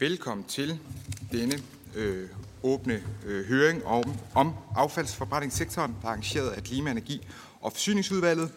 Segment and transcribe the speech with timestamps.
[0.00, 0.78] Velkommen til
[1.32, 1.54] denne
[1.94, 2.28] øh,
[2.62, 4.02] åbne øh, høring om,
[4.34, 7.26] om affaldsforbrændingssektoren, der er arrangeret af Klima-, Energi
[7.60, 8.50] og Forsyningsudvalget.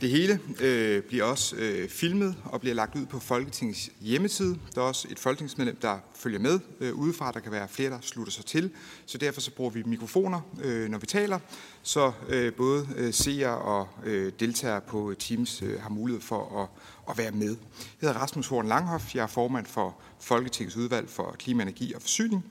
[0.00, 4.58] Det hele øh, bliver også øh, filmet og bliver lagt ud på Folketingets hjemmeside.
[4.74, 7.32] Der er også et folketingsmedlem, der følger med øh, udefra.
[7.32, 8.70] Der kan være flere, der slutter sig til.
[9.06, 11.38] Så derfor så bruger vi mikrofoner, øh, når vi taler,
[11.82, 16.68] så øh, både øh, seere og øh, deltagere på Teams øh, har mulighed for at,
[17.10, 17.56] at være med.
[18.00, 19.14] Jeg hedder Rasmus Horn Langhoff.
[19.14, 22.44] Jeg er formand for Folketingets udvalg for klima, energi og forsyning.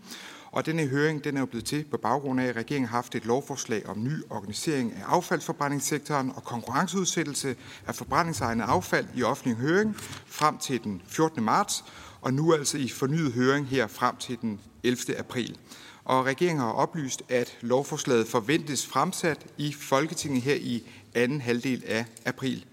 [0.51, 3.15] Og denne høring den er jo blevet til på baggrund af, at regeringen har haft
[3.15, 7.55] et lovforslag om ny organisering af affaldsforbrændingssektoren og konkurrenceudsættelse
[7.87, 9.95] af forbrændingsegnet affald i offentlig høring
[10.25, 11.43] frem til den 14.
[11.43, 11.85] marts,
[12.21, 15.17] og nu altså i fornyet høring her frem til den 11.
[15.17, 15.57] april.
[16.03, 20.83] Og regeringen har oplyst, at lovforslaget forventes fremsat i Folketinget her i
[21.15, 22.65] anden halvdel af april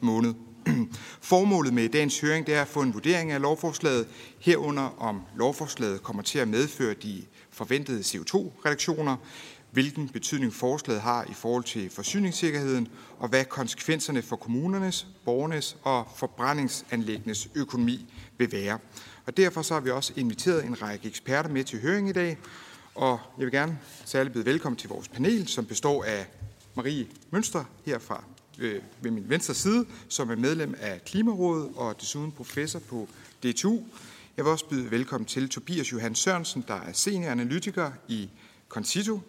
[0.00, 0.34] måned.
[1.20, 4.08] Formålet med dagens høring det er at få en vurdering af lovforslaget,
[4.38, 9.16] herunder om lovforslaget kommer til at medføre de forventede CO2-reduktioner,
[9.70, 16.08] hvilken betydning forslaget har i forhold til forsyningssikkerheden, og hvad konsekvenserne for kommunernes, borgernes og
[16.16, 18.06] forbrændingsanlæggenes økonomi
[18.38, 18.78] vil være.
[19.26, 22.38] Og derfor så har vi også inviteret en række eksperter med til høring i dag,
[22.94, 26.26] og jeg vil gerne særligt byde velkommen til vores panel, som består af
[26.74, 28.24] Marie Mønster her fra
[28.58, 33.08] øh, ved min venstre side, som er medlem af Klimarådet og desuden professor på
[33.42, 33.82] DTU.
[34.36, 38.30] Jeg vil også byde velkommen til Tobias Johan Sørensen, der er senioranalytiker i
[38.68, 39.20] Concito.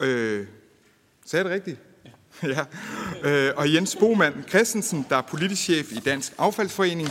[0.00, 0.46] Øh,
[1.26, 1.80] sagde jeg det rigtigt?
[2.42, 2.64] ja.
[3.24, 7.08] Øh, og Jens Boman Christensen, der er politisk chef i Dansk Affaldsforening,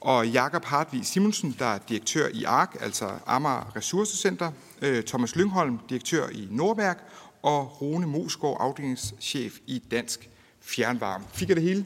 [0.00, 4.52] og Jakob Hartvig Simonsen, der er direktør i ARK, altså Amager Ressourcecenter,
[4.82, 7.04] øh, Thomas Lyngholm, direktør i Nordværk,
[7.42, 10.30] og Rune Mosgaard, afdelingschef i Dansk
[10.60, 11.24] fjernvarme.
[11.32, 11.84] Fik jeg det hele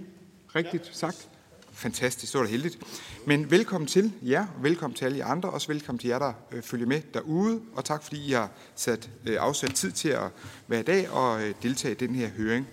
[0.54, 0.92] rigtigt ja.
[0.92, 1.28] sagt?
[1.72, 2.78] Fantastisk, så var det heldigt.
[3.26, 6.32] Men velkommen til jer, og velkommen til alle jer andre, også velkommen til jer, der
[6.52, 10.30] øh, følger med derude, og tak fordi I har sat, øh, afsat tid til at
[10.68, 12.66] være i dag og øh, deltage i den her høring.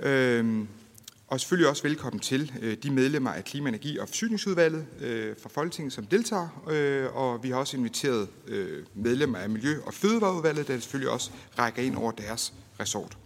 [0.00, 0.66] Øh,
[1.28, 5.48] og selvfølgelig også velkommen til øh, de medlemmer af Klima-, Energi- og Forsyningsudvalget øh, fra
[5.48, 6.64] Folketinget, som deltager.
[6.70, 11.30] Øh, og vi har også inviteret øh, medlemmer af Miljø- og Fødevareudvalget, der selvfølgelig også
[11.58, 13.18] rækker ind over deres resort.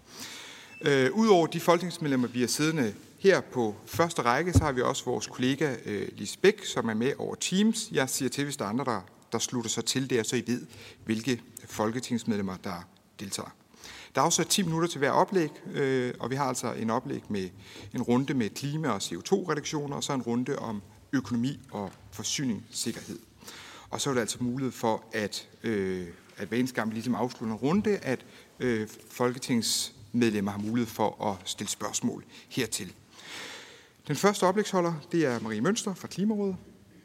[0.85, 5.05] Øh, Udover de folketingsmedlemmer, vi er siddende her på første række, så har vi også
[5.05, 7.89] vores kollega øh, Lise Bæk, som er med over Teams.
[7.93, 9.01] Jeg siger til, hvis der er andre, der,
[9.33, 10.67] der slutter sig til det, så I ved,
[11.05, 12.89] hvilke folketingsmedlemmer, der
[13.21, 13.55] deltager.
[14.15, 17.23] Der er også 10 minutter til hver oplæg, øh, og vi har altså en oplæg
[17.29, 17.49] med
[17.95, 23.19] en runde med klima- og CO2-reduktioner, og så en runde om økonomi og forsyningssikkerhed.
[23.91, 27.15] Og så er der altså mulighed for, at, øh, at hver eneste gang vi ligesom
[27.15, 28.25] afslutter en runde, at
[28.61, 32.93] øh, Folketings medlemmer har mulighed for at stille spørgsmål hertil.
[34.09, 36.57] Den første oplægsholder, det er Marie Mønster fra Klimarådet.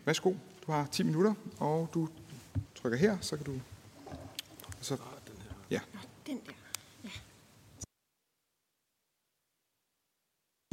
[0.06, 0.34] Værsgo,
[0.68, 2.10] du har 10 minutter, og du
[2.76, 3.52] trykker her, så kan du...
[4.82, 4.98] Så,
[5.72, 5.80] ja.
[6.28, 6.52] Den der.
[7.04, 7.10] Ja.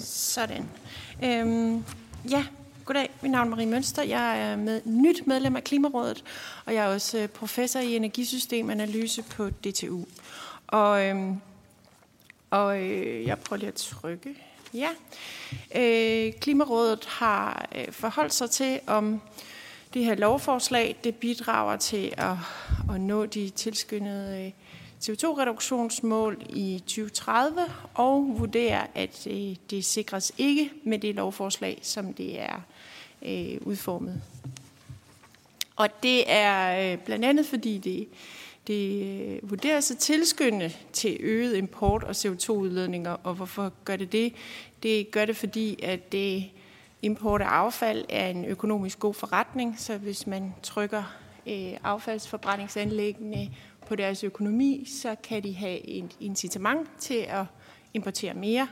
[0.05, 0.71] Sådan.
[1.25, 1.85] Øhm,
[2.31, 2.47] ja,
[2.85, 3.11] goddag.
[3.23, 4.03] Mit navn er Marie Mønster.
[4.03, 6.25] Jeg er med, nyt medlem af Klimarådet,
[6.65, 10.05] og jeg er også øh, professor i energisystemanalyse på DTU.
[10.67, 11.41] Og øhm,
[12.53, 14.37] og øh, jeg prøver lige at trykke.
[14.75, 14.89] Ja.
[15.77, 19.21] Øh, Klimarådet har øh, forholdt sig til, om
[19.95, 22.37] det her lovforslag det bidrager til at,
[22.95, 24.53] at nå de tilskyndede øh,
[25.05, 27.61] CO2-reduktionsmål i 2030
[27.95, 32.61] og vurderer, at øh, det sikres ikke med det lovforslag, som det er
[33.23, 34.23] øh, udformet.
[35.77, 38.09] Og det er øh, blandt andet, fordi det
[38.67, 44.35] det øh, vurderes at tilskynde til øget import og CO2-udledninger, og hvorfor gør det det?
[44.83, 46.51] Det gør det, fordi at det
[47.03, 51.03] import af affald er en økonomisk god forretning, så hvis man trykker
[51.47, 53.51] øh, affaldsforbrændingsanlæggene
[53.87, 57.45] på deres økonomi, så kan de have et incitament til at
[57.95, 58.69] importere mere,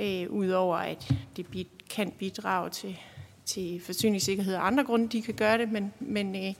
[0.00, 2.98] øh, udover at det bid, kan bidrage til,
[3.44, 6.54] til forsyningssikkerhed og andre grunde, de kan gøre det, men, men øh,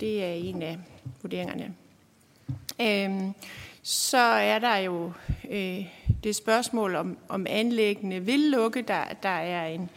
[0.00, 0.78] det er en af
[1.22, 1.74] vurderingerne.
[2.80, 3.34] Øhm,
[3.82, 5.12] så er der jo
[5.50, 5.86] øh,
[6.24, 8.82] det spørgsmål, om, om anlæggene vil lukke.
[8.82, 9.90] Der, der er en,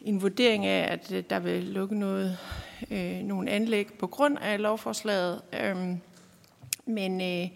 [0.00, 2.38] en vurdering af, at øh, der vil lukke noget,
[2.90, 5.42] øh, nogle anlæg på grund af lovforslaget.
[5.52, 6.00] Øhm,
[6.86, 7.50] men øh,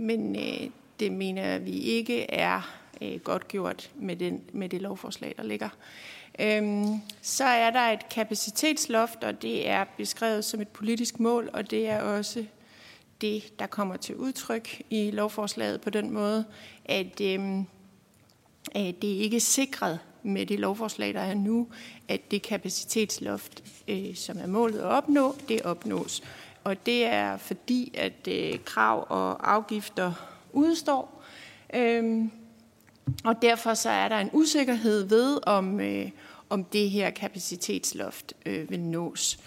[0.00, 0.70] men øh,
[1.00, 5.68] det mener vi ikke er øh, godt gjort med, den, med det lovforslag, der ligger.
[6.38, 11.70] Øhm, så er der et kapacitetsloft, og det er beskrevet som et politisk mål, og
[11.70, 12.44] det er også
[13.20, 16.44] det, der kommer til udtryk i lovforslaget på den måde,
[16.84, 17.40] at, øh,
[18.74, 21.68] at det ikke er sikret, med det lovforslag, der er nu,
[22.08, 26.22] at det kapacitetsloft, øh, som er målet at opnå, det opnås.
[26.64, 30.12] Og det er fordi, at øh, krav og afgifter
[30.52, 31.22] udstår.
[31.74, 32.24] Øh,
[33.24, 36.10] og derfor så er der en usikkerhed ved, om, øh,
[36.50, 39.38] om det her kapacitetsloft øh, vil nås.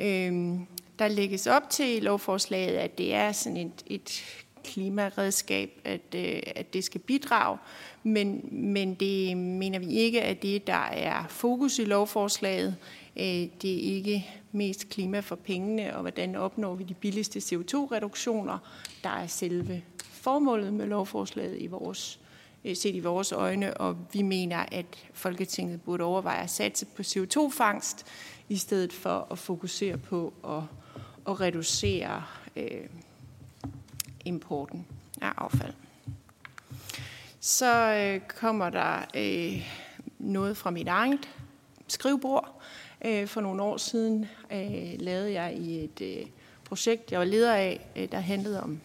[0.00, 0.58] Øh,
[1.02, 4.24] der lægges op til i lovforslaget, at det er sådan et, et
[4.64, 7.58] klimaredskab, at, øh, at det skal bidrage,
[8.02, 12.76] men, men det mener vi ikke, at det, der er fokus i lovforslaget.
[13.16, 13.24] Øh,
[13.62, 18.58] det er ikke mest klima for pengene, og hvordan opnår vi de billigste CO2-reduktioner,
[19.04, 22.20] der er selve formålet med lovforslaget i vores
[22.64, 27.02] øh, set i vores øjne, og vi mener, at Folketinget burde overveje at satse på
[27.02, 28.06] CO2-fangst,
[28.48, 30.62] i stedet for at fokusere på at,
[31.28, 32.24] at reducere
[32.56, 32.88] øh,
[34.24, 34.86] importen
[35.20, 35.74] af affald.
[37.40, 39.72] Så øh, kommer der øh,
[40.18, 41.28] noget fra mit eget
[41.88, 42.60] skrivebord.
[43.04, 46.26] Øh, for nogle år siden øh, lavede jeg i et øh,
[46.64, 48.80] projekt, jeg var leder af, øh, der handlede om,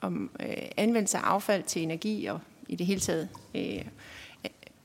[0.00, 3.84] om øh, anvendelse af affald til energi og i det hele taget øh,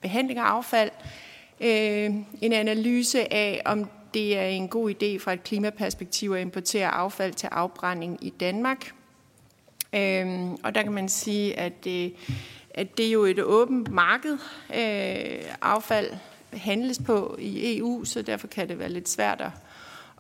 [0.02, 0.92] behandling af affald.
[1.62, 6.88] Øh, en analyse af, om det er en god idé fra et klimaperspektiv at importere
[6.88, 8.92] affald til afbrænding i Danmark.
[9.94, 12.14] Øhm, og der kan man sige, at, det,
[12.74, 14.38] at det er jo et åbent marked.
[14.76, 16.12] Øh, affald
[16.54, 19.52] handles på i EU, så derfor kan det være lidt svært at,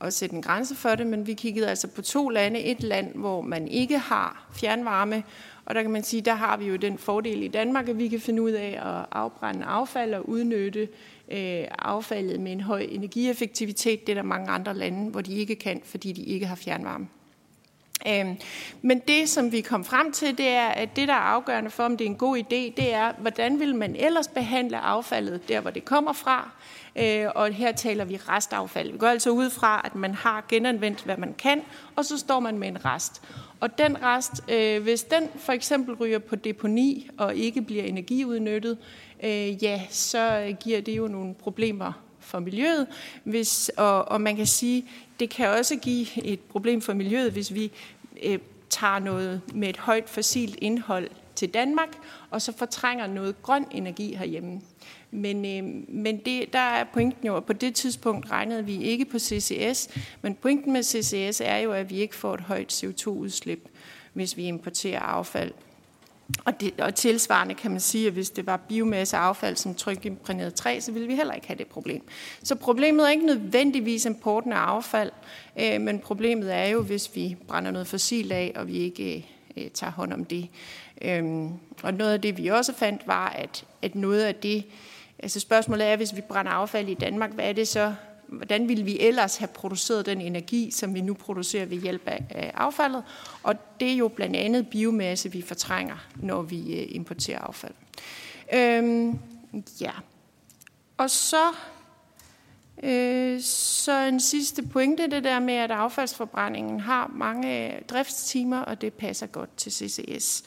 [0.01, 1.07] at sætte en grænse for det.
[1.07, 2.59] Men vi kiggede altså på to lande.
[2.59, 5.23] Et land, hvor man ikke har fjernvarme,
[5.65, 8.07] og der kan man sige, der har vi jo den fordel i Danmark, at vi
[8.07, 10.87] kan finde ud af at afbrænde affald og udnytte
[11.31, 14.07] øh, affaldet med en høj energieffektivitet.
[14.07, 17.07] Det er der mange andre lande, hvor de ikke kan, fordi de ikke har fjernvarme.
[18.07, 18.37] Øhm,
[18.81, 21.83] men det, som vi kom frem til, det er, at det, der er afgørende for,
[21.83, 25.61] om det er en god idé, det er, hvordan vil man ellers behandle affaldet der,
[25.61, 26.51] hvor det kommer fra.
[26.95, 28.91] Øh, og her taler vi restaffald.
[28.91, 31.61] Vi går altså ud fra, at man har genanvendt, hvad man kan,
[31.95, 33.21] og så står man med en rest.
[33.59, 38.77] Og den rest, øh, hvis den for eksempel ryger på deponi og ikke bliver energiudnyttet,
[39.23, 42.87] øh, ja, så giver det jo nogle problemer for miljøet.
[43.23, 44.85] Hvis, og, og man kan sige,
[45.19, 47.71] det kan også give et problem for miljøet, hvis vi
[48.23, 48.39] øh,
[48.69, 51.89] tager noget med et højt fossilt indhold til Danmark,
[52.29, 54.61] og så fortrænger noget grøn energi herhjemme.
[55.11, 59.05] Men, øh, men det, der er pointen jo, at på det tidspunkt regnede vi ikke
[59.05, 59.89] på CCS,
[60.21, 63.69] men pointen med CCS er jo, at vi ikke får et højt CO2-udslip,
[64.13, 65.51] hvis vi importerer affald
[66.45, 70.53] og, det, og tilsvarende kan man sige, at hvis det var biomasse affald som trykimprægneret
[70.53, 72.01] træ, så ville vi heller ikke have det problem.
[72.43, 75.11] Så problemet er ikke nødvendigvis importen af affald,
[75.59, 79.25] øh, men problemet er jo, hvis vi brænder noget fossil af, og vi ikke
[79.57, 80.47] øh, tager hånd om det.
[81.01, 81.49] Øhm,
[81.83, 84.63] og noget af det, vi også fandt, var, at, at noget af det,
[85.19, 87.93] altså spørgsmålet er, hvis vi brænder affald i Danmark, hvad er det så,
[88.31, 92.51] hvordan ville vi ellers have produceret den energi, som vi nu producerer ved hjælp af
[92.53, 93.03] affaldet.
[93.43, 97.73] Og det er jo blandt andet biomasse, vi fortrænger, når vi øh, importerer affald.
[98.53, 99.19] Øhm,
[99.81, 99.91] ja.
[100.97, 101.43] Og så,
[102.83, 108.81] øh, så en sidste pointe, det der med, at affaldsforbrændingen har mange øh, driftstimer, og
[108.81, 110.43] det passer godt til CCS.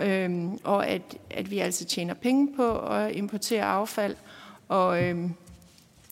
[0.00, 4.16] Øhm, og at, at vi altså tjener penge på at importere affald,
[4.68, 5.34] og øhm,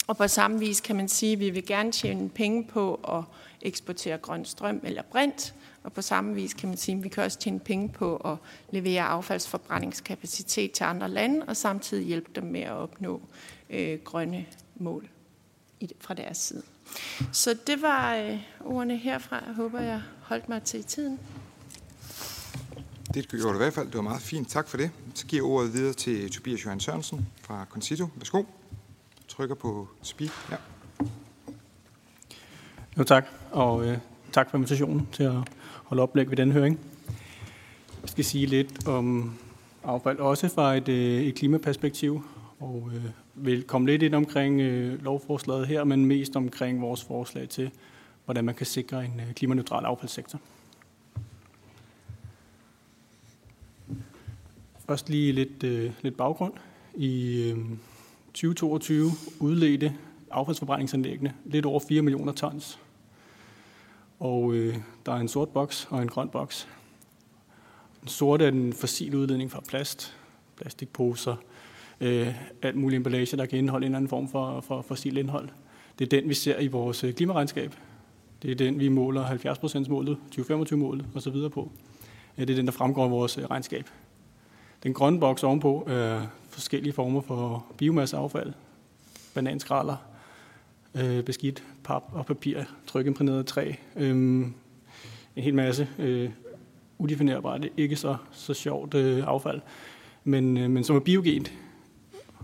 [0.09, 3.25] og på samme vis kan man sige, at vi vil gerne tjene penge på at
[3.63, 7.25] eksportere grøn strøm eller brint, og på samme vis kan man sige, at vi kan
[7.25, 8.37] også tjene penge på at
[8.71, 13.21] levere affaldsforbrændingskapacitet til andre lande, og samtidig hjælpe dem med at opnå
[13.71, 14.47] øh, grønne
[14.77, 15.09] mål
[15.81, 16.63] i, fra deres side.
[17.33, 19.43] Så det var øh, ordene herfra.
[19.47, 21.19] Jeg håber, jeg holdt mig til tiden.
[23.15, 23.87] Det gjorde du i hvert fald.
[23.87, 24.49] Det var meget fint.
[24.49, 24.91] Tak for det.
[25.15, 28.09] Så giver jeg ordet videre til Tobias Johan Sørensen fra Concito.
[28.17, 28.43] Værsgo
[29.29, 30.31] trykker på speak.
[30.51, 30.57] Ja.
[32.99, 33.99] Jo tak, og øh,
[34.33, 35.35] tak for invitationen til at
[35.85, 36.81] holde oplæg ved den høring.
[38.03, 39.39] Jeg skal sige lidt om
[39.85, 42.25] affald, også fra et, øh, et klimaperspektiv,
[42.61, 43.05] og øh,
[43.35, 47.71] vil komme lidt ind omkring øh, lovforslaget her, men mest omkring vores forslag til,
[48.25, 50.41] hvordan man kan sikre en øh, klimaneutral affaldssektor.
[54.87, 56.53] Først lige lidt, øh, lidt baggrund.
[56.95, 57.59] I øh,
[58.35, 59.95] 2022 udledte
[60.31, 62.79] affaldsforbrændingsanlæggene lidt over 4 millioner tons.
[64.21, 66.69] Og øh, der er en sort boks og en grøn boks.
[68.01, 70.17] Den sorte er den fossile udledning fra plast,
[70.57, 71.37] plastikposer,
[72.01, 75.49] øh, alt muligt emballage, der kan indeholde en eller anden form for, for fossil indhold.
[75.99, 77.75] Det er den, vi ser i vores øh, klimaregnskab.
[78.43, 81.51] Det er den, vi måler 70%-målet, 2025-målet osv.
[81.51, 81.71] på.
[82.37, 83.91] Det er den, der fremgår i vores øh, regnskab.
[84.83, 86.27] Den grønne boks ovenpå er
[86.59, 88.53] forskellige former for biomasseaffald,
[89.35, 89.97] bananskraller,
[90.95, 94.55] øh, beskidt pap og papir, trykimprægneret træ, øh, en
[95.37, 96.31] hel masse øh,
[96.99, 99.61] udefinerbart, ikke så, så sjovt øh, affald,
[100.25, 101.53] men, øh, men som er biogent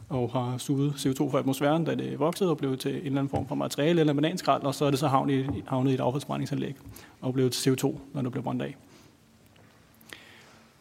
[0.08, 3.30] og har suget CO2 fra atmosfæren, da det voksede og blev til en eller anden
[3.30, 6.00] form for materiale eller bananskrald, og så er det så havnet i, havnet i et
[6.00, 6.76] affaldsbrændingsanlæg
[7.20, 8.76] og blev til CO2, når det blev brændt af.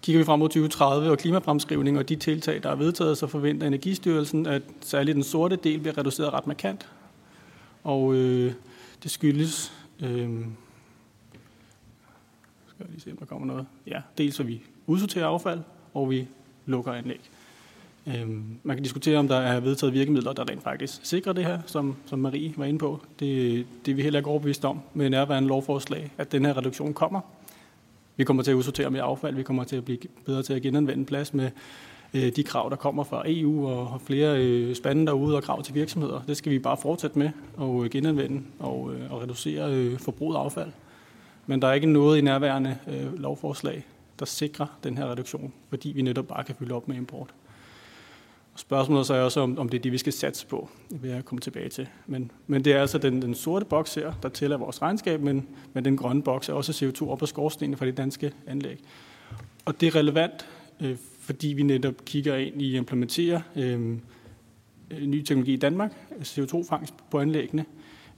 [0.04, 3.68] Kigger vi frem mod 2030 og klimafremskrivning og de tiltag, der er vedtaget, så forventer
[3.68, 6.90] Energistyrelsen, at særligt den sorte del bliver reduceret ret markant.
[7.84, 8.54] Og øh,
[9.04, 10.10] det skyldes, øh,
[12.68, 13.66] skal jeg lige se, om der kommer noget.
[13.88, 15.60] Ja, dels at vi udsorterer affald,
[15.94, 16.28] og vi
[16.66, 17.22] lukker anlæg.
[18.08, 18.30] Øh,
[18.64, 21.96] man kan diskutere, om der er vedtaget virkemidler, der rent faktisk sikrer det her, som,
[22.06, 23.02] som Marie var inde på.
[23.20, 26.94] Det, det er vi heller ikke overbevist om med nærværende lovforslag, at den her reduktion
[26.94, 27.22] kommer.
[28.16, 30.62] Vi kommer til at udsortere mere affald, vi kommer til at blive bedre til at
[30.62, 31.50] genanvende plads med
[32.14, 35.76] øh, de krav, der kommer fra EU og flere øh, spande derude og krav til
[35.76, 36.22] virksomheder.
[36.28, 40.72] Det skal vi bare fortsætte med og øh, genanvende og, og reducere forbruget af affald.
[41.46, 42.78] Men der er ikke noget i nærværende
[43.18, 43.86] lovforslag,
[44.20, 47.34] der sikrer den her reduktion, fordi vi netop bare kan fylde op med import.
[48.56, 50.70] Spørgsmålet så er også, om, om det er det, vi skal satse på.
[50.90, 51.88] Det vil jeg komme tilbage til.
[52.08, 55.48] Men, men det er altså den, den sorte boks her, der tæller vores regnskab, men,
[55.74, 58.80] men den grønne boks er også CO2 op på skorstenen fra de danske anlæg.
[59.66, 60.48] Og det er relevant,
[60.80, 63.98] øh, fordi vi netop kigger ind i at implementere øh,
[64.92, 67.66] øh ny teknologi i Danmark, CO2-fangst på anlæggene,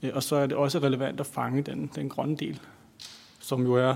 [0.02, 2.60] øh, og så er det også relevant at fange den, den grønne del,
[3.40, 3.94] som jo er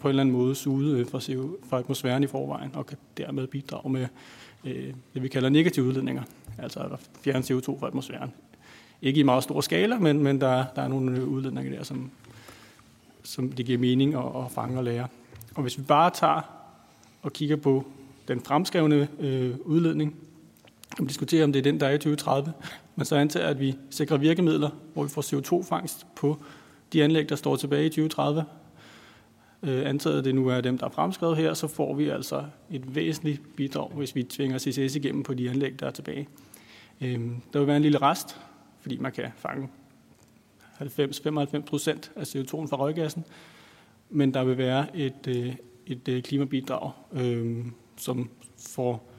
[0.00, 2.98] på en eller anden måde suget øh, fra, CO, fra atmosfæren i forvejen, og kan
[3.16, 4.06] dermed bidrage med
[4.64, 6.22] øh, det, vi kalder negative udledninger,
[6.58, 8.32] altså at fjerne CO2 fra atmosfæren.
[9.02, 12.10] Ikke i meget stor skala, men, men der, der er nogle udledninger der, som,
[13.22, 15.08] som det giver mening at, at fange og lære.
[15.54, 16.40] Og hvis vi bare tager
[17.22, 17.86] og kigger på
[18.28, 20.16] den fremskrevne øh, udledning,
[20.96, 22.52] kan vi diskutere, om det er den, der er i 2030,
[22.96, 26.38] men så antager at vi sikrer virkemidler, hvor vi får CO2-fangst på
[26.92, 28.44] de anlæg, der står tilbage i 2030,
[29.62, 32.94] øh, antaget det nu er dem, der er fremskrevet her, så får vi altså et
[32.94, 36.28] væsentligt bidrag, hvis vi tvinger CCS igennem på de anlæg, der er tilbage.
[37.00, 37.20] Øh,
[37.52, 38.40] der vil være en lille rest,
[38.80, 39.68] fordi man kan fange
[40.80, 43.24] 90-95 procent af CO2'en fra røggassen,
[44.10, 45.54] men der vil være et, øh,
[45.86, 47.64] et øh, klimabidrag, øh,
[47.96, 49.12] som får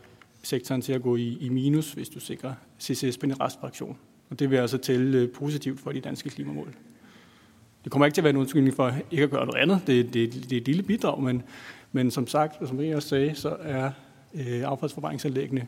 [0.44, 3.98] sektoren til at gå i, i minus, hvis du sikrer CCS på en restfraktion.
[4.30, 6.76] Og det vil altså tælle øh, positivt for de danske klimamål.
[7.84, 9.82] Det kommer ikke til at være en undskyldning for ikke at gøre noget andet.
[9.88, 11.44] Det, det, det er et lille bidrag, men,
[11.92, 13.92] men som sagt, og som jeg også sagde, så er
[14.34, 15.68] øh, affaldsforvaringsanlæggene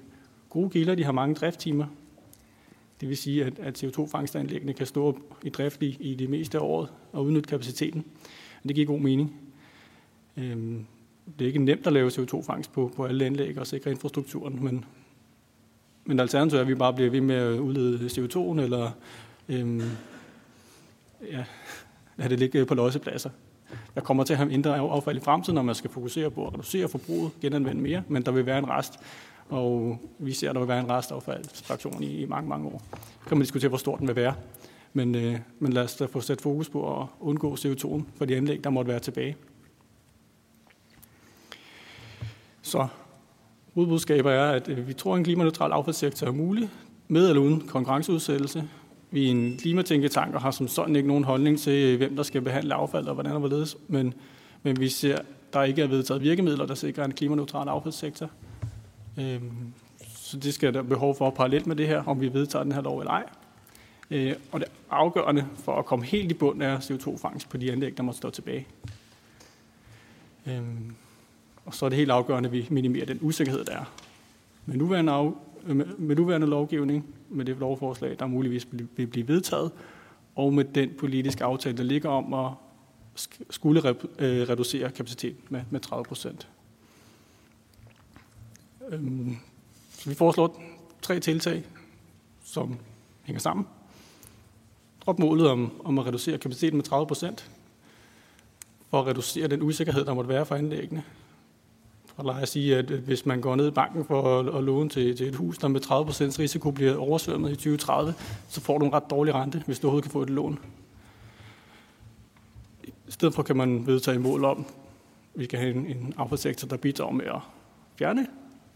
[0.50, 0.96] gode gilder.
[0.96, 1.86] De har mange drifttimer.
[3.02, 6.62] Det vil sige, at, at CO2-fangstanlæggene kan stå i drift i, i det meste af
[6.62, 8.06] året og udnytte kapaciteten.
[8.68, 9.34] Det giver god mening.
[10.38, 10.86] Øhm,
[11.40, 14.86] det er ikke nemt at lave CO2-fangst på, på alle anlæg og sikre infrastrukturen, men,
[16.06, 18.92] men alternativet er, at vi bare bliver ved med at udlede CO2'en, eller
[19.50, 19.82] øhm,
[21.32, 21.44] ja,
[22.18, 23.30] lade det ligge på lossepladser.
[23.96, 26.54] Der kommer til at have mindre affald i fremtiden, når man skal fokusere på at
[26.54, 29.00] reducere forbruget, genanvende mere, men der vil være en rest,
[29.50, 32.82] og vi ser, at der vil være en restaffaldsfraktion i, i mange, mange år.
[33.24, 34.34] Så kan man diskutere, hvor stor den vil være,
[34.94, 38.36] men, øh, men lad os da få sat fokus på at undgå CO2'en for de
[38.36, 39.36] anlæg, der måtte være tilbage.
[42.62, 42.88] Så
[43.74, 46.70] hovedbudskaber er, at øh, vi tror, at en klimaneutral affaldssektor er mulig,
[47.08, 48.70] med eller uden konkurrenceudsættelse.
[49.16, 52.42] Vi er en klimatænketank og har som sådan ikke nogen holdning til, hvem der skal
[52.42, 54.14] behandle affald og hvordan og hvorledes, men,
[54.64, 55.18] men vi ser,
[55.54, 58.30] der ikke er vedtaget virkemidler, der sikrer en klimaneutral affaldssektor.
[59.20, 59.74] Øhm,
[60.16, 62.82] så det skal der behov for parallelt med det her, om vi vedtager den her
[62.82, 63.24] lov eller ej.
[64.12, 67.98] Øh, og det afgørende for at komme helt i bund er CO2-fangst på de anlæg,
[67.98, 68.68] der må stå tilbage.
[70.48, 70.96] Øhm,
[71.66, 73.94] og så er det helt afgørende, at vi minimerer den usikkerhed, der er.
[74.66, 75.32] Med nuværende, af,
[75.98, 79.72] med nuværende lovgivning, med det lovforslag, der muligvis vil blive vedtaget,
[80.36, 82.52] og med den politiske aftale, der ligger om at
[83.50, 83.90] skulle
[84.20, 86.48] øh, reducere kapaciteten med, med 30 procent.
[88.90, 89.38] Øhm,
[89.90, 90.64] så vi foreslår
[91.02, 91.64] tre tiltag,
[92.44, 92.78] som
[93.24, 93.68] hænger sammen.
[95.06, 97.52] Drop målet om, om at reducere kapaciteten med 30 procent,
[98.90, 101.04] for at reducere den usikkerhed, der måtte være for anlæggene
[102.18, 104.90] og lad os sige, at hvis man går ned i banken for at, at låne
[104.90, 108.14] til, til et hus, der med 30% risiko bliver oversvømmet i 2030,
[108.48, 110.60] så får du en ret dårlig rente, hvis du overhovedet kan få et lån.
[112.84, 114.66] I stedet for kan man vedtage mål om,
[115.34, 117.40] at vi kan have en, en affaldssektor, der bidrager med at
[117.96, 118.28] fjerne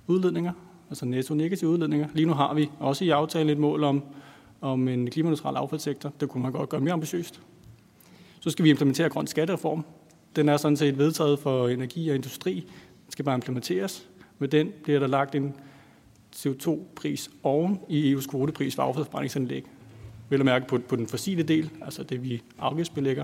[0.08, 0.54] udledninger,
[0.90, 2.08] altså netto-negative udledninger.
[2.14, 4.04] Lige nu har vi også i aftalen et mål om,
[4.62, 6.14] om en klimaneutral affaldssektor.
[6.20, 7.42] Det kunne man godt gøre mere ambitiøst.
[8.40, 9.86] Så skal vi implementere grøn skattereform.
[10.36, 12.66] Den er sådan set vedtaget for energi og industri
[13.10, 14.08] skal bare implementeres.
[14.40, 15.56] Med den bliver der lagt en
[16.36, 19.66] CO2-pris oven i EU's kvotepris for affaldsforbrændingsanlæg.
[20.30, 23.24] Vil at mærke på, på den fossile del, altså det vi afgiftsbelægger.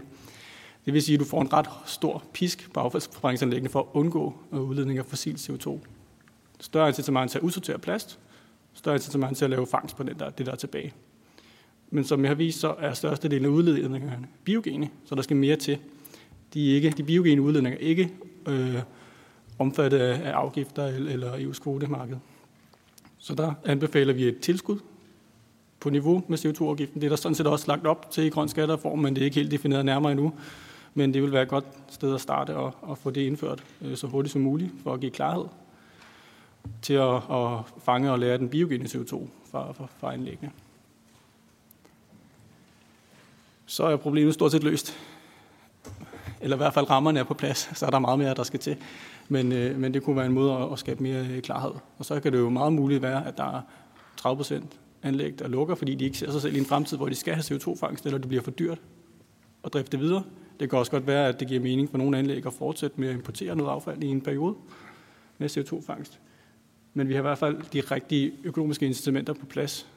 [0.85, 4.33] Det vil sige, at du får en ret stor pisk på affaldsforbrændingsanlæggene for at undgå
[4.53, 5.79] øh, udledning af fossil CO2.
[6.59, 8.19] Større incitament til at udsortere plast,
[8.73, 10.93] større incitament til at lave fangst på den der, det der er tilbage.
[11.89, 15.55] Men som jeg har vist, så er størstedelen af udledningerne biogene, så der skal mere
[15.55, 15.77] til.
[16.53, 18.11] De, ikke, de biogene udledninger er ikke
[18.47, 18.75] øh,
[19.59, 22.17] omfattet af, afgifter eller, eller EU's kvotemarked.
[23.17, 24.79] Så der anbefaler vi et tilskud
[25.79, 27.01] på niveau med CO2-afgiften.
[27.01, 29.25] Det er der sådan set også lagt op til i grøn skattereform, men det er
[29.25, 30.33] ikke helt defineret nærmere endnu.
[30.93, 33.97] Men det vil være et godt sted at starte og, og få det indført øh,
[33.97, 35.45] så hurtigt som muligt for at give klarhed
[36.81, 40.51] til at, at fange og lære den biogene CO2 fra, fra, fra anlæggene.
[43.65, 44.97] Så er problemet stort set løst.
[46.41, 48.59] Eller i hvert fald rammerne er på plads, så er der meget mere, der skal
[48.59, 48.77] til.
[49.29, 51.71] Men, øh, men det kunne være en måde at, at skabe mere øh, klarhed.
[51.97, 53.61] Og så kan det jo meget muligt være, at der er
[54.17, 57.09] 30 procent anlæg, der lukker, fordi de ikke ser sig selv i en fremtid, hvor
[57.09, 58.81] de skal have CO2-fangst, eller det bliver for dyrt
[59.63, 60.23] at drifte videre.
[60.59, 63.07] Det kan også godt være, at det giver mening for nogle anlæg at fortsætte med
[63.09, 64.55] at importere noget affald i en periode
[65.37, 66.19] med CO2-fangst.
[66.93, 69.87] Men vi har i hvert fald de rigtige økonomiske incitamenter på plads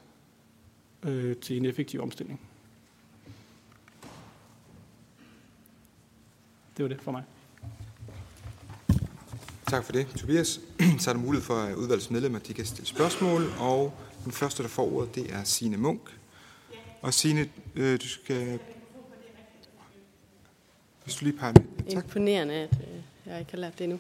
[1.03, 2.41] øh, til en effektiv omstilling.
[6.77, 7.23] Det var det for mig.
[9.71, 10.61] Tak for det, Tobias.
[11.01, 13.95] Så er der mulighed for, at udvalgets medlemmer de kan stille spørgsmål, og
[14.25, 16.01] den første, der får ordet, det er Signe Munk.
[17.03, 18.59] Og Signe, øh, du skal...
[21.05, 21.93] Hvis du lige peger med.
[21.95, 22.05] Tak.
[22.05, 23.99] Imponerende, at øh, jeg ikke har lært det endnu.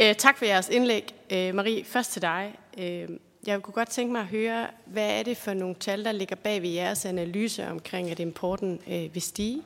[0.00, 1.14] Øh, tak for jeres indlæg.
[1.30, 2.54] Øh, Marie, først til dig.
[2.78, 3.08] Øh,
[3.46, 6.36] jeg kunne godt tænke mig at høre, hvad er det for nogle tal, der ligger
[6.36, 9.62] bag ved jeres analyse omkring, at importen øh, vil stige?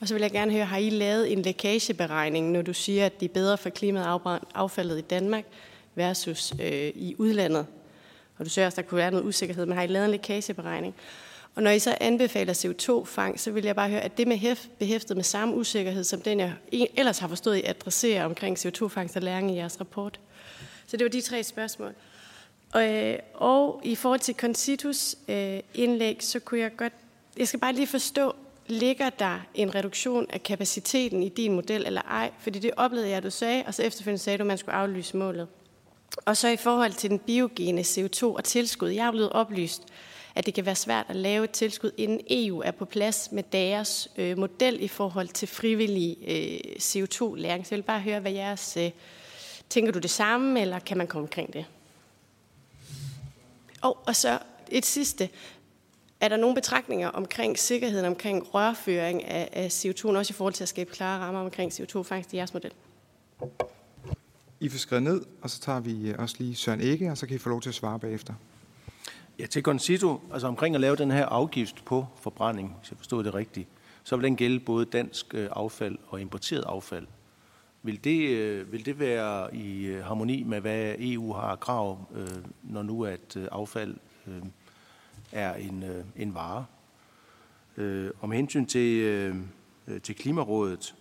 [0.00, 3.20] Og så vil jeg gerne høre, har I lavet en lækageberegning, når du siger, at
[3.20, 4.20] det er bedre for klimaet
[4.54, 5.44] affaldet i Danmark
[5.94, 7.66] versus øh, i udlandet?
[8.38, 10.10] Og du siger også, at der kunne være noget usikkerhed, men har I lavet en
[10.10, 10.94] lækageberegning?
[11.54, 15.16] Og når I så anbefaler CO2-fang, så vil jeg bare høre, at det med behæftet
[15.16, 19.50] med samme usikkerhed, som den jeg ellers har forstået, I adresserer omkring CO2-fangst og læring
[19.50, 20.20] i jeres rapport.
[20.86, 21.94] Så det var de tre spørgsmål.
[22.72, 26.92] Og, øh, og i forhold til Constitus øh, indlæg, så kunne jeg godt,
[27.36, 28.34] jeg skal bare lige forstå,
[28.68, 32.30] ligger der en reduktion af kapaciteten i din model eller ej?
[32.38, 34.74] Fordi det oplevede jeg, at du sagde, og så efterfølgende sagde du, at man skulle
[34.74, 35.48] aflyse målet.
[36.24, 38.88] Og så i forhold til den biogene CO2 og tilskud.
[38.88, 39.82] Jeg er blevet oplyst,
[40.34, 43.42] at det kan være svært at lave et tilskud, inden EU er på plads med
[43.42, 47.66] deres øh, model i forhold til frivillig øh, CO2-læring.
[47.66, 48.76] Så jeg vil bare høre, hvad jeres...
[48.76, 48.90] Øh,
[49.68, 51.64] tænker du det samme, eller kan man komme omkring det?
[53.80, 54.38] Og, og så
[54.70, 55.28] et sidste.
[56.20, 60.64] Er der nogle betragtninger omkring sikkerheden, omkring rørføring af, af CO2, også i forhold til
[60.64, 62.72] at skabe klare rammer omkring CO2-fangst i jeres model?
[64.60, 67.36] I får skrevet ned, og så tager vi også lige Søren Ikke, og så kan
[67.36, 68.34] I få lov til at svare bagefter.
[69.38, 73.24] Ja, til Concito, altså omkring at lave den her afgift på forbrænding, hvis jeg forstod
[73.24, 73.68] det rigtigt,
[74.04, 77.06] så vil den gælde både dansk øh, affald og importeret affald.
[77.82, 82.06] Vil det, øh, vil det være i øh, harmoni med, hvad EU har krav,
[82.62, 83.96] når nu at affald
[85.32, 86.66] er en, øh, en vare?
[87.76, 89.36] Øh, om hensyn til, øh,
[90.02, 90.94] til Klimarådet,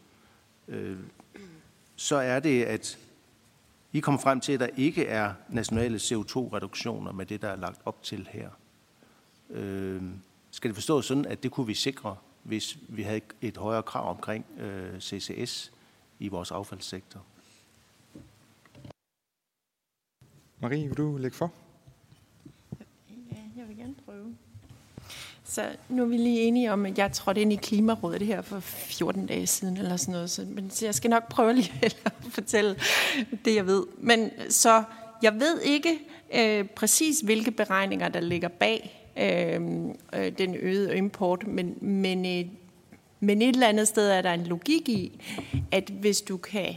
[1.96, 3.00] så er det, at
[3.94, 7.82] i kommer frem til, at der ikke er nationale CO2-reduktioner med det, der er lagt
[7.86, 8.50] op til her.
[9.50, 10.04] Øh,
[10.52, 14.10] skal det forstås sådan, at det kunne vi sikre, hvis vi havde et højere krav
[14.10, 15.72] omkring øh, CCS
[16.20, 17.26] i vores affaldssektor?
[20.60, 21.52] Marie, vil du lægge for?
[23.10, 24.36] Ja, jeg vil gerne prøve.
[25.44, 28.42] Så nu er vi lige enige om, at jeg trådte ind i Klimarådet det her
[28.42, 30.30] for 14 dage siden, eller sådan noget.
[30.30, 31.98] Så, men så jeg skal nok prøve lige at
[32.30, 32.76] fortælle
[33.46, 33.84] det, jeg ved.
[33.98, 34.84] Men så
[35.22, 36.00] jeg ved ikke
[36.36, 39.62] øh, præcis, hvilke beregninger, der ligger bag øh,
[40.14, 42.52] øh, den øgede import, men, men, øh,
[43.20, 45.22] men et eller andet sted er der en logik i,
[45.72, 46.76] at hvis du kan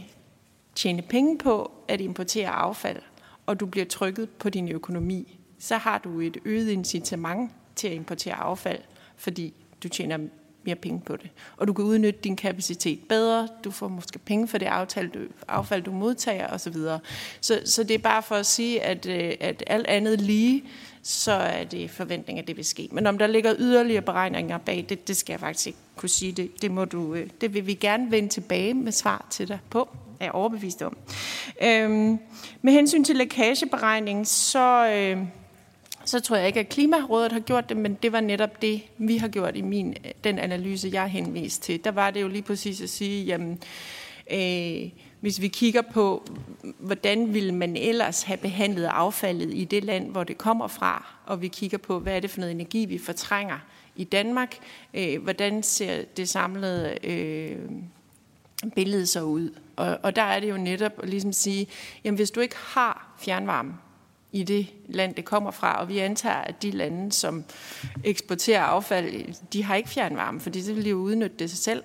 [0.75, 3.01] tjene penge på at importere affald,
[3.45, 7.93] og du bliver trykket på din økonomi, så har du et øget incitament til at
[7.93, 8.79] importere affald,
[9.15, 10.17] fordi du tjener
[10.63, 11.29] mere penge på det.
[11.57, 15.19] Og du kan udnytte din kapacitet bedre, du får måske penge for det aftale, du,
[15.47, 16.75] affald, du modtager osv.
[17.41, 20.63] Så, så det er bare for at sige, at, øh, at alt andet lige,
[21.03, 22.89] så er det forventning, at det vil ske.
[22.91, 26.31] Men om der ligger yderligere beregninger bag, det, det skal jeg faktisk ikke kunne sige.
[26.31, 29.59] Det, det, må du, øh, det vil vi gerne vende tilbage med svar til dig
[29.69, 30.97] på, er jeg overbevist om.
[31.63, 32.19] Øhm,
[32.61, 34.87] med hensyn til lækageberegning, så...
[34.87, 35.25] Øh,
[36.05, 39.17] så tror jeg ikke, at Klimarådet har gjort det, men det var netop det, vi
[39.17, 41.83] har gjort i min, øh, den analyse, jeg henviste til.
[41.83, 43.59] Der var det jo lige præcis at sige, jamen,
[44.31, 46.27] øh, hvis vi kigger på,
[46.79, 51.41] hvordan ville man ellers have behandlet affaldet i det land, hvor det kommer fra, og
[51.41, 53.59] vi kigger på, hvad er det for noget energi, vi fortrænger
[53.95, 54.57] i Danmark,
[54.93, 57.57] øh, hvordan ser det samlede øh,
[58.75, 59.49] billede så ud.
[59.75, 61.67] Og, og der er det jo netop at ligesom sige,
[62.03, 63.73] jamen hvis du ikke har fjernvarme
[64.31, 67.43] i det land, det kommer fra, og vi antager, at de lande, som
[68.03, 71.83] eksporterer affald, de har ikke fjernvarme, fordi de vil de jo udnytte det sig selv,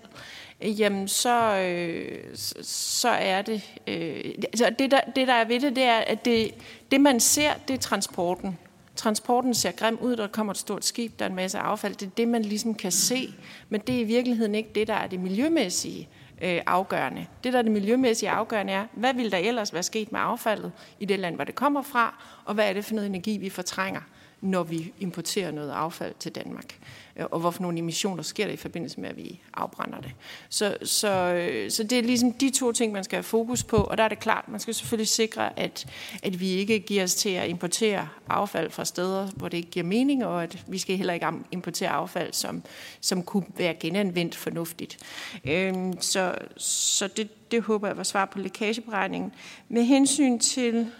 [0.60, 3.62] jamen så, øh, så er det...
[3.86, 6.50] Øh, altså det, der, det, der er ved det, det er, at det,
[6.90, 8.58] det man ser, det er transporten.
[8.96, 11.94] Transporten ser grim ud, der kommer et stort skib, der er en masse affald.
[11.94, 13.34] Det er det, man ligesom kan se,
[13.68, 17.26] men det er i virkeligheden ikke det, der er det miljømæssige øh, Øh, afgørende.
[17.44, 20.72] Det, der er det miljømæssige afgørende, er, hvad vil der ellers være sket med affaldet
[21.00, 23.50] i det land, hvor det kommer fra, og hvad er det for noget energi, vi
[23.50, 24.00] fortrænger,
[24.40, 26.78] når vi importerer noget affald til Danmark.
[27.16, 30.12] Øh, og hvorfor nogle emissioner sker der i forbindelse med, at vi afbrænder det.
[30.48, 33.76] Så, så, øh, så det er ligesom de to ting, man skal have fokus på,
[33.76, 35.86] og der er det klart, man skal selvfølgelig sikre, at,
[36.22, 39.86] at vi ikke giver os til at importere affald fra steder, hvor det ikke giver
[39.86, 42.62] mening, og at vi skal heller ikke importere affald, som,
[43.00, 44.98] som kunne være genanvendt fornuftigt.
[45.44, 49.32] Øhm, så så det, det håber jeg var svar på lækageberegningen.
[49.68, 50.90] Med hensyn til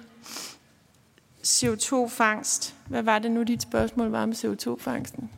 [1.47, 5.31] CO2-fangst, hvad var det nu, dit spørgsmål var med CO2-fangsten?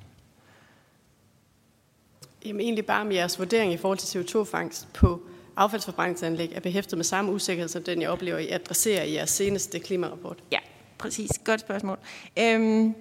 [2.45, 5.23] Jamen egentlig bare om jeres vurdering i forhold til CO2-fangst på
[5.57, 9.79] affaldsforbrændingsanlæg er behæftet med samme usikkerhed, som den, jeg oplever, I adresserer i jeres seneste
[9.79, 10.39] klimarapport.
[10.53, 10.59] Ja,
[10.99, 11.31] præcis.
[11.45, 11.99] Godt spørgsmål.
[12.39, 12.95] Øhm,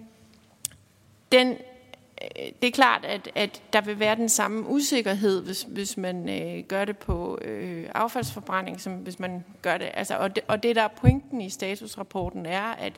[1.31, 5.97] den, øh, det er klart, at, at der vil være den samme usikkerhed, hvis, hvis
[5.97, 9.89] man øh, gør det på øh, affaldsforbrænding, som hvis man gør det.
[9.93, 12.93] Altså, og, det og det, der er pointen i statusrapporten, er, at,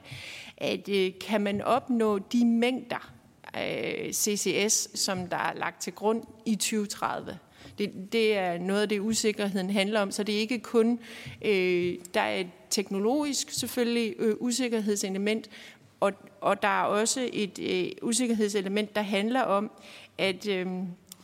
[0.58, 3.12] at øh, kan man opnå de mængder,
[3.58, 7.38] øh, CCS, som der er lagt til grund i 2030.
[7.78, 11.00] Det, det er noget af det, usikkerheden handler om, så det er ikke kun,
[11.42, 15.50] øh, der er et teknologisk selvfølgelig øh, usikkerhedselement,
[16.00, 19.72] og, og der er også et øh, usikkerhedselement, der handler om,
[20.18, 20.68] at øh,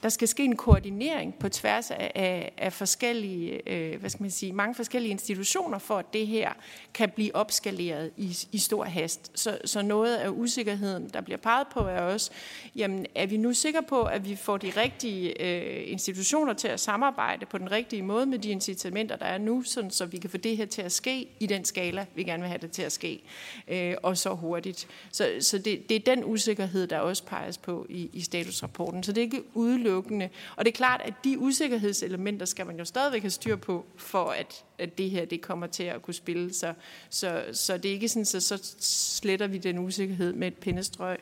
[0.06, 4.32] der skal ske en koordinering på tværs af, af, af forskellige, øh, hvad skal man
[4.32, 6.54] sige, mange forskellige institutioner, for at det her
[6.94, 9.32] kan blive opskaleret i, i stor hast.
[9.36, 12.32] Så, så noget af usikkerheden, der bliver peget på, er også,
[12.76, 16.80] jamen, er vi nu sikre på, at vi får de rigtige øh, institutioner til at
[16.80, 20.30] samarbejde på den rigtige måde med de incitamenter, der er nu, sådan, så vi kan
[20.30, 22.82] få det her til at ske i den skala, vi gerne vil have det til
[22.82, 23.24] at ske,
[23.68, 24.88] øh, og så hurtigt.
[25.12, 29.04] Så, så det, det er den usikkerhed, der også peges på i, i statusrapporten.
[29.04, 30.29] Så det er ikke udelukkende udelukkende.
[30.55, 34.29] Og det er klart, at de usikkerhedselementer skal man jo stadigvæk have styr på, for
[34.29, 36.53] at, at det her det kommer til at kunne spille.
[36.53, 36.73] Så,
[37.10, 41.17] så, så det er ikke sådan, så, så sletter vi den usikkerhed med et pindestrøg.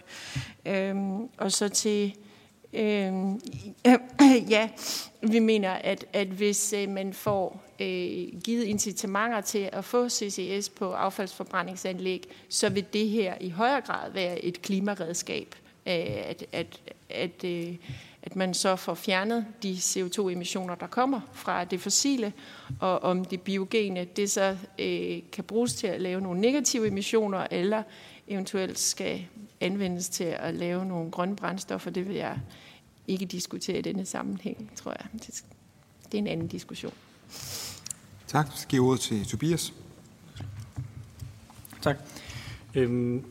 [0.65, 2.15] Øhm, og så til...
[2.75, 3.41] Øhm,
[4.55, 4.69] ja,
[5.21, 10.69] vi mener, at, at hvis øh, man får øh, givet incitamenter til at få CCS
[10.69, 15.55] på affaldsforbrændingsanlæg, så vil det her i højere grad være et klimaredskab.
[15.87, 17.75] Øh, at, at, at, øh,
[18.23, 22.33] at man så får fjernet de CO2-emissioner, der kommer fra det fossile,
[22.79, 27.47] og om det biogene, det så øh, kan bruges til at lave nogle negative emissioner,
[27.51, 27.83] eller
[28.27, 29.25] eventuelt skal
[29.61, 32.39] anvendes til at lave nogle grønne brændstoffer, det vil jeg
[33.07, 35.21] ikke diskutere i denne sammenhæng, tror jeg.
[36.11, 36.93] Det er en anden diskussion.
[38.27, 38.47] Tak.
[38.55, 39.73] Så giver ordet til Tobias.
[41.81, 41.97] Tak.
[42.75, 43.25] Øhm,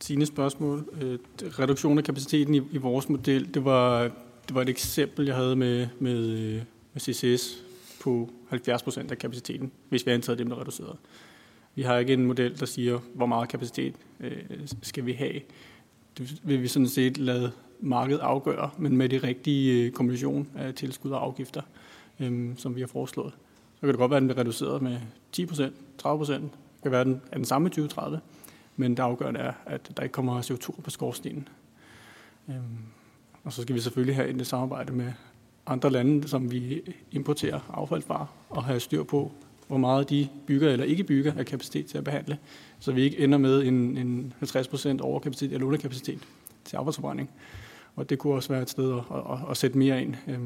[0.00, 0.88] sine spørgsmål.
[1.00, 1.18] Øh,
[1.58, 4.10] reduktion af kapaciteten i, i vores model, det var
[4.48, 6.52] det var et eksempel, jeg havde med, med,
[6.92, 7.64] med CCS
[8.00, 10.96] på 70% af kapaciteten, hvis vi antager dem, der reduceret.
[11.74, 14.38] Vi har ikke en model, der siger, hvor meget kapacitet øh,
[14.82, 15.40] skal vi have.
[16.18, 20.74] Det vil vi sådan set lade markedet afgøre, men med de rigtige øh, kombination af
[20.74, 21.62] tilskud og afgifter,
[22.20, 23.32] øh, som vi har foreslået.
[23.74, 25.00] Så kan det godt være, at den bliver reduceret med
[25.36, 25.42] 10%,
[26.02, 26.50] 30%, Det
[26.82, 28.20] kan være, at den er den samme 2030,
[28.76, 31.48] men det afgørende er, at der ikke kommer CO2 på skorstenen.
[32.48, 32.54] Øh,
[33.44, 35.12] og så skal vi selvfølgelig have et samarbejde med
[35.66, 36.80] andre lande, som vi
[37.12, 39.32] importerer affald fra, og have styr på,
[39.66, 42.38] hvor meget de bygger eller ikke bygger af kapacitet til at behandle,
[42.78, 46.18] så vi ikke ender med en, en 50% overkapacitet eller underkapacitet
[46.64, 47.30] til affaldsforbrænding.
[47.96, 50.38] Og det kunne også være et sted at, at, at sætte mere ind, øh,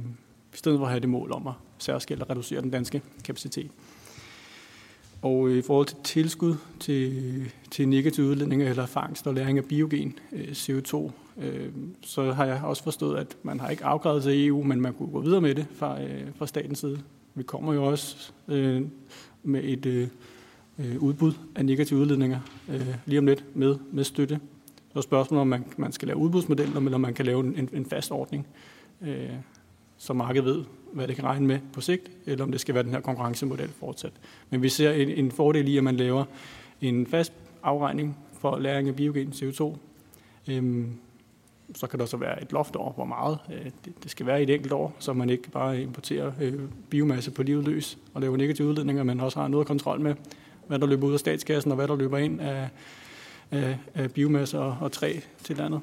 [0.55, 3.71] i stedet for at have det mål om at særskilt at reducere den danske kapacitet.
[5.23, 10.19] Og i forhold til tilskud til, til negativ udledning eller fangst og læring af biogen
[10.33, 11.69] øh, CO2, øh,
[12.03, 15.13] så har jeg også forstået, at man har ikke afgrædet i EU, men man kunne
[15.13, 17.01] gå videre med det fra, øh, fra statens side.
[17.35, 18.83] Vi kommer jo også øh,
[19.43, 20.09] med et øh,
[20.79, 24.41] øh, udbud af negative udledninger øh, lige om lidt med, med støtte.
[24.93, 27.69] Så er spørgsmålet, om man, man skal lave udbudsmodeller, eller om man kan lave en,
[27.73, 28.47] en fast ordning,
[29.03, 29.31] øh,
[29.99, 32.85] så markedet ved, hvad det kan regne med på sigt, eller om det skal være
[32.85, 34.13] den her konkurrencemodel fortsat.
[34.51, 36.25] Men vi ser en, en fordel i, at man laver
[36.81, 39.77] en fast afregning for læring af biogen CO2.
[40.49, 40.93] Øhm,
[41.75, 44.41] så kan der så være et loft over, hvor meget øh, det, det skal være
[44.41, 48.21] i et enkelt år, så man ikke bare importerer øh, biomasse på livet løs og
[48.21, 50.15] laver negative udledninger, men også har noget kontrol med,
[50.67, 52.69] hvad der løber ud af statskassen og hvad der løber ind af,
[53.51, 55.81] af, af biomasse og, og træ til landet.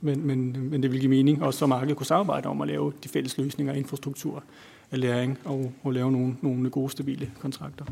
[0.00, 2.92] Men, men, men det vil give mening, også så markedet kunne samarbejde om at lave
[3.04, 4.42] de fælles løsninger, infrastruktur,
[4.90, 7.84] af læring og, og lave nogle, nogle gode, stabile kontrakter.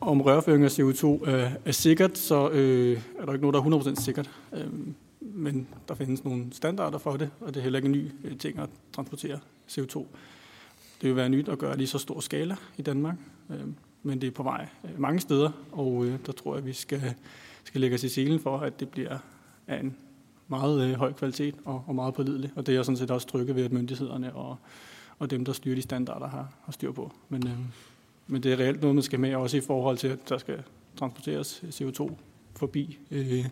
[0.00, 3.78] Om rørføring af CO2 er, øh, er sikkert, så øh, er der ikke noget, der
[3.78, 4.30] er 100% sikkert.
[4.52, 4.66] Øh,
[5.38, 8.38] men der findes nogle standarder for det, og det er heller ikke en ny øh,
[8.38, 9.98] ting at transportere CO2.
[11.00, 13.16] Det vil være nyt at gøre lige så stor skala i Danmark,
[13.50, 13.66] øh,
[14.02, 17.14] men det er på vej øh, mange steder, og der tror jeg, at vi skal,
[17.64, 19.18] skal lægge os i selen for, at det bliver
[19.66, 19.96] af en
[20.48, 22.50] meget høj kvalitet og, og meget pålidelig.
[22.56, 24.56] Og det er jeg sådan set også trygge ved, at myndighederne og,
[25.18, 27.12] og dem, der styrer de standarder, har, har styr på.
[27.28, 27.58] Men, øh,
[28.26, 30.62] men det er reelt noget, man skal med, også i forhold til, at der skal
[30.96, 32.12] transporteres CO2
[32.56, 33.46] forbi øh,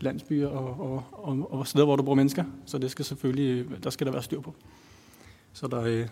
[0.00, 2.44] landsbyer og, og, og, og steder, hvor der bor mennesker.
[2.66, 4.54] Så det skal selvfølgelig, der skal der være styr på.
[5.52, 6.08] Så der, øh,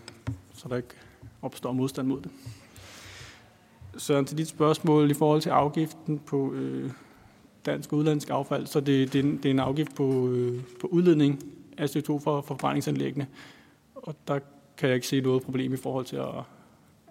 [0.54, 0.94] så der ikke
[1.42, 2.30] opstår modstand mod det.
[3.96, 6.90] Så til dit spørgsmål i forhold til afgiften på, øh,
[7.66, 11.42] dansk og udlandsk affald, så det, det, det er en afgift på, øh, på udledning
[11.78, 13.26] af CO2 for forbrændingsanlæggene.
[13.94, 14.38] Og der
[14.76, 16.42] kan jeg ikke se noget problem i forhold til, at,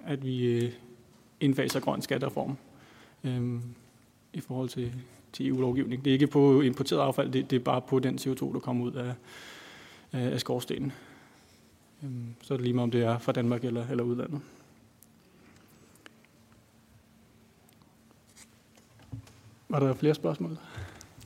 [0.05, 0.71] at vi øh,
[1.39, 2.57] indfaser grøn skattereform
[3.23, 3.59] øh,
[4.33, 4.93] i forhold til,
[5.36, 6.06] til EU-lovgivning.
[6.06, 8.86] Det er ikke på importeret affald, det, det er bare på den CO2, der kommer
[8.86, 9.13] ud af,
[10.12, 10.91] af skorstenen.
[12.04, 14.41] Øhm, så er det lige meget, om det er fra Danmark eller, eller udlandet.
[19.69, 20.58] Var der flere spørgsmål?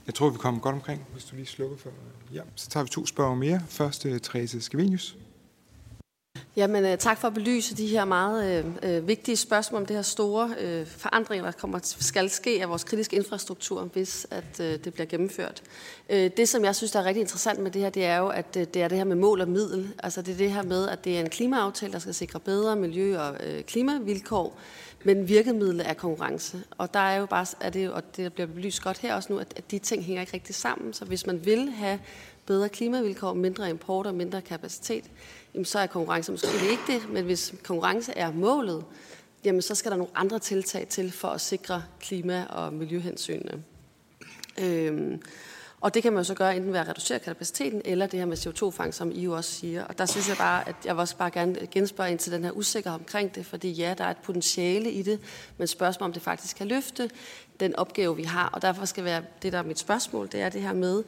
[0.05, 1.89] Jeg tror, vi kommer godt omkring, hvis du lige slukker for...
[2.33, 3.61] Ja, så tager vi to spørgsmål mere.
[3.67, 5.17] Først, uh, Therese Skavinius.
[6.59, 9.95] Jamen, øh, tak for at belyse de her meget øh, øh vigtige spørgsmål om det
[9.95, 14.83] her store øh, forandringer, der kommer, skal ske af vores kritiske infrastruktur, hvis at øh,
[14.83, 15.63] det bliver gennemført.
[16.09, 18.27] Øh, det, som jeg synes, der er rigtig interessant med det her, det er jo,
[18.27, 19.93] at øh, det er det her med mål og middel.
[20.03, 22.75] Altså, det er det her med, at det er en klimaaftale, der skal sikre bedre
[22.75, 24.59] miljø- og øh, klimavilkår,
[25.03, 26.63] men virkemidlet er konkurrence.
[26.77, 29.39] Og der er jo bare, er det, og det bliver belyst godt her også nu,
[29.39, 30.93] at, at de ting hænger ikke rigtig sammen.
[30.93, 31.99] Så hvis man vil have
[32.45, 35.03] bedre klimavilkår, mindre import og mindre kapacitet,
[35.53, 38.85] jamen så er konkurrence måske ikke det, men hvis konkurrence er målet,
[39.45, 43.63] jamen så skal der nogle andre tiltag til for at sikre klima- og miljøhensynene.
[44.61, 45.21] Øhm,
[45.81, 48.25] og det kan man jo så gøre enten ved at reducere kapaciteten, eller det her
[48.25, 49.85] med CO2-fang, som I jo også siger.
[49.85, 52.43] Og der synes jeg bare, at jeg vil også bare gerne genspørge ind til den
[52.43, 55.19] her usikkerhed omkring det, fordi ja, der er et potentiale i det,
[55.57, 57.09] men spørgsmål om det faktisk kan løfte
[57.59, 58.49] den opgave, vi har.
[58.53, 61.03] Og derfor skal være det, der er mit spørgsmål, det er det her med,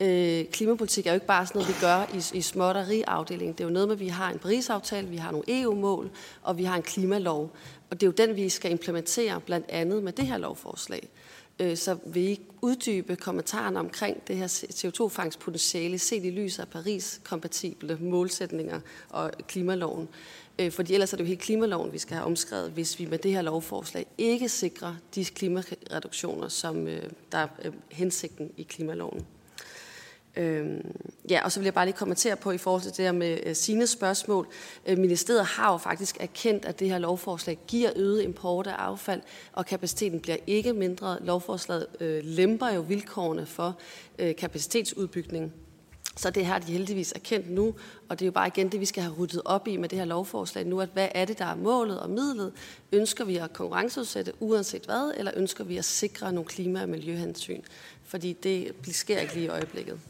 [0.00, 3.52] øh, klimapolitik er jo ikke bare sådan noget, vi gør i, i småtteriafdelingen.
[3.52, 6.10] Det er jo noget med, at vi har en Paris-aftale, vi har nogle EU-mål,
[6.42, 7.56] og vi har en klimalov.
[7.90, 11.08] Og det er jo den, vi skal implementere blandt andet med det her lovforslag.
[11.62, 17.98] Øh, så vil I uddybe kommentaren omkring det her CO2-fangstpotentiale set i lyset af Paris-kompatible
[18.00, 20.08] målsætninger og klimaloven?
[20.58, 23.18] Øh, fordi ellers er det jo helt klimaloven, vi skal have omskrevet, hvis vi med
[23.18, 29.26] det her lovforslag ikke sikrer de klimareduktioner, som øh, der er øh, hensigten i klimaloven.
[30.36, 30.96] Øhm,
[31.30, 33.38] ja, og så vil jeg bare lige kommentere på i forhold til det her med
[33.46, 34.48] øh, sine spørgsmål.
[34.86, 39.20] Øh, ministeriet har jo faktisk erkendt, at det her lovforslag giver øget import af affald,
[39.52, 41.18] og kapaciteten bliver ikke mindre.
[41.20, 43.78] Lovforslaget øh, lemper jo vilkårene for
[44.18, 45.52] øh, kapacitetsudbygning.
[46.16, 47.74] Så det har de heldigvis erkendt nu,
[48.08, 49.98] og det er jo bare igen det, vi skal have ryddet op i med det
[49.98, 52.52] her lovforslag nu, at hvad er det, der er målet og midlet?
[52.92, 57.62] Ønsker vi at konkurrenceudsætte uanset hvad, eller ønsker vi at sikre nogle klima- og miljøhensyn?
[58.04, 60.00] Fordi det sker ikke lige i øjeblikket.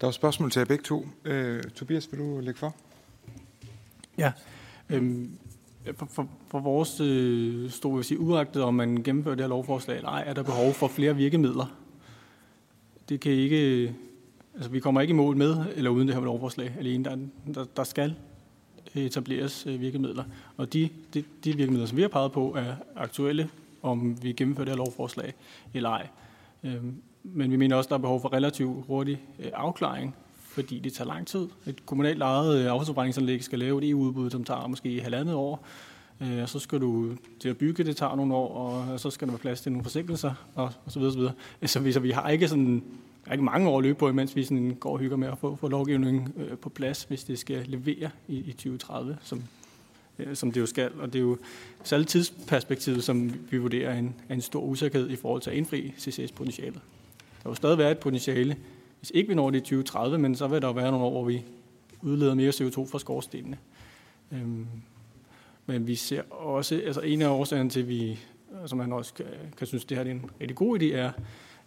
[0.00, 1.06] Der er spørgsmål til jer begge to.
[1.24, 2.74] Øh, Tobias, vil du lægge for?
[4.18, 4.32] Ja.
[4.90, 5.38] Øhm,
[5.94, 10.08] for, for, for vores øh, store sige, uagtet, om man gennemfører det her lovforslag eller
[10.08, 11.76] ej, er der behov for flere virkemidler.
[13.08, 13.84] Det kan ikke...
[13.84, 13.92] Øh,
[14.54, 17.04] altså, vi kommer ikke i mål med eller uden det her lovforslag alene.
[17.04, 17.16] Der,
[17.54, 18.14] der, der skal
[18.94, 20.24] etableres øh, virkemidler.
[20.56, 23.50] Og de, de, de virkemidler, som vi har peget på, er aktuelle,
[23.82, 25.34] om vi gennemfører det her lovforslag
[25.74, 26.08] eller ej.
[26.64, 27.02] Øhm,
[27.34, 30.92] men vi mener også, at der er behov for relativt hurtig øh, afklaring, fordi det
[30.92, 31.48] tager lang tid.
[31.66, 35.66] Et kommunalt ejet øh, affaldsforbrændingsanlæg skal lave et EU-udbud, som tager måske halvandet år,
[36.20, 37.10] øh, og så skal du
[37.40, 39.84] til at bygge, det tager nogle år, og så skal der være plads til nogle
[39.84, 41.34] forsinkelser, og, og så videre, så videre.
[41.64, 42.82] Så vi, så vi har ikke sådan
[43.26, 45.28] der er ikke mange år at løbe på, imens vi sådan går og hygger med
[45.28, 49.42] at få, få lovgivningen øh, på plads, hvis det skal levere i, i 2030, som,
[50.18, 50.90] øh, som det jo skal.
[51.00, 51.38] Og det er jo
[51.84, 56.80] særligt tidsperspektivet, som vi vurderer en, en stor usikkerhed i forhold til at indfri CCS-potentialet.
[57.46, 58.56] Der vil stadig være et potentiale,
[58.98, 61.24] hvis ikke vi når det i 2030, men så vil der være nogle år, hvor
[61.24, 61.44] vi
[62.02, 63.58] udleder mere CO2 fra skorstenene.
[64.32, 64.66] Øhm,
[65.66, 68.18] men vi ser også, altså en af årsagerne til, at vi,
[68.66, 71.12] som man også kan, kan synes, det her er en rigtig god idé, er,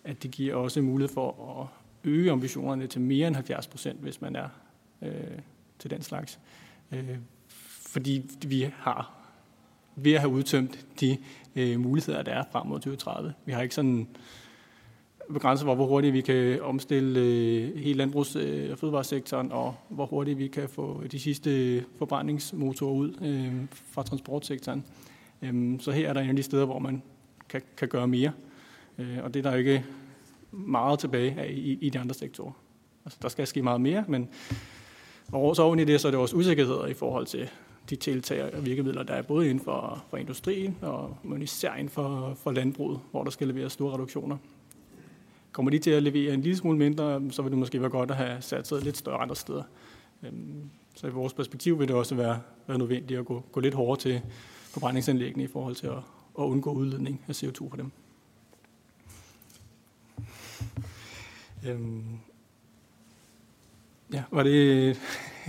[0.04, 1.68] at det giver også mulighed for at
[2.10, 4.50] øge ambitionerne til mere end 70 procent, hvis man er
[5.02, 5.40] øh,
[5.80, 6.40] til den slags.
[6.92, 7.18] Øh,
[7.92, 9.14] fordi vi har
[9.96, 11.18] ved at have udtømt de
[11.56, 13.34] øh, muligheder, der er frem mod 2030.
[13.46, 14.08] Vi har ikke sådan
[15.34, 18.36] begrænser, hvor hurtigt vi kan omstille øh, hele landbrugs-
[18.72, 23.54] og fødevaresektoren, og hvor hurtigt vi kan få de sidste forbrændingsmotorer ud øh,
[23.92, 24.86] fra transportsektoren.
[25.42, 27.02] Øh, så her er der en af de steder, hvor man
[27.50, 28.32] kan, kan gøre mere.
[28.98, 29.86] Øh, og det er der ikke
[30.52, 32.52] meget tilbage af i, i de andre sektorer.
[33.06, 34.30] Altså, der skal ske meget mere, men
[35.32, 37.50] og så oven i det, så er det også usikkerheder i forhold til
[37.90, 41.90] de tiltag og virkemidler, der er både inden for, for industrien og men især inden
[41.90, 44.38] for, for landbruget, hvor der skal leveres store reduktioner.
[45.52, 48.12] Kommer de til at levere en lille smule mindre, så vil det måske være godt
[48.12, 49.64] at have sat sig lidt større andre steder.
[50.24, 53.74] Øhm, så i vores perspektiv vil det også være, være nødvendigt at gå, gå lidt
[53.74, 54.22] hårdere til
[54.64, 55.98] forbrændingsanlæggene i forhold til at,
[56.40, 57.92] at undgå udledning af CO2 fra dem.
[61.66, 62.04] Øhm,
[64.14, 65.00] ja, var det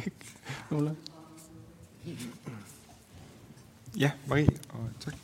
[0.71, 0.95] Nola?
[3.99, 5.15] Ja, Marie, og tak.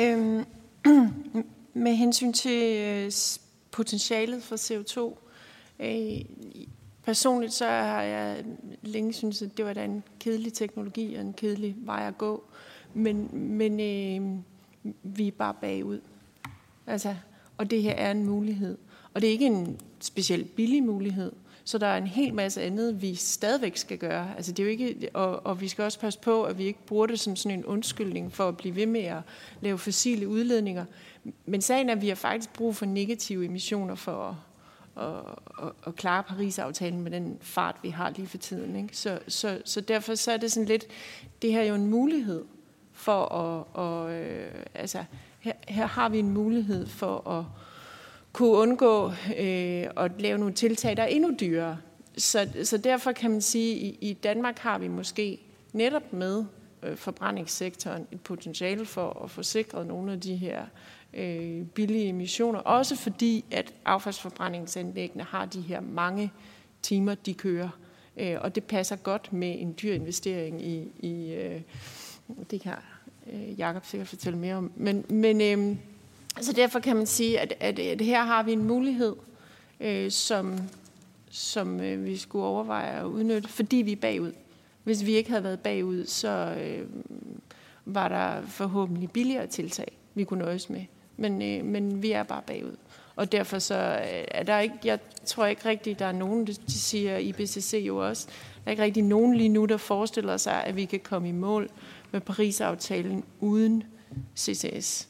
[0.00, 0.44] Øhm,
[1.84, 3.10] med hensyn til øh,
[3.78, 5.18] potentialet for CO2,
[5.80, 6.24] øh,
[7.02, 8.44] personligt så har jeg
[8.82, 12.44] længe syntes, at det var da en kedelig teknologi og en kedelig vej at gå.
[12.94, 14.38] Men, men øh,
[15.02, 16.00] vi er bare bagud.
[16.86, 17.14] Altså,
[17.56, 18.78] og det her er en mulighed.
[19.14, 21.32] Og det er ikke en specielt billig mulighed.
[21.68, 24.28] Så der er en hel masse andet, vi stadigvæk skal gøre.
[24.36, 26.86] Altså det er jo ikke, og, og vi skal også passe på, at vi ikke
[26.86, 29.20] bruger det som sådan en undskyldning for at blive ved med at
[29.60, 30.84] lave fossile udledninger.
[31.46, 34.38] Men sagen er, at vi har faktisk brug for negative emissioner for
[34.96, 35.14] at, at,
[35.62, 38.76] at, at klare Paris-aftalen med den fart, vi har lige for tiden.
[38.76, 38.96] Ikke?
[38.96, 40.84] Så, så, så derfor så er det sådan lidt,
[41.42, 42.44] det her er jo en mulighed
[42.92, 45.04] for at, og, øh, altså
[45.40, 47.44] her, her har vi en mulighed for at
[48.32, 49.06] kunne undgå
[49.38, 51.78] øh, at lave nogle tiltag, der er endnu dyrere.
[52.16, 55.38] Så, så derfor kan man sige, at i, i Danmark har vi måske
[55.72, 56.44] netop med
[56.82, 60.62] øh, forbrændingssektoren et potentiale for at få sikret nogle af de her
[61.14, 62.58] øh, billige emissioner.
[62.58, 66.32] Også fordi, at affaldsforbrændingsanlæggene har de her mange
[66.82, 67.68] timer, de kører.
[68.16, 71.60] Øh, og det passer godt med en dyr investering i, i øh,
[72.50, 72.74] det kan
[73.32, 74.72] øh, Jacob sikkert fortælle mere om.
[74.76, 75.76] Men, men øh,
[76.40, 79.16] så derfor kan man sige, at, at, at her har vi en mulighed,
[79.80, 80.58] øh, som,
[81.30, 84.32] som øh, vi skulle overveje at udnytte, fordi vi er bagud.
[84.84, 86.28] Hvis vi ikke havde været bagud, så
[86.60, 86.86] øh,
[87.84, 90.84] var der forhåbentlig billigere tiltag, vi kunne nøjes med.
[91.16, 92.76] Men, øh, men vi er bare bagud.
[93.16, 96.60] Og derfor så øh, er der ikke, jeg tror ikke rigtigt, der er nogen, det
[96.68, 100.76] siger IBCC jo også, der er ikke rigtig nogen lige nu, der forestiller sig, at
[100.76, 101.70] vi kan komme i mål
[102.10, 103.84] med Paris-aftalen uden
[104.36, 105.08] CCS.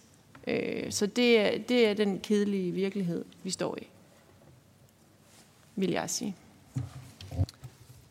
[0.48, 3.86] Øh, så det er, det er den kedelige virkelighed, vi står i,
[5.76, 6.36] vil jeg sige.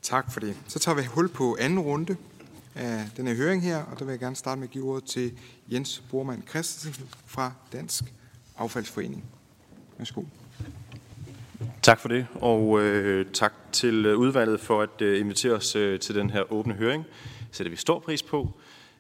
[0.02, 0.58] Tak for det.
[0.68, 2.16] Så tager vi hul på anden runde
[2.76, 5.04] af den her høring her, og der vil jeg gerne starte med at give ordet
[5.04, 5.32] til
[5.72, 8.04] Jens Bormann Christensen fra Dansk
[8.58, 9.24] Affaldsforening.
[9.98, 10.24] Værsgo.
[11.82, 16.00] Tak for det, og øh, tak til øh, udvalget for at øh, invitere os øh,
[16.00, 17.06] til den her åbne høring.
[17.48, 18.54] Det sætter vi stor pris på.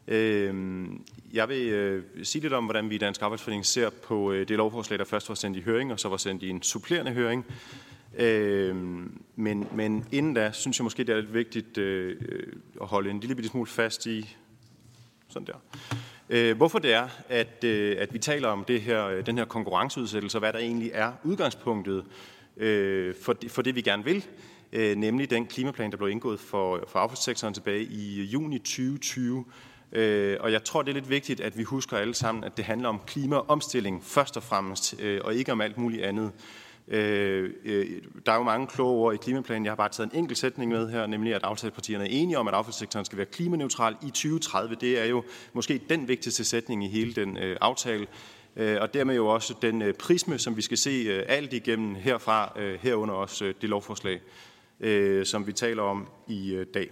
[0.07, 0.85] Øh,
[1.33, 4.57] jeg vil øh, sige lidt om, hvordan vi i Dansk Arbejdsforening ser på øh, det
[4.57, 7.45] lovforslag, der først var sendt i høring, og så var sendt i en supplerende høring.
[8.17, 12.15] Øhm, men, men inden da, synes jeg måske, det er lidt vigtigt øh,
[12.81, 14.35] at holde en lille bitte smule fast i,
[15.27, 20.37] sådan der, hvorfor det er, at, at vi taler om det her, den her konkurrenceudsættelse,
[20.37, 22.05] og hvad der egentlig er udgangspunktet
[23.21, 24.25] for, det, for det, vi gerne vil,
[24.97, 29.45] nemlig den klimaplan, der blev indgået for, for affaldssektoren tilbage i juni 2020,
[29.91, 32.65] Øh, og jeg tror, det er lidt vigtigt, at vi husker alle sammen, at det
[32.65, 36.31] handler om klimaomstilling først og fremmest, øh, og ikke om alt muligt andet.
[36.87, 39.65] Øh, øh, der er jo mange kloge ord i klimaplanen.
[39.65, 42.47] Jeg har bare taget en enkelt sætning med her, nemlig at aftalepartierne er enige om,
[42.47, 44.75] at affaldssektoren skal være klimaneutral i 2030.
[44.75, 48.07] Det er jo måske den vigtigste sætning i hele den øh, aftale.
[48.55, 51.95] Øh, og dermed jo også den øh, prisme, som vi skal se øh, alt igennem
[51.95, 54.21] herfra, øh, herunder også øh, det lovforslag,
[54.79, 56.89] øh, som vi taler om i øh, dag.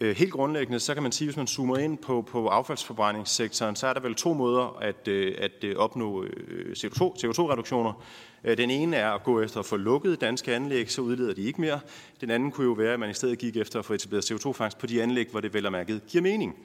[0.00, 3.86] Øh, helt grundlæggende, så kan man sige, hvis man zoomer ind på, på affaldsforbrændingssektoren, så
[3.86, 6.24] er der vel to måder at, øh, at øh, opnå
[6.70, 8.02] CO2, CO2-reduktioner.
[8.44, 11.60] Den ene er at gå efter at få lukket danske anlæg, så udleder de ikke
[11.60, 11.80] mere.
[12.20, 14.78] Den anden kunne jo være, at man i stedet gik efter at få etableret CO2-fangst
[14.78, 16.56] på de anlæg, hvor det vel og mærket giver mening.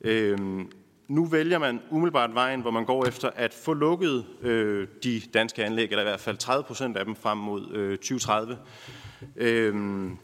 [0.00, 0.70] Øhm,
[1.08, 5.64] nu vælger man umiddelbart vejen, hvor man går efter at få lukket øh, de danske
[5.64, 8.58] anlæg, eller i hvert fald 30 procent af dem frem mod øh, 2030.
[9.36, 10.18] Øhm,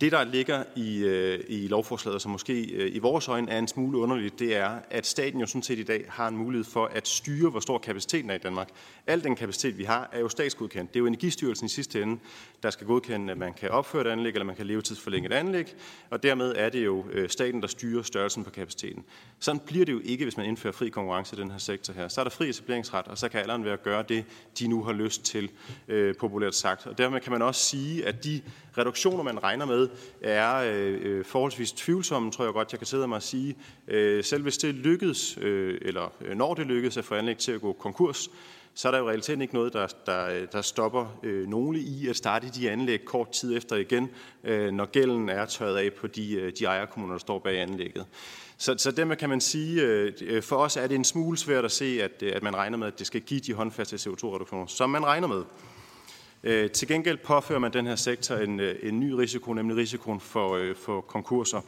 [0.00, 3.68] det, der ligger i, øh, i lovforslaget, som måske øh, i vores øjne er en
[3.68, 6.86] smule underligt, det er, at staten jo sådan set i dag har en mulighed for
[6.86, 8.68] at styre, hvor stor kapaciteten er i Danmark.
[9.06, 10.94] Al den kapacitet, vi har, er jo statsgodkendt.
[10.94, 12.18] Det er jo Energistyrelsen i sidste ende,
[12.62, 15.74] der skal godkende, at man kan opføre et anlæg, eller man kan levetidsforlænge et anlæg,
[16.10, 19.04] og dermed er det jo øh, staten, der styrer størrelsen på kapaciteten.
[19.38, 22.08] Sådan bliver det jo ikke, hvis man indfører fri konkurrence i den her sektor her.
[22.08, 24.24] Så er der fri etableringsret, og så kan alderen være at gøre det,
[24.58, 25.50] de nu har lyst til,
[25.88, 26.86] øh, populært sagt.
[26.86, 28.40] Og dermed kan man også sige, at de
[28.78, 29.88] reduktioner, man regner med,
[30.20, 33.56] er øh, øh forholdsvis tvivlsomme, tror jeg godt, jeg kan sidde mig at sige.
[33.88, 37.52] Øh, selv hvis det lykkedes, øh, eller øh, når det lykkedes at få anlæg til
[37.52, 38.30] at gå konkurs,
[38.74, 42.16] så er der jo realiteten ikke noget, der, der, der stopper øh, nogle i at
[42.16, 44.10] starte de anlæg kort tid efter igen,
[44.44, 48.06] øh, når gælden er tørret af på de, øh, de ejerkommuner, der står bag anlægget.
[48.58, 51.64] Så, så dermed kan man sige, øh, øh for os er det en smule svært
[51.64, 54.66] at se, at, øh, at man regner med, at det skal give de håndfaste CO2-reduktioner,
[54.66, 55.42] som man regner med.
[56.44, 60.56] Øh, til gengæld påfører man den her sektor en, en ny risiko, nemlig risikoen for,
[60.56, 61.60] øh, for konkurser.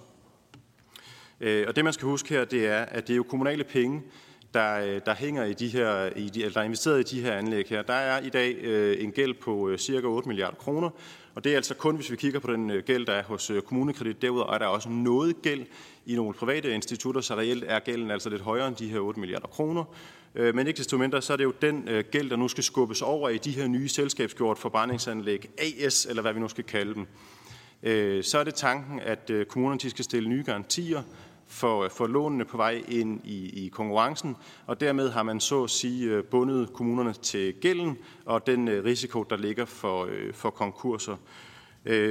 [1.40, 4.02] Og det man skal huske her, det er, at det er jo kommunale penge,
[4.54, 7.22] der, øh, der hænger i de her, i de, eller der er investeret i de
[7.22, 7.82] her anlæg her.
[7.82, 10.90] Der er i dag øh, en gæld på øh, cirka 8 milliarder kroner,
[11.34, 13.50] og det er altså kun, hvis vi kigger på den øh, gæld, der er hos
[13.50, 14.22] øh, kommunekredit.
[14.22, 15.66] Derudover er der også noget gæld
[16.06, 19.20] i nogle private institutter, så reelt er gælden altså lidt højere end de her 8
[19.20, 19.84] milliarder kroner.
[20.34, 22.64] Øh, men ikke desto mindre, så er det jo den øh, gæld, der nu skal
[22.64, 26.94] skubbes over i de her nye selskabsgjort forbrændingsanlæg, AS, eller hvad vi nu skal kalde
[26.94, 27.06] dem.
[27.82, 31.02] Øh, så er det tanken, at øh, kommunerne de skal stille nye garantier
[31.52, 34.36] for, for lånene på vej ind i, i konkurrencen,
[34.66, 38.84] og dermed har man så at sige øh, bundet kommunerne til gælden og den øh,
[38.84, 41.16] risiko, der ligger for, øh, for konkurser.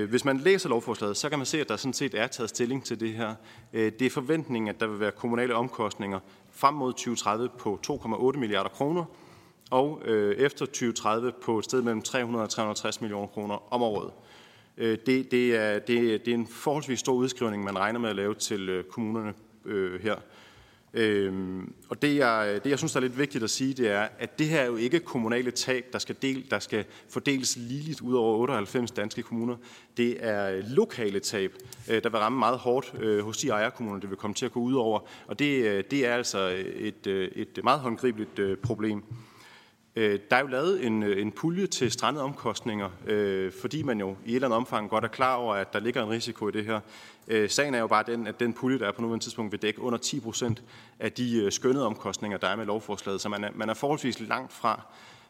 [0.09, 2.83] Hvis man læser lovforslaget, så kan man se, at der sådan set er taget stilling
[2.83, 3.35] til det her.
[3.73, 6.19] Det er forventningen, at der vil være kommunale omkostninger
[6.51, 9.05] frem mod 2030 på 2,8 milliarder kroner,
[9.69, 10.01] og
[10.37, 14.11] efter 2030 på et sted mellem 300 og 360 millioner kroner om året.
[14.77, 18.15] Øh, det, det, er, det, det er en forholdsvis stor udskrivning, man regner med at
[18.15, 19.33] lave til øh, kommunerne
[19.65, 20.15] øh, her.
[20.93, 24.07] Øhm, og det jeg, det, jeg synes, der er lidt vigtigt at sige, det er,
[24.19, 28.01] at det her er jo ikke kommunale tab, der skal, del, der skal fordeles ligeligt
[28.01, 29.55] ud over 98 danske kommuner.
[29.97, 31.53] Det er øh, lokale tab,
[31.89, 34.51] øh, der vil ramme meget hårdt øh, hos de ejerkommuner, det vil komme til at
[34.51, 34.99] gå ud over.
[35.27, 39.03] Og det, øh, det er altså et, øh, et meget håndgribeligt problem.
[39.95, 43.99] Øh, der er jo lavet en, øh, en pulje til strandede omkostninger, øh, fordi man
[43.99, 46.49] jo i et eller andet omfang godt er klar over, at der ligger en risiko
[46.49, 46.79] i det her.
[47.27, 49.61] Øh, sagen er jo bare den, at den pulje, der er på nuværende tidspunkt, vil
[49.61, 50.63] dække under 10 procent
[50.99, 53.21] af de øh, skønnede omkostninger, der er med lovforslaget.
[53.21, 54.81] Så man er, man er forholdsvis langt fra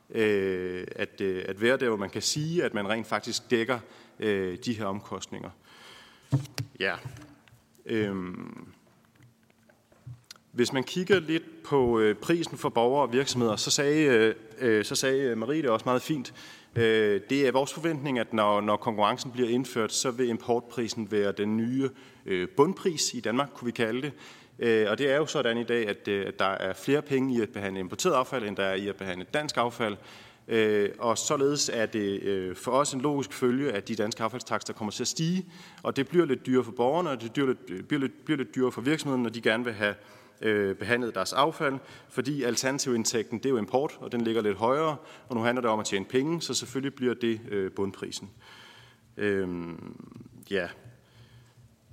[0.09, 3.79] øh, at, øh, at være der, hvor man kan sige, at man rent faktisk dækker
[4.19, 5.49] øh, de her omkostninger.
[6.79, 6.95] Ja.
[7.85, 8.15] Øh,
[10.51, 14.85] hvis man kigger lidt på øh, prisen for borgere og virksomheder, så sagde, øh, øh,
[14.85, 16.33] så sagde Marie det også meget fint.
[16.75, 21.57] Det er vores forventning, at når, når konkurrencen bliver indført, så vil importprisen være den
[21.57, 21.89] nye
[22.57, 24.87] bundpris i Danmark, kunne vi kalde det.
[24.87, 26.05] Og det er jo sådan i dag, at,
[26.39, 29.25] der er flere penge i at behandle importeret affald, end der er i at behandle
[29.33, 29.97] dansk affald.
[30.99, 35.03] Og således er det for os en logisk følge, at de danske affaldstakster kommer til
[35.03, 35.45] at stige,
[35.83, 38.55] og det bliver lidt dyrere for borgerne, og det bliver lidt, bliver lidt, bliver lidt
[38.55, 39.95] dyrere for virksomhederne, når de gerne vil have
[40.41, 41.79] øh, behandlet deres affald,
[42.09, 44.95] fordi alternativindtægten det er jo import, og den ligger lidt højere,
[45.27, 48.29] og nu handler det om at tjene penge, så selvfølgelig bliver det øh, bundprisen.
[49.17, 49.95] Øhm,
[50.51, 50.67] ja.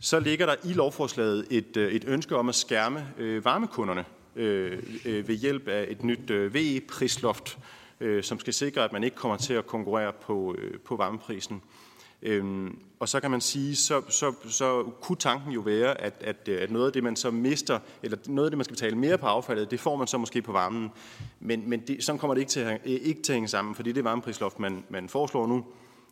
[0.00, 4.04] Så ligger der i lovforslaget et, øh, et ønske om at skærme øh, varmekunderne
[4.36, 7.58] øh, øh, ved hjælp af et nyt øh, VE-prisloft,
[8.00, 11.62] øh, som skal sikre, at man ikke kommer til at konkurrere på, øh, på varmeprisen.
[12.22, 16.48] Øhm, og så kan man sige, så, så, så kunne tanken jo være, at, at,
[16.48, 18.96] øh, at noget af det, man så mister, eller noget af det, man skal betale
[18.96, 20.90] mere på affaldet, det får man så måske på varmen.
[21.40, 23.74] Men, men det, sådan kommer det ikke til, at, øh, ikke til at hænge sammen,
[23.74, 25.64] fordi det varmeprisloft, man, man foreslår nu,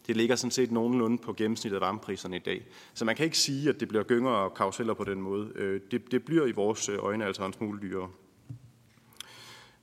[0.06, 2.66] det ligger sådan set nogenlunde på gennemsnittet af varmepriserne i dag.
[2.94, 5.48] Så man kan ikke sige, at det bliver gynger og karuseller på den måde.
[5.54, 8.08] Øh, det, det bliver i vores øh, øjne altså en smule dyrere.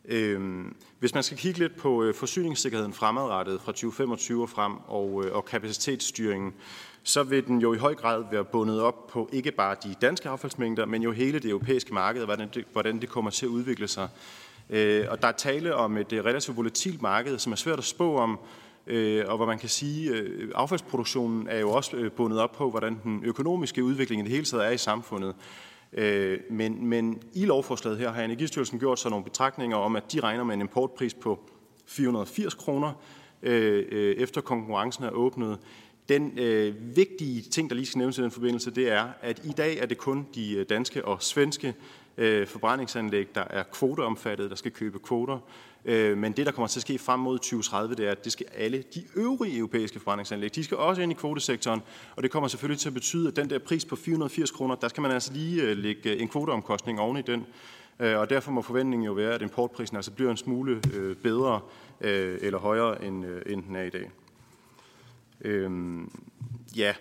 [0.06, 5.26] Øhm, hvis man skal kigge lidt på øh, forsyningssikkerheden fremadrettet fra 2025 og frem og,
[5.26, 6.54] øh, og kapacitetsstyringen,
[7.04, 10.30] så vil den jo i høj grad være bundet op på ikke bare de danske
[10.30, 13.88] affaldsmængder, men jo hele det europæiske marked, hvordan det, hvordan det kommer til at udvikle
[13.88, 14.10] sig.
[14.70, 18.18] Øh, og der er tale om et relativt volatilt marked, som er svært at spå
[18.18, 18.39] om,
[19.26, 20.26] og hvor man kan sige, at
[20.56, 24.66] affaldsproduktionen er jo også bundet op på, hvordan den økonomiske udvikling i det hele taget
[24.66, 25.36] er i samfundet.
[25.94, 30.20] Øh, men, men i lovforslaget her har Energistyrelsen gjort sig nogle betragtninger om, at de
[30.20, 31.39] regner med en importpris på
[31.86, 32.94] 480 kroner,
[33.44, 35.58] øh, øh, efter konkurrencen er åbnet.
[36.10, 39.52] Den øh, vigtige ting, der lige skal nævnes i den forbindelse, det er, at i
[39.52, 41.74] dag er det kun de øh, danske og svenske
[42.18, 45.39] øh, forbrændingsanlæg, der er kvoteomfattet, der skal købe kvoter.
[45.86, 48.32] Øh, men det, der kommer til at ske frem mod 2030, det er, at det
[48.32, 51.82] skal alle de øvrige europæiske forbrændingsanlæg, de skal også ind i kvotesektoren,
[52.16, 54.88] og det kommer selvfølgelig til at betyde, at den der pris på 480 kroner, der
[54.88, 57.45] skal man altså lige øh, lægge øh, en kvoteomkostning oven i den.
[57.99, 61.59] Øh, og derfor må forventningen jo være, at importprisen altså bliver en smule øh, bedre
[62.01, 64.11] øh, eller højere, end, øh, end den er i dag.
[65.41, 65.72] Øh,
[66.76, 66.93] ja,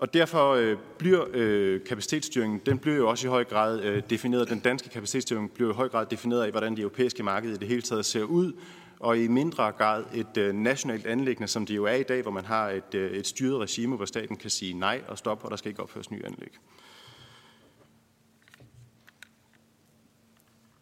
[0.00, 4.48] og derfor øh, bliver øh, kapacitetsstyringen, den bliver jo også i høj grad øh, defineret,
[4.48, 7.68] den danske kapacitetsstyring bliver i høj grad defineret af, hvordan det europæiske marked i det
[7.68, 8.52] hele taget ser ud,
[9.00, 12.30] og i mindre grad et øh, nationalt anlæggende, som det jo er i dag, hvor
[12.30, 15.50] man har et, øh, et styret regime, hvor staten kan sige nej og stop, og
[15.50, 16.52] der skal ikke opføres nye anlæg.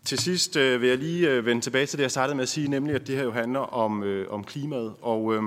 [0.05, 2.49] Til sidst øh, vil jeg lige øh, vende tilbage til det, jeg startede med at
[2.49, 4.95] sige, nemlig at det her jo handler om, øh, om klimaet.
[5.01, 5.43] Og øh,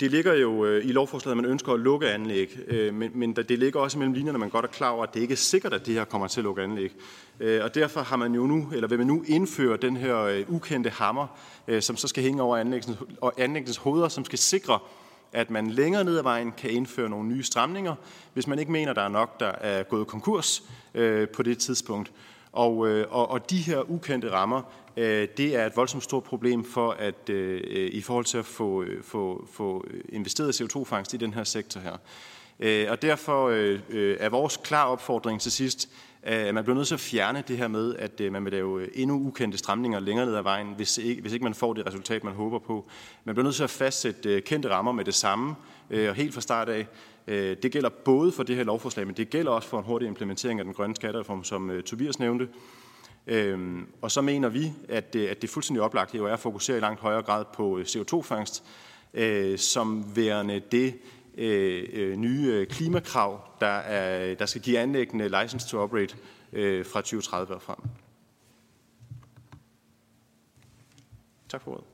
[0.00, 3.32] det ligger jo øh, i lovforslaget, at man ønsker at lukke anlæg, øh, men, men
[3.32, 5.36] det ligger også mellem linjerne, at man godt er klar over, at det ikke er
[5.36, 6.92] sikkert, at det her kommer til at lukke anlæg.
[7.40, 10.44] Øh, og derfor har man jo nu, eller vil man nu indføre den her øh,
[10.48, 11.26] ukendte hammer,
[11.68, 14.78] øh, som så skal hænge over anlæggens, og anlæggens hoveder, som skal sikre,
[15.32, 17.94] at man længere ned ad vejen kan indføre nogle nye stramninger,
[18.32, 20.62] hvis man ikke mener, der er nok, der er gået konkurs
[20.94, 22.12] øh, på det tidspunkt.
[22.52, 24.62] Og, øh, og, og de her ukendte rammer,
[24.96, 28.82] Øh, det er et voldsomt stort problem for at øh, i forhold til at få,
[28.82, 31.96] øh, få, få investeret CO2-fangst i den her sektor her.
[32.60, 33.50] Øh, og derfor
[34.20, 35.88] er vores klar opfordring til sidst,
[36.22, 39.16] at man bliver nødt til at fjerne det her med, at man vil lave endnu
[39.16, 42.34] ukendte stramninger længere ned ad vejen, hvis ikke, hvis ikke man får det resultat, man
[42.34, 42.88] håber på.
[43.24, 45.54] Man bliver nødt til at fastsætte kendte rammer med det samme,
[45.90, 46.86] og helt fra start af.
[47.26, 50.08] Øh, det gælder både for det her lovforslag, men det gælder også for en hurtig
[50.08, 52.48] implementering af den grønne skattereform, som øh, Tobias nævnte.
[53.26, 56.76] Øhm, og så mener vi, at det, at det fuldstændig oplagt jo er at fokusere
[56.76, 58.64] i langt højere grad på øh, CO2-fangst,
[59.14, 60.98] øh, som værende det
[61.34, 66.16] øh, nye klimakrav, der, er, der skal give anlæggende license to operate
[66.84, 67.78] fra 2030 og frem.
[71.48, 71.84] Tak for ordet.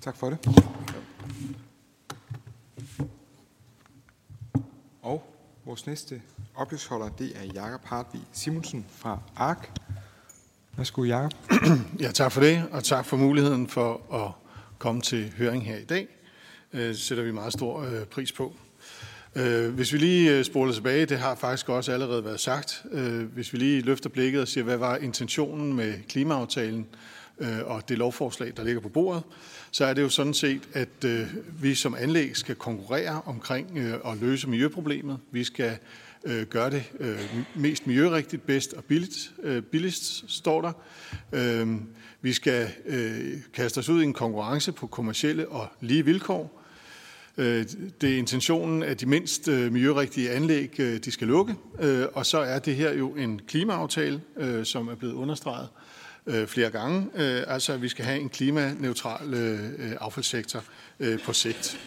[0.00, 0.38] Tak for det.
[5.02, 6.22] Og vores næste
[6.56, 9.70] Oplægsholder, det er Jakob Hartvig Simonsen fra ARK.
[10.76, 11.32] Værsgo, Jakob.
[12.00, 14.30] Ja, tak for det, og tak for muligheden for at
[14.78, 16.08] komme til høring her i dag.
[16.72, 18.52] Øh, det sætter vi meget stor øh, pris på.
[19.34, 22.84] Øh, hvis vi lige spoler tilbage, det har faktisk også allerede været sagt,
[23.34, 26.86] hvis vi lige løfter blikket og siger, hvad var intentionen med klimaaftalen
[27.64, 29.22] og det lovforslag, der ligger på bordet,
[29.70, 31.28] så er det jo sådan set, at
[31.60, 35.18] vi som anlæg skal konkurrere omkring at løse miljøproblemet.
[35.30, 35.78] Vi skal
[36.24, 37.18] øh, gøre det øh,
[37.54, 40.72] mest miljørigtigt, bedst og billigt, øh, billigst, står der.
[41.32, 41.76] Øh,
[42.22, 46.62] vi skal øh, kaste os ud i en konkurrence på kommercielle og lige vilkår.
[47.36, 47.66] Øh,
[48.00, 52.26] det er intentionen, at de mindst øh, miljørigtige anlæg, øh, de skal lukke, øh, og
[52.26, 55.68] så er det her jo en klimaaftale, øh, som er blevet understreget
[56.26, 60.64] øh, flere gange, øh, altså at vi skal have en klimaneutral øh, affaldssektor
[61.00, 61.78] øh, på sigt.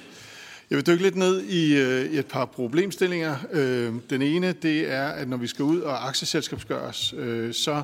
[0.70, 3.36] Jeg vil dykke lidt ned i, øh, et par problemstillinger.
[3.52, 7.84] Øh, den ene, det er, at når vi skal ud og aktieselskabsgøres, øh, så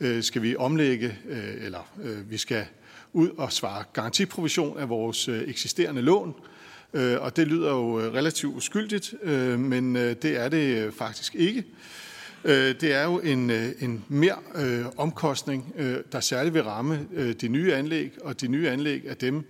[0.00, 2.64] øh, skal vi omlægge, øh, eller øh, vi skal
[3.12, 6.34] ud og svare garantiprovision af vores øh, eksisterende lån.
[6.94, 10.92] Øh, og det lyder jo øh, relativt uskyldigt, øh, men øh, det er det øh,
[10.92, 11.64] faktisk ikke.
[12.44, 17.34] Øh, det er jo en, en mere øh, omkostning, øh, der særligt vil ramme øh,
[17.40, 19.44] de nye anlæg, og de nye anlæg er dem,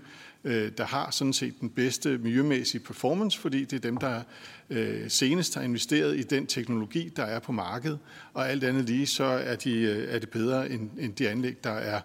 [0.45, 4.23] øh, der har sådan set den bedste miljømæssige performance, fordi det er dem, der
[4.71, 7.99] øh, senest har investeret i den teknologi, der er på markedet,
[8.35, 11.65] og alt andet lige, så er, de, øh, er det bedre end, end de anlæg,
[11.65, 12.01] der er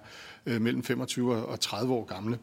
[0.46, 2.38] øh, mellem 25 og 30 år gamle.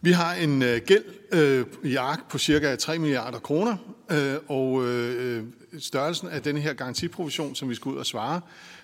[0.00, 3.76] Vi har en øh, gæld øh, i ARK på cirka 3 milliarder kroner,
[4.10, 5.44] øh, og øh,
[5.78, 8.40] størrelsen af denne her garantiprovision, som vi skal ud og svare,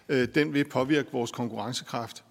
[0.09, 2.25] øh, den vil påvirke vores konkurrencekraft.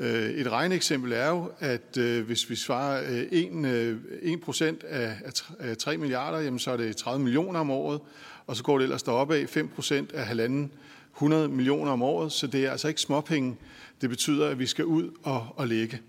[0.00, 5.16] Øh, et regneeksempel er jo, at øh, hvis vi svarer øh, 1, af,
[5.58, 8.00] af 3 milliarder, jamen så er det 30 millioner om året,
[8.46, 10.72] og så går det ellers deroppe af 5% af halvanden
[11.14, 13.56] 100 millioner om året, så det er altså ikke småpenge.
[14.00, 16.00] Det betyder, at vi skal ud og, og lægge.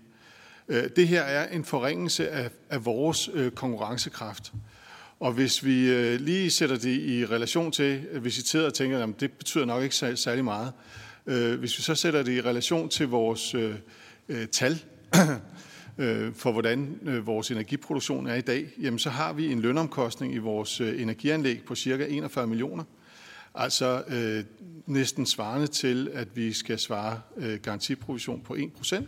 [0.68, 4.52] Det her er en forringelse af, af vores konkurrencekraft.
[5.20, 5.72] Og hvis vi
[6.18, 9.82] lige sætter det i relation til, hvis I sidder og tænker, at det betyder nok
[9.82, 10.72] ikke særlig meget,
[11.26, 13.74] Øh, hvis vi så sætter det i relation til vores øh,
[14.28, 14.82] øh tal
[15.98, 20.38] øh, for, hvordan vores energiproduktion er i dag, jamen så har vi en lønomkostning i
[20.38, 22.84] vores energianlæg på cirka 41 millioner.
[23.54, 24.44] Altså øh,
[24.86, 29.04] næsten svarende til, at vi skal svare øh, garantiprovision på 1%.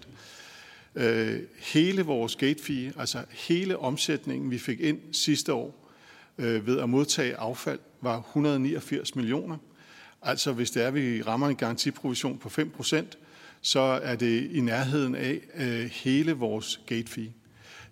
[0.94, 5.92] Øh, hele vores gate fee, altså hele omsætningen, vi fik ind sidste år,
[6.38, 9.56] øh, ved at modtage affald var 189 millioner.
[10.22, 13.04] Altså hvis det er, at vi rammer en garantiprovision på 5%,
[13.62, 17.32] så er det i nærheden af øh, hele vores gate fee.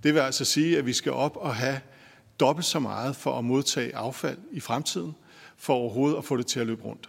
[0.03, 1.81] Det vil altså sige, at vi skal op og have
[2.41, 5.15] dobbelt så meget for at modtage affald i fremtiden,
[5.57, 7.09] for overhovedet at få det til at løbe rundt.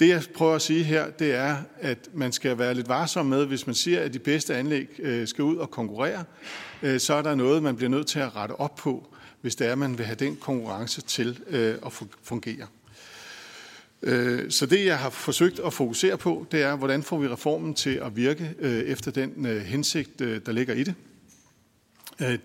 [0.00, 3.46] Det jeg prøver at sige her, det er, at man skal være lidt varsom med,
[3.46, 6.24] hvis man siger, at de bedste anlæg øh, skal ud og konkurrere,
[6.82, 9.66] øh, så er der noget, man bliver nødt til at rette op på, hvis det
[9.66, 12.66] er, at man vil have den konkurrence til øh, at fungere.
[14.02, 17.74] Øh, så det, jeg har forsøgt at fokusere på, det er, hvordan får vi reformen
[17.74, 20.94] til at virke øh, efter den øh, hensigt, der ligger i det.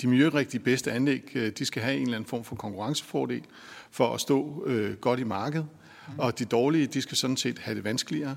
[0.01, 3.41] De miljørigtige bedste anlæg, de skal have en eller anden form for konkurrencefordel
[3.91, 4.67] for at stå
[5.01, 5.67] godt i markedet,
[6.17, 8.35] og de dårlige, de skal sådan set have det vanskeligere.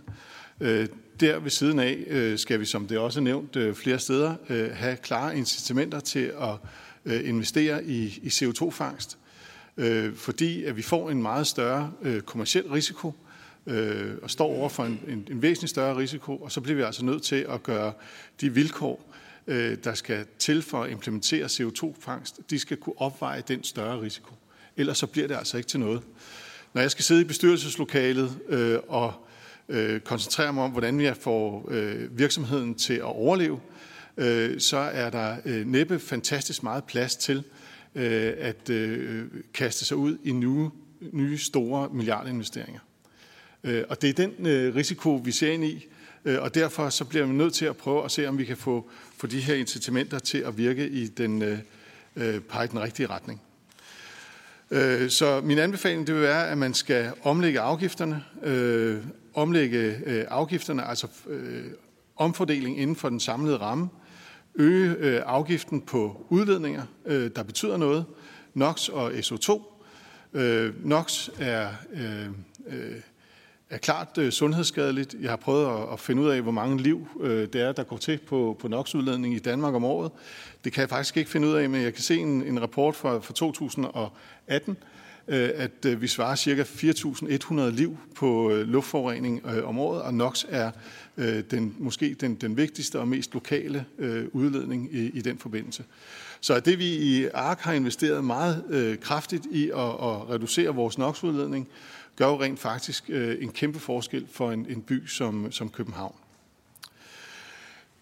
[1.20, 4.34] Der ved siden af skal vi, som det også er nævnt flere steder,
[4.74, 9.18] have klare incitamenter til at investere i CO2-fangst
[9.76, 13.12] øh, fordi at vi får en meget større øh, kommersiel risiko
[13.66, 16.82] øh, og står over for en, en, en væsentlig større risiko, og så bliver vi
[16.82, 17.92] altså nødt til at gøre
[18.40, 19.14] de vilkår,
[19.46, 24.34] øh, der skal til for at implementere CO2-fangst, de skal kunne opveje den større risiko.
[24.76, 26.02] Ellers så bliver det altså ikke til noget.
[26.74, 29.12] Når jeg skal sidde i bestyrelseslokalet øh, og
[29.68, 33.60] øh, koncentrere mig om, hvordan jeg får øh, virksomheden til at overleve,
[34.16, 37.44] øh, så er der øh, næppe fantastisk meget plads til,
[37.94, 40.70] øh, at øh, kaste sig ud i nye,
[41.12, 42.80] nye store milliardinvesteringer.
[43.64, 45.86] Øh, og det er den øh, risiko, vi ser ind i,
[46.24, 48.56] øh, og derfor så bliver vi nødt til at prøve at se, om vi kan
[48.56, 51.58] få, få de her incitamenter til at virke i den, øh,
[52.16, 53.40] øh pege den rigtige retning.
[54.70, 58.96] Øh, så min anbefaling det vil være, at man skal omlægge afgifterne, øh,
[59.34, 61.64] omlægge øh, afgifterne, altså øh,
[62.16, 63.88] omfordeling inden for den samlede ramme,
[64.54, 68.04] øge øh, afgiften på udledninger, øh, der betyder noget,
[68.54, 69.74] NOx og SO2.
[70.34, 72.26] Øh, NOx er, øh,
[72.66, 73.00] øh,
[73.70, 75.16] er klart øh, sundhedsskadeligt.
[75.20, 78.18] Jeg har prøvet at finde ud af, hvor mange liv det er, der går til
[78.26, 80.10] på, på NOx-udledning i Danmark om året.
[80.64, 82.96] Det kan jeg faktisk ikke finde ud af, men jeg kan se en, en rapport
[82.96, 84.76] fra, fra 2018,
[85.26, 86.62] at vi svarer ca.
[86.62, 90.70] 4.100 liv på luftforurening om året, og NOx er
[91.16, 95.84] øh, den, måske den, den vigtigste og mest lokale øh, udledning i, i den forbindelse.
[96.40, 100.98] Så det vi i ARK har investeret meget øh, kraftigt i at, at reducere vores
[100.98, 101.68] NOx-udledning,
[102.16, 106.14] gør jo rent faktisk øh, en kæmpe forskel for en, en by som, som København.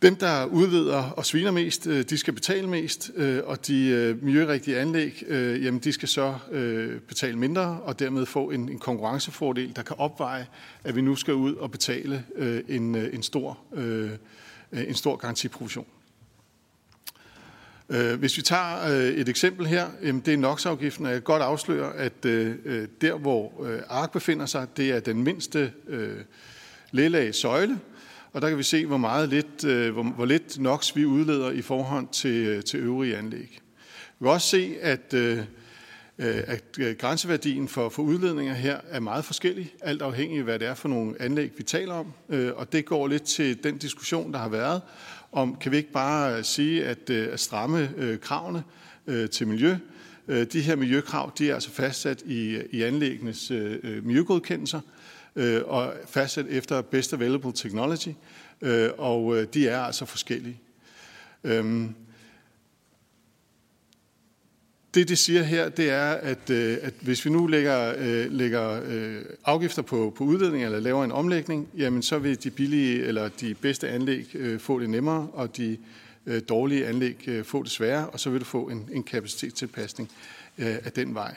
[0.02, 4.24] Dem, der udvider og sviner mest, øh, de skal betale mest, øh, og de øh,
[4.24, 6.34] miljørigtige anlæg, jamen de skal så
[7.08, 10.46] betale mindre, og dermed få en, en konkurrencefordel, der kan opveje,
[10.84, 12.24] at vi nu skal ud og betale
[12.68, 13.58] en, en, stor,
[14.72, 15.86] en stor garantiprovision.
[18.18, 18.76] Hvis vi tager
[19.16, 24.12] et eksempel her, det er NOx-afgiften, og jeg kan godt afsløre, at der, hvor ARK
[24.12, 25.72] befinder sig, det er den mindste
[26.92, 27.78] lægelag søjle,
[28.32, 31.50] og der kan vi se, hvor, meget lidt, øh, hvor, hvor lidt NOx vi udleder
[31.50, 33.60] i forhold til, øh, til øvrige anlæg.
[34.18, 39.00] Vi kan også se, at, øh, øh at øh, grænseværdien for, for udledninger her er
[39.00, 42.12] meget forskellig, alt afhængig af, hvad det er for nogle anlæg, vi taler om.
[42.56, 44.82] Og det går lidt til den diskussion, der har været,
[45.32, 47.88] om kan vi ikke bare sige, at, at stramme
[48.22, 48.62] kravene
[49.32, 49.76] til miljø,
[50.52, 53.50] de her miljøkrav de er altså fastsat i, i anlæggenes
[54.02, 55.01] miljøgodkendelser, øh,
[55.36, 58.14] øh, og fastsat efter Best Available Technology,
[58.60, 60.60] øh, og øh, de er altså forskellige.
[61.44, 61.94] Øhm,
[64.94, 68.80] det, det siger her, det er, at, øh, at hvis vi nu lægger, øh, lægger
[68.86, 73.28] øh, afgifter på, på udledning eller laver en omlægning, jamen så vil de billige eller
[73.28, 75.78] de bedste anlæg øh, få det nemmere, og de
[76.26, 80.10] øh, dårlige anlæg øh, få det sværere, og så vil du få en, en kapacitetstilpasning
[80.58, 81.34] øh, af den vej.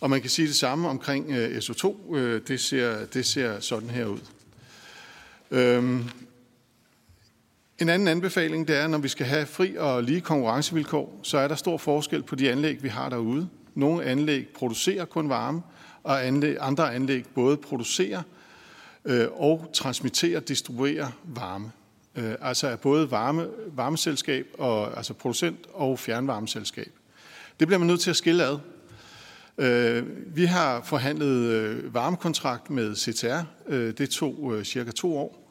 [0.00, 2.14] Og man kan sige det samme omkring øh, SO2.
[2.16, 4.18] Øh, det, ser, det ser sådan her ud.
[5.50, 6.04] Øhm,
[7.78, 11.48] en anden anbefaling, det er, når vi skal have fri og lige konkurrencevilkår, så er
[11.48, 13.48] der stor forskel på de anlæg, vi har derude.
[13.74, 15.62] Nogle anlæg producerer kun varme,
[16.02, 18.22] og anlæg, andre anlæg både producerer
[19.04, 21.72] øh, og transmitterer, distribuerer varme.
[22.16, 26.92] Øh, altså er både varme, varmeselskab, og, altså producent og fjernvarmeselskab.
[27.60, 28.58] Det bliver man nødt til at skille ad.
[29.58, 30.04] Øh,
[30.36, 33.42] vi har forhandlet øh, varmekontrakt med CTR.
[33.68, 35.42] Øh, det tog øh, cirka to år,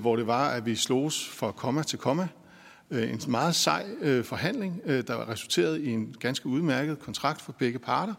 [0.00, 2.28] hvor det var, at vi slogs fra komma til komma.
[2.90, 3.84] En meget sej
[4.22, 8.14] forhandling, der resulterede i en ganske udmærket kontrakt for begge parter.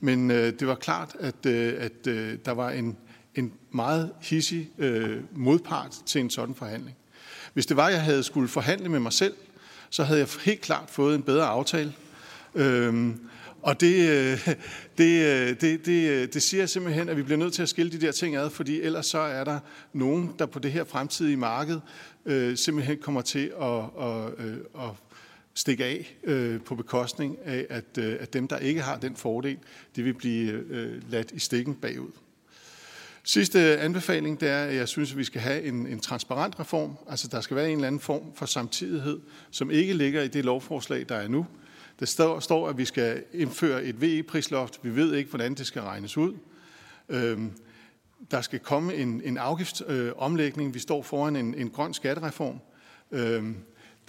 [0.00, 2.04] Men det var klart, at, at
[2.44, 2.96] der var en,
[3.34, 4.70] en meget hissig
[5.32, 6.96] modpart til en sådan forhandling.
[7.54, 9.34] Hvis det var, at jeg havde skulle forhandle med mig selv,
[9.90, 11.92] så havde jeg helt klart fået en bedre aftale.
[12.54, 13.20] Øhm,
[13.62, 14.56] og det, øh, øh,
[14.98, 18.12] det, det, det, det siger simpelthen, at vi bliver nødt til at skille de der
[18.12, 19.60] ting ad, fordi ellers så er der
[19.92, 21.80] nogen, der på det her fremtidige marked
[22.26, 24.90] øh, simpelthen kommer til at, at, at, at
[25.54, 29.58] stikke af øh, på bekostning af, at, at dem, der ikke har den fordel,
[29.96, 32.10] de vil blive øh, ladt i stikken bagud.
[33.24, 36.96] Sidste anbefaling, det er, at jeg synes, at vi skal have en, en transparent reform.
[37.08, 40.44] Altså, der skal være en eller anden form for samtidighed, som ikke ligger i det
[40.44, 41.46] lovforslag, der er nu.
[42.00, 44.78] Der står, står at vi skal indføre et VE-prisloft.
[44.82, 46.34] Vi ved ikke, hvordan det skal regnes ud.
[47.08, 47.52] Øhm,
[48.30, 50.74] der skal komme en, en afgiftsomlægning.
[50.74, 52.60] Vi står foran en, en grøn skattereform.
[53.10, 53.56] Øhm,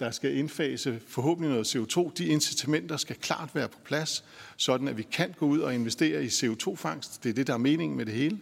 [0.00, 2.12] der skal indfase forhåbentlig noget CO2.
[2.18, 4.24] De incitamenter skal klart være på plads,
[4.56, 7.24] sådan at vi kan gå ud og investere i CO2-fangst.
[7.24, 8.38] Det er det, der er meningen med det hele.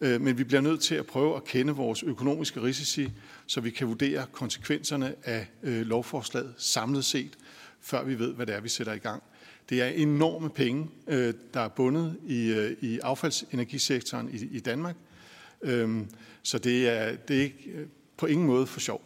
[0.00, 3.10] Øh, men vi bliver nødt til at prøve at kende vores økonomiske risici,
[3.46, 7.38] så vi kan vurdere konsekvenserne af øh, lovforslaget samlet set,
[7.84, 9.22] før vi ved, hvad det er, vi sætter i gang.
[9.68, 14.96] Det er enorme penge, øh, der er bundet i, øh, i affaldsenergisektoren i, i Danmark.
[15.62, 16.10] Øhm,
[16.42, 19.02] så det er, det er ikke øh, på ingen måde for sjov.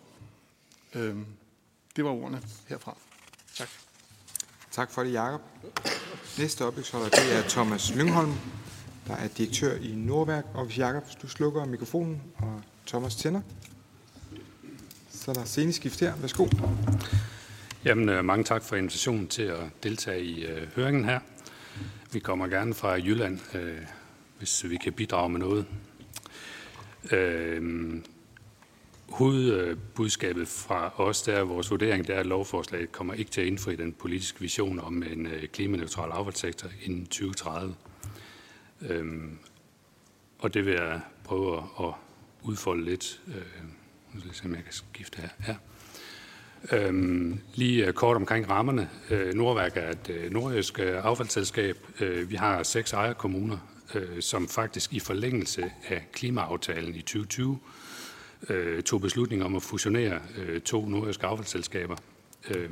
[0.94, 1.26] Øhm,
[1.96, 2.96] det var ordene herfra.
[3.56, 3.68] Tak.
[4.70, 5.40] Tak for det, Jacob.
[6.38, 8.32] Næste oplægsholder, det er Thomas Lyngholm,
[9.06, 10.44] der er direktør i Nordværk.
[10.54, 13.40] Og hvis Jacob, hvis du slukker mikrofonen, og Thomas tænder,
[15.10, 16.16] så er der sceneskift her.
[16.16, 16.46] Værsgo.
[17.84, 21.20] Jamen, øh, mange tak for invitationen til at deltage i øh, høringen her.
[22.12, 23.78] Vi kommer gerne fra Jylland, øh,
[24.38, 25.66] hvis vi kan bidrage med noget.
[27.12, 28.02] Øh,
[29.08, 33.46] hovedbudskabet fra os, der er vores vurdering, der er, at lovforslaget kommer ikke til at
[33.46, 37.74] indfri den politiske vision om en øh, klimaneutral affaldssektor inden 2030.
[38.82, 39.22] Øh,
[40.38, 41.92] og det vil jeg prøve at
[42.42, 43.20] udfolde lidt.
[43.28, 43.34] Øh,
[44.12, 45.28] nu skal jeg se, om jeg kan skifte her.
[45.48, 45.56] Ja.
[46.72, 48.90] Øhm, lige øh, kort omkring rammerne.
[49.10, 51.76] Øh, Nordværk er et øh, nordjysk øh, affaldsselskab.
[52.00, 53.58] Øh, vi har seks ejerkommuner,
[53.94, 57.58] øh, som faktisk i forlængelse af klimaaftalen i 2020
[58.48, 61.96] øh, tog beslutning om at fusionere øh, to nordjyske affaldsselskaber
[62.50, 62.70] øh,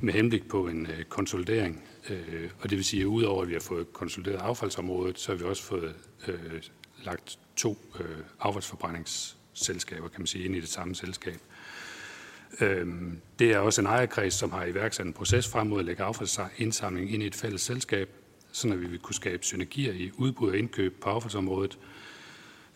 [0.00, 1.82] med henblik på en øh, konsolidering.
[2.10, 5.38] Øh, og det vil sige, at udover at vi har fået konsolideret affaldsområdet, så har
[5.38, 5.94] vi også fået
[6.28, 6.62] øh,
[7.04, 11.34] lagt to øh, affaldsforbrændingsselskaber, kan man sige, ind i det samme selskab.
[11.34, 11.55] Øh,
[12.60, 16.02] Øhm, det er også en ejerkreds, som har iværksat en proces frem mod at lægge
[16.02, 18.08] affaldsindsamling ind i et fælles selskab,
[18.52, 21.78] så vi vil kunne skabe synergier i udbud og indkøb på affaldsområdet,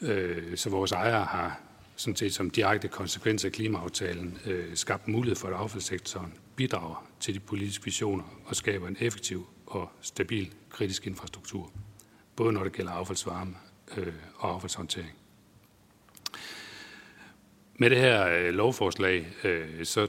[0.01, 1.61] øh, så vores ejere har
[1.97, 7.35] sådan set som direkte konsekvens af klimaaftalen øh, skabt mulighed for, at affaldssektoren bidrager til
[7.35, 11.71] de politiske visioner og skaber en effektiv og stabil kritisk infrastruktur,
[12.37, 13.55] både når det gælder affaldsvarme
[13.97, 15.20] øh, og affaldshåndtering.
[17.81, 20.07] Med det her øh, lovforslag, øh, så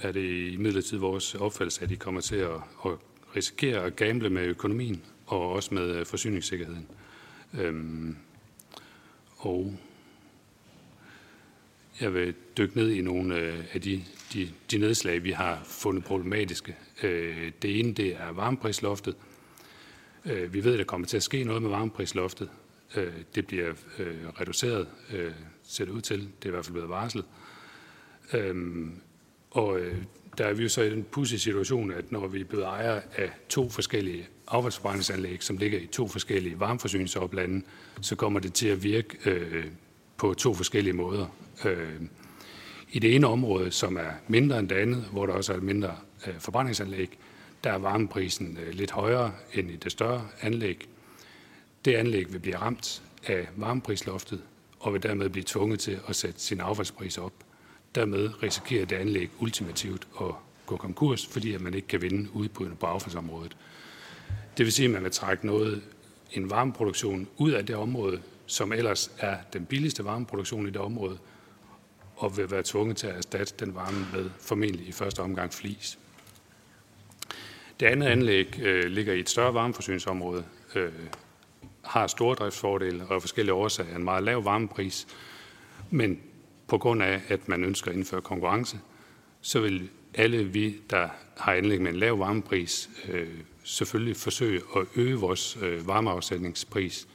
[0.00, 2.54] er det i midlertid vores opfattelse, at de kommer til at,
[2.86, 2.90] at
[3.36, 6.86] risikere at gamble med økonomien og også med øh, forsyningssikkerheden.
[7.58, 8.16] Øhm,
[9.36, 9.76] og
[12.00, 16.04] jeg vil dykke ned i nogle øh, af de, de, de nedslag, vi har fundet
[16.04, 16.76] problematiske.
[17.02, 19.16] Øh, det ene det er varmeprisloftet.
[20.24, 22.50] Øh, vi ved, at der kommer til at ske noget med varmeprisloftet.
[22.96, 25.32] Øh, det bliver øh, reduceret, øh,
[25.74, 26.18] ser det ud til.
[26.20, 27.24] Det er i hvert fald blevet varslet.
[28.32, 28.92] Øhm,
[29.50, 29.96] og øh,
[30.38, 33.02] der er vi jo så i den pudsige situation, at når vi er blevet ejere
[33.16, 37.64] af to forskellige affaldsforbrændingsanlæg, som ligger i to forskellige varmeforsyningsoplande,
[38.00, 39.64] så kommer det til at virke øh,
[40.16, 41.26] på to forskellige måder.
[41.64, 42.00] Øh,
[42.92, 45.62] I det ene område, som er mindre end det andet, hvor der også er et
[45.62, 45.96] mindre
[46.26, 47.18] øh, forbrændingsanlæg,
[47.64, 50.88] der er varmeprisen øh, lidt højere end i det større anlæg.
[51.84, 54.42] Det anlæg vil blive ramt af varmeprisloftet
[54.84, 57.32] og vil dermed blive tvunget til at sætte sin affaldspris op.
[57.94, 60.26] Dermed risikerer det anlæg ultimativt at
[60.66, 63.56] gå konkurs, fordi at man ikke kan vinde udbuddene på affaldsområdet.
[64.56, 65.82] Det vil sige, at man vil trække noget,
[66.32, 71.18] en varmeproduktion ud af det område, som ellers er den billigste varmeproduktion i det område,
[72.16, 75.98] og vil være tvunget til at erstatte den varme med formentlig i første omgang flis.
[77.80, 80.92] Det andet anlæg øh, ligger i et større varmeforsyningsområde, øh,
[81.84, 85.06] har store driftsfordele og forskellige årsager en meget lav varmepris,
[85.90, 86.20] men
[86.66, 88.78] på grund af, at man ønsker at indføre konkurrence,
[89.40, 93.28] så vil alle vi, der har anlæg med en lav varmepris, øh,
[93.64, 97.08] selvfølgelig forsøge at øge vores øh, varmeafsætningspris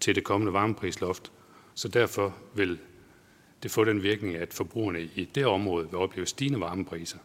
[0.00, 1.32] til det kommende varmeprisloft.
[1.74, 2.78] Så derfor vil
[3.62, 7.18] det få den virkning, at forbrugerne i det område vil opleve stigende varmepriser.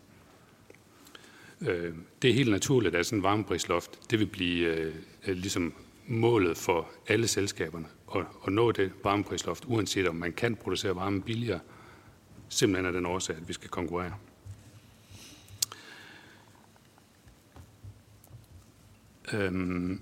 [1.62, 4.94] Øh, det er helt naturligt, at sådan en varmeprisloft det vil blive øh,
[5.28, 5.74] ligesom
[6.08, 11.60] målet for alle selskaberne at, nå det varmeprisloft, uanset om man kan producere varme billigere,
[12.50, 14.14] simpelthen af den årsag, at vi skal konkurrere.
[19.34, 20.02] Øhm,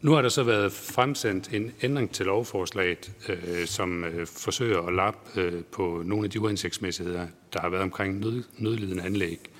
[0.00, 4.94] nu har der så været fremsendt en ændring til lovforslaget, øh, som øh, forsøger at
[4.94, 9.53] lappe øh, på nogle af de uansigtsmæssigheder, der har været omkring nød, nødlidende anlæg.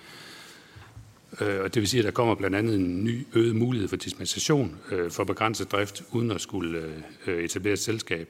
[1.41, 3.97] Øh, og det vil sige, at der kommer blandt andet en ny øget mulighed for
[3.97, 8.29] dispensation øh, for begrænset drift, uden at skulle øh, øh, etablere et selskab,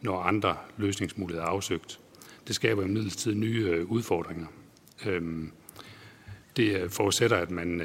[0.00, 2.00] når andre løsningsmuligheder er afsøgt.
[2.46, 4.46] Det skaber imidlertid nye udfordringer.
[6.56, 7.82] Det forudsætter, at man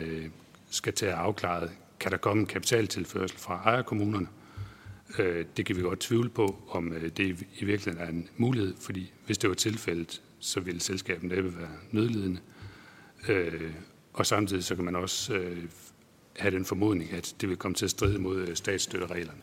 [0.70, 4.28] skal tage afklaret, kan der komme en kapitaltilførsel fra ejerkommunerne.
[5.20, 9.12] Øh, det kan vi godt tvivle på, om det i virkeligheden er en mulighed, fordi
[9.26, 12.40] hvis det var tilfældet, så ville selskabet næppe være nødlidende.
[14.16, 15.64] Og samtidig så kan man også øh,
[16.38, 19.42] have den formodning, at det vil komme til at stride mod øh, statsstøttereglerne.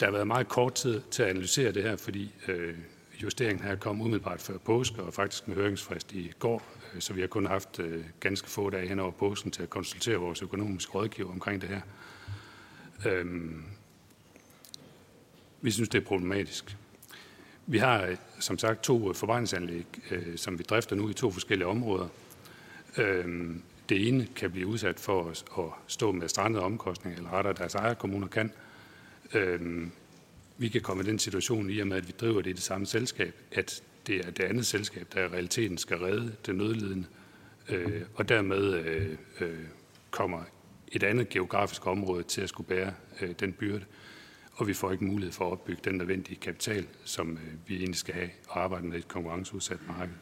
[0.00, 2.74] Der har været meget kort tid til at analysere det her, fordi øh,
[3.22, 6.62] justeringen her kom umiddelbart før påske, og faktisk med høringsfrist i går,
[6.94, 9.70] øh, så vi har kun haft øh, ganske få dage hen over påsken til at
[9.70, 11.80] konsultere vores økonomiske rådgiver omkring det her.
[13.06, 13.64] Øhm,
[15.60, 16.76] vi synes, det er problematisk.
[17.66, 19.86] Vi har som sagt to forbrændingsanlæg,
[20.36, 22.08] som vi drifter nu i to forskellige områder.
[22.98, 25.28] Øhm, det ene kan blive udsat for
[25.58, 28.52] at stå med strandede omkostninger, eller rettere deres ejerkommuner kan.
[29.34, 29.92] Øhm,
[30.58, 32.62] vi kan komme i den situation i og med, at vi driver det i det
[32.62, 37.06] samme selskab, at det er det andet selskab, der i realiteten skal redde det nødlidende,
[37.68, 39.64] øh, og dermed øh, øh,
[40.10, 40.42] kommer
[40.92, 43.84] et andet geografisk område til at skulle bære øh, den byrde,
[44.52, 47.96] og vi får ikke mulighed for at opbygge den nødvendige kapital, som øh, vi egentlig
[47.96, 50.14] skal have og arbejde med et konkurrenceudsat marked.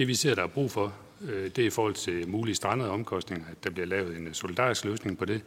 [0.00, 2.90] Det vi ser, der er brug for, øh, det er i forhold til mulige strandede
[2.90, 5.42] omkostninger, at der bliver lavet en øh, solidarisk løsning på det.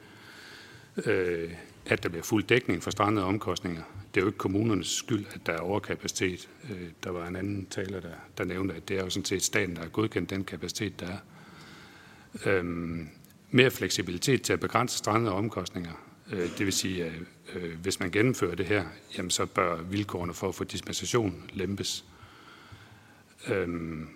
[1.06, 1.52] Øh,
[1.86, 3.82] at der bliver fuld dækning for strandede omkostninger.
[4.14, 6.50] Det er jo ikke kommunernes skyld, at der er overkapacitet.
[7.04, 9.76] Der var en anden taler, der, der nævnte, at det er jo sådan set staten,
[9.76, 11.18] der har godkendt den kapacitet, der er.
[12.46, 13.10] Øhm,
[13.52, 15.92] mere fleksibilitet til at begrænse strandede omkostninger.
[16.32, 17.14] Det vil sige, at
[17.82, 18.86] hvis man gennemfører det her,
[19.18, 22.06] jamen så bør vilkårene for at få dispensation lempes.
[23.48, 24.10] Øhm,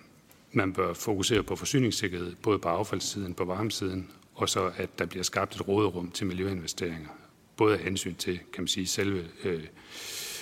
[0.52, 5.24] man bør fokusere på forsyningssikkerhed, både på affaldssiden, på varmesiden, og så at der bliver
[5.24, 7.10] skabt et råderum til miljøinvesteringer.
[7.58, 9.64] Både af hensyn til, kan man sige, selve øh,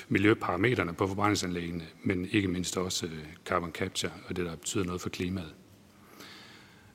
[0.09, 5.01] miljøparametrene på forbrændingsanlæggene, men ikke mindst også øh, carbon capture og det, der betyder noget
[5.01, 5.53] for klimaet.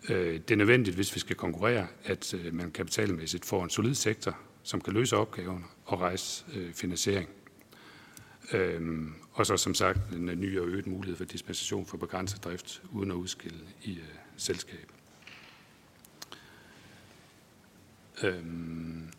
[0.09, 3.95] Øh, det er nødvendigt, hvis vi skal konkurrere, at øh, man kapitalmæssigt får en solid
[3.95, 7.29] sektor, som kan løse opgaven og rejse øh, finansiering.
[8.53, 12.83] Øhm, og så som sagt en ny og øget mulighed for dispensation for begrænset drift
[12.93, 14.05] uden at udskille i øh,
[14.37, 14.93] selskab.
[18.23, 19.13] Øhm,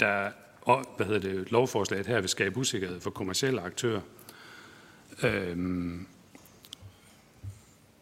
[0.00, 0.30] der
[0.66, 4.00] og, hvad hedder det, lovforslaget her vil skabe usikkerhed for kommersielle aktører.
[5.22, 6.06] Øhm,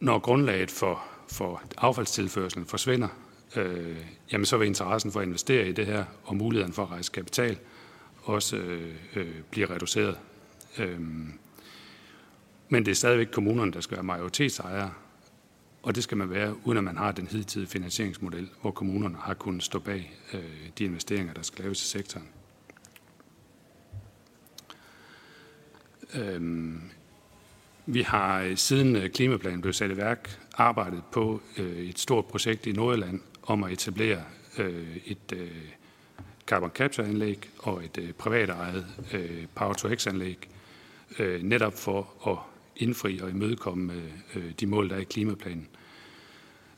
[0.01, 3.09] når grundlaget for, for affaldstilførselen forsvinder,
[3.57, 3.97] øh,
[4.33, 7.12] jamen så vil interessen for at investere i det her og muligheden for at rejse
[7.12, 7.59] kapital
[8.22, 10.18] også øh, øh, bliver reduceret.
[10.79, 11.33] Øhm,
[12.68, 14.93] men det er stadigvæk kommunerne, der skal være majoritetsejere,
[15.83, 19.35] og det skal man være, uden at man har den hidtidige finansieringsmodel, hvor kommunerne har
[19.35, 20.41] kunnet stå bag øh,
[20.79, 22.29] de investeringer, der skal laves i sektoren.
[26.14, 26.81] Øhm,
[27.87, 32.25] vi har øh, siden øh, klimaplanen blev sat i værk arbejdet på øh, et stort
[32.25, 34.22] projekt i Nordjylland om at etablere
[34.59, 35.51] øh, et øh,
[36.47, 40.49] carbon capture anlæg og et øh, privat ejet øh, power to x anlæg
[41.18, 42.38] øh, netop for at
[42.76, 43.92] indfri og imødekomme
[44.34, 45.68] øh, de mål, der er i klimaplanen.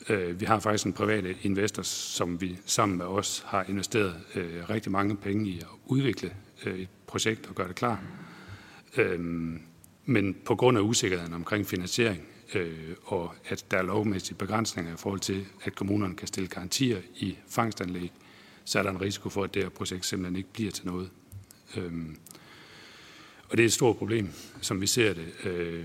[0.08, 4.70] Øh, vi har faktisk en privat investor, som vi sammen med os har investeret øh,
[4.70, 6.34] rigtig mange penge i at udvikle
[6.66, 8.02] øh, et projekt og gøre det klar.
[8.96, 9.20] Øh,
[10.04, 14.96] men på grund af usikkerheden omkring finansiering, øh, og at der er lovmæssige begrænsninger i
[14.96, 18.12] forhold til, at kommunerne kan stille garantier i fangstanlæg,
[18.64, 21.10] så er der en risiko for, at det her projekt simpelthen ikke bliver til noget.
[21.76, 21.92] Øh,
[23.48, 24.30] og det er et stort problem,
[24.60, 25.84] som vi ser det, øh,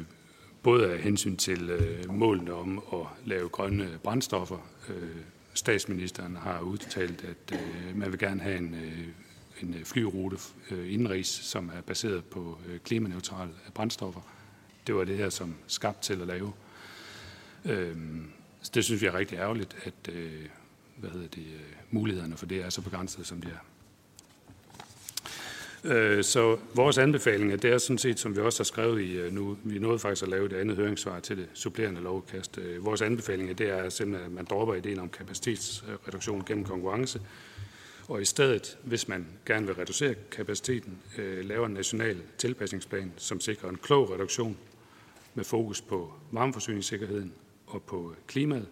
[0.64, 4.58] både af hensyn til øh, målene om at lave grønne brændstoffer.
[4.90, 5.16] Øh,
[5.54, 9.08] statsministeren har udtalt, at øh, man vil gerne have en, øh,
[9.62, 10.38] en flyrute
[10.72, 14.22] øh, indenrigs, som er baseret på klimaneutrale brændstoffer.
[14.88, 16.54] Det var det her, som skabt til at lave.
[18.62, 20.14] Så det synes vi er rigtig ærgerligt, at
[20.98, 21.46] hvad hedder det,
[21.92, 23.71] mulighederne for det er så begrænsede, som de er.
[25.84, 29.34] Øh, så vores anbefalinger, det er sådan set, som vi også har skrevet i øh,
[29.34, 32.58] nu, vi nåede faktisk at lave det andet høringssvar til det supplerende lovkast.
[32.58, 37.22] Øh, vores anbefalinger, det er simpelthen, at man dropper ideen om kapacitetsreduktion gennem konkurrence,
[38.08, 43.40] og i stedet, hvis man gerne vil reducere kapaciteten, øh, laver en national tilpasningsplan, som
[43.40, 44.58] sikrer en klog reduktion
[45.34, 47.34] med fokus på varmeforsyningssikkerheden
[47.68, 48.68] og på klimaet,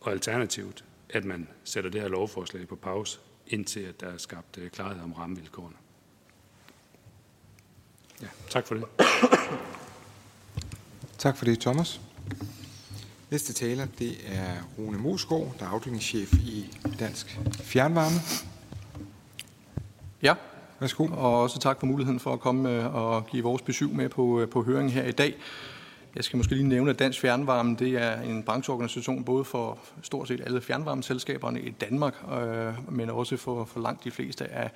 [0.00, 4.58] og alternativt, at man sætter det her lovforslag på pause, indtil at der er skabt
[4.72, 5.76] klarhed om rammevilkårene.
[8.22, 8.84] Ja, tak for det.
[11.18, 12.00] Tak for det, Thomas.
[13.30, 18.16] Næste taler, det er Rune Mosgaard, der er afdelingschef i Dansk Fjernvarme.
[20.22, 20.34] Ja,
[20.80, 21.06] Værsgo.
[21.06, 24.40] og også tak for muligheden for at komme øh, og give vores besøg med på,
[24.40, 25.34] øh, på høringen her i dag.
[26.16, 30.28] Jeg skal måske lige nævne, at Dansk Fjernvarme det er en brancheorganisation både for stort
[30.28, 34.70] set alle fjernvarmeselskaberne i Danmark, øh, men også for, for langt de fleste af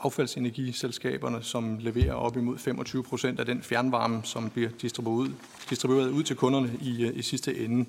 [0.00, 5.34] affaldsenergiselskaberne, som leverer op imod 25 procent af den fjernvarme, som bliver distribueret,
[5.70, 7.86] distribueret ud til kunderne i, øh, i sidste ende.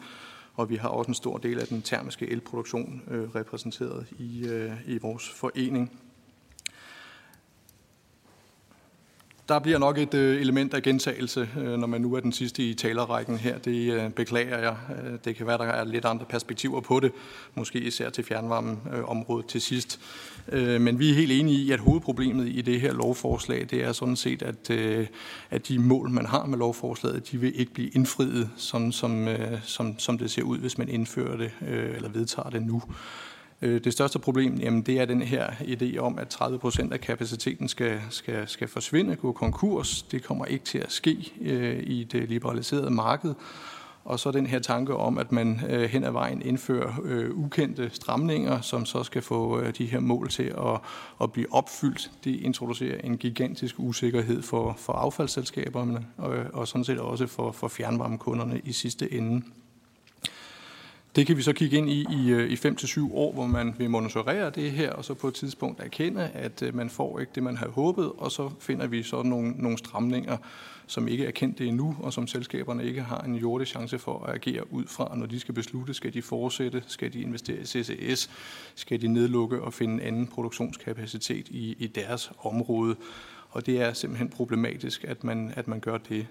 [0.55, 4.72] Og vi har også en stor del af den termiske elproduktion øh, repræsenteret i, øh,
[4.86, 5.91] i vores forening.
[9.49, 12.64] Der bliver nok et øh, element af gentagelse, øh, når man nu er den sidste
[12.64, 13.57] i talerrækken her.
[13.57, 14.76] Det øh, beklager jeg.
[15.03, 17.12] Øh, det kan være, der er lidt andre perspektiver på det,
[17.55, 19.99] måske især til fjernvarmeområdet til sidst.
[20.51, 23.91] Øh, men vi er helt enige i, at hovedproblemet i det her lovforslag, det er
[23.91, 25.07] sådan set, at, øh,
[25.49, 29.59] at de mål, man har med lovforslaget, de vil ikke blive indfriet, sådan som, øh,
[29.63, 31.51] som, som det ser ud, hvis man indfører det
[31.95, 32.81] eller vedtager det nu.
[33.61, 37.67] Det største problem, jamen, det er den her idé om, at 30 procent af kapaciteten
[37.67, 40.01] skal, skal, skal forsvinde, gå konkurs.
[40.01, 43.33] Det kommer ikke til at ske øh, i det liberaliserede marked.
[44.05, 47.89] Og så den her tanke om, at man øh, hen ad vejen indfører øh, ukendte
[47.93, 50.79] stramninger, som så skal få øh, de her mål til at,
[51.21, 52.11] at blive opfyldt.
[52.23, 57.67] Det introducerer en gigantisk usikkerhed for, for affaldsselskaberne og, og sådan set også for, for
[57.67, 59.41] fjernvarmekunderne i sidste ende.
[61.16, 63.89] Det kan vi så kigge ind i i, øh, i 5-7 år, hvor man vil
[63.89, 67.43] monitorere det her, og så på et tidspunkt erkende, at øh, man får ikke det,
[67.43, 70.38] man havde håbet, og så finder vi så nogle, nogle stramninger,
[70.88, 74.36] som ikke er kendt endnu, og som selskaberne ikke har en jordig chance for at
[74.36, 78.30] agere ud fra, når de skal beslutte, skal de fortsætte, skal de investere i CCS,
[78.76, 82.95] skal de nedlukke og finde anden produktionskapacitet i, i deres område.
[83.49, 86.28] Og det er simpelthen problematisk, at man, at man gør det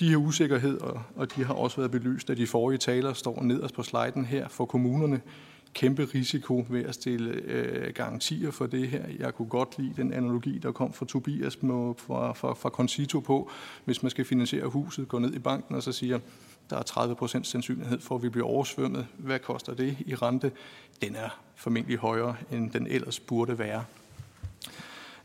[0.00, 3.74] de her usikkerheder, og de har også været belyst af de forrige taler, står nederst
[3.74, 5.20] på sliden her for kommunerne.
[5.74, 9.04] Kæmpe risiko ved at stille øh, garantier for det her.
[9.18, 13.20] Jeg kunne godt lide den analogi, der kom fra Tobias med, fra, fra, fra Concito
[13.20, 13.50] på,
[13.84, 16.18] hvis man skal finansiere huset, går ned i banken og så siger,
[16.70, 19.06] der er 30 procent sandsynlighed for, at vi bliver oversvømmet.
[19.16, 20.52] Hvad koster det i rente?
[21.02, 23.84] Den er formentlig højere, end den ellers burde være.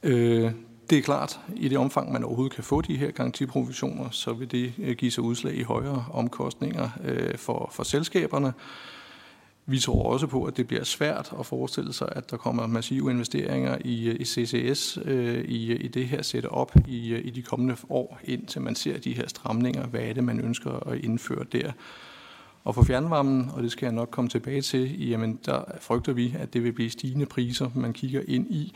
[0.03, 0.51] Øh,
[0.93, 4.51] det er klart, i det omfang, man overhovedet kan få de her garantiprovisioner, så vil
[4.51, 8.53] det øh, give sig udslag i højere omkostninger øh, for, for selskaberne.
[9.65, 13.11] Vi tror også på, at det bliver svært at forestille sig, at der kommer massive
[13.11, 17.75] investeringer i, i CCS øh, i, øh, i det her setup i, i de kommende
[17.89, 19.87] år, indtil man ser de her stramninger.
[19.87, 21.71] Hvad er det, man ønsker at indføre der?
[22.63, 26.35] Og for fjernvarmen, og det skal jeg nok komme tilbage til, jamen der frygter vi,
[26.39, 28.73] at det vil blive stigende priser, man kigger ind i,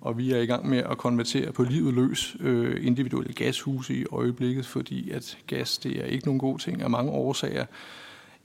[0.00, 4.04] og vi er i gang med at konvertere på livet løs øh, individuelle gashuse i
[4.12, 7.66] øjeblikket, fordi at gas det er ikke nogen god ting af mange årsager.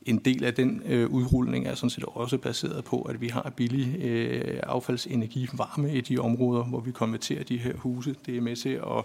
[0.06, 3.54] En del af den øh, udrulning er sådan set også baseret på, at vi har
[3.56, 8.16] billig øh, affaldsenergi varme i de områder, hvor vi konverterer de her huse.
[8.26, 9.04] Det er med til at,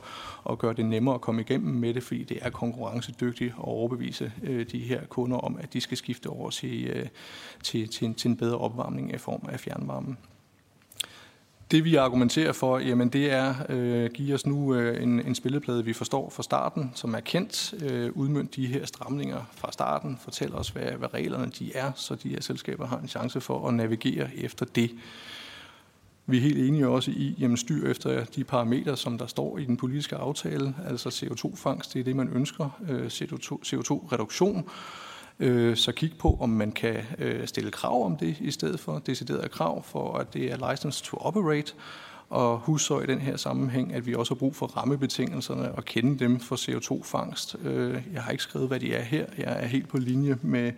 [0.50, 4.32] at gøre det nemmere at komme igennem med det, fordi det er konkurrencedygtigt at overbevise
[4.42, 7.06] øh, de her kunder om, at de skal skifte over til, øh,
[7.62, 10.16] til, til, til en bedre opvarmning i form af fjernvarme.
[11.70, 15.84] Det vi argumenterer for, jamen det er, øh, give os nu øh, en, en spilleplade,
[15.84, 20.54] vi forstår fra starten, som er kendt, øh, udmynd de her stramninger fra starten, fortæl
[20.54, 23.74] os, hvad, hvad reglerne de er, så de her selskaber har en chance for at
[23.74, 24.90] navigere efter det.
[26.26, 29.64] Vi er helt enige også i, jamen styr efter de parametre, som der står i
[29.64, 34.68] den politiske aftale, altså CO2-fangst, det er det, man ønsker, øh, CO2-reduktion,
[35.40, 38.98] Øh, så kig på, om man kan øh, stille krav om det, i stedet for
[38.98, 41.72] decideret krav for, at det er license to operate.
[42.30, 45.84] Og husk så i den her sammenhæng, at vi også har brug for rammebetingelserne og
[45.84, 47.56] kende dem for CO2-fangst.
[47.64, 49.26] Øh, jeg har ikke skrevet, hvad de er her.
[49.38, 50.72] Jeg er helt på linje med,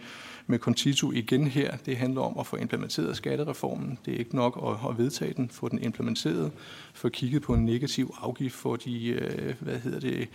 [0.47, 1.77] med Contito igen her.
[1.87, 3.99] Det handler om at få implementeret skattereformen.
[4.07, 6.53] Det er ikke nok at, at vedtage den, få den implementeret,
[6.95, 10.29] få kigget på en negativ afgift for de, øh, hvad hedder det,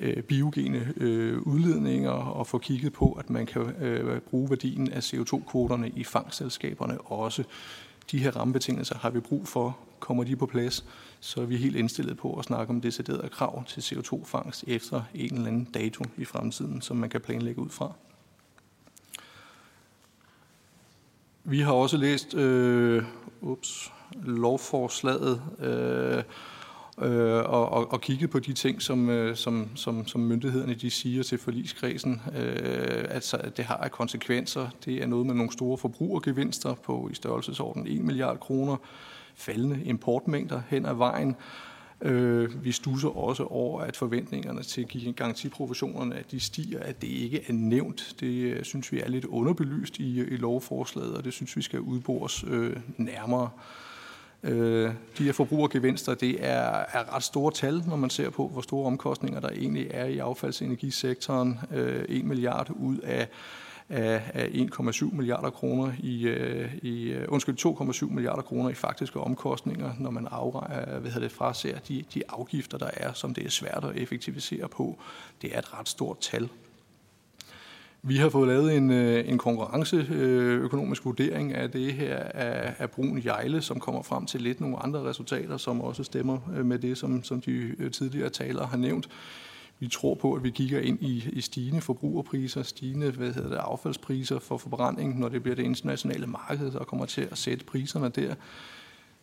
[0.00, 5.00] øh, biogene øh, udledninger og få kigget på, at man kan øh, bruge værdien af
[5.12, 7.44] CO2-kvoterne i fangselskaberne også.
[8.10, 9.78] De her rammebetingelser har vi brug for.
[10.00, 10.84] Kommer de på plads,
[11.20, 15.34] så er vi helt indstillet på at snakke om deciderede krav til CO2-fangst efter en
[15.34, 17.92] eller anden dato i fremtiden, som man kan planlægge ud fra.
[21.44, 23.04] Vi har også læst øh,
[23.40, 23.92] ups,
[24.22, 26.22] lovforslaget, øh,
[27.02, 30.90] øh, og, og, og kigget på de ting, som, øh, som, som, som myndighederne de
[30.90, 34.68] siger til forligskredsen, øh, altså at det har konsekvenser.
[34.84, 38.76] Det er noget med nogle store forbrugergevinster på i størrelsesorden 1 milliard kroner,
[39.34, 41.36] faldende importmængder hen ad vejen,
[42.02, 47.38] Øh, vi stusser også over, at forventningerne til garantiprovisionerne, at de stiger, at det ikke
[47.48, 48.14] er nævnt.
[48.20, 51.80] Det øh, synes vi er lidt underbelyst i, i lovforslaget, og det synes vi skal
[51.80, 53.50] udbores øh, nærmere.
[53.56, 53.89] Øh,
[54.42, 58.60] Øh, de her forbrugergevinster, det er, er ret store tal, når man ser på, hvor
[58.60, 61.58] store omkostninger der egentlig er i affaldsenergisektoren.
[61.72, 63.28] Øh, 1 milliard ud af
[63.90, 69.92] af 1,7 milliarder kroner i, øh, i øh, undskyld, 2,7 milliarder kroner i faktiske omkostninger,
[69.98, 73.46] når man afregner, øh, hvad hedder det, fraser de, de afgifter, der er, som det
[73.46, 74.98] er svært at effektivisere på.
[75.42, 76.48] Det er et ret stort tal.
[78.02, 82.90] Vi har fået lavet en, øh, en konkurrenceøkonomisk øh, vurdering af det her af, af
[82.90, 86.78] Brun Jejle, som kommer frem til lidt nogle andre resultater, som også stemmer øh, med
[86.78, 89.08] det, som, som de tidligere talere har nævnt.
[89.78, 93.56] Vi tror på, at vi kigger ind i, i stigende forbrugerpriser, stigende hvad hedder det,
[93.56, 98.08] affaldspriser for forbrænding, når det bliver det internationale marked, der kommer til at sætte priserne
[98.08, 98.34] der.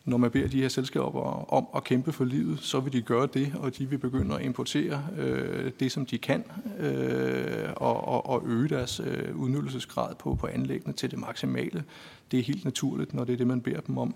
[0.08, 3.28] Når man beder de her selskaber om at kæmpe for livet, så vil de gøre
[3.34, 6.44] det, og de vil begynde at importere øh, det, som de kan,
[6.80, 11.84] øh, og, og, og øge deres øh, udnyttelsesgrad på, på anlæggene til det maksimale.
[12.32, 14.16] Det er helt naturligt, når det er det, man beder dem om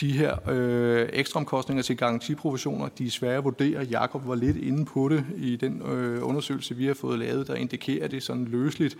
[0.00, 3.82] de her øh, ekstraomkostninger til garantiprovisioner, de er svære at vurdere.
[3.82, 7.54] Jakob var lidt inde på det i den øh, undersøgelse, vi har fået lavet, der
[7.54, 8.98] indikerer det sådan løsligt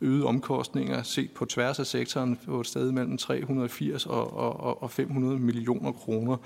[0.00, 4.90] øgede omkostninger set på tværs af sektoren på et sted mellem 380 og, og, og
[4.90, 6.36] 500 millioner kroner.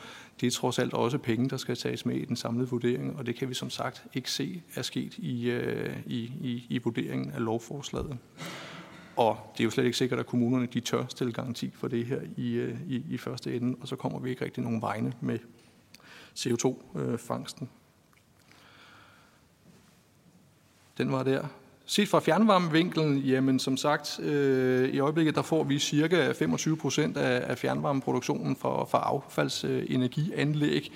[0.41, 3.27] Det er trods alt også penge, der skal tages med i den samlede vurdering, og
[3.27, 7.31] det kan vi som sagt ikke se er sket i, øh, i, i, i vurderingen
[7.31, 8.19] af lovforslaget.
[9.17, 12.07] Og det er jo slet ikke sikkert, at kommunerne de tør stille garanti for det
[12.07, 15.13] her i, øh, i, i første ende, og så kommer vi ikke rigtig nogen vegne
[15.21, 15.39] med
[16.39, 17.63] CO2-fangsten.
[17.63, 17.79] Øh,
[20.99, 21.49] den var der.
[21.93, 27.16] Set fra fjernvarmevinkelen, jamen som sagt, øh, i øjeblikket der får vi cirka 25 procent
[27.16, 30.93] af, af fjernvarmeproduktionen fra, fra affaldsenergianlæg.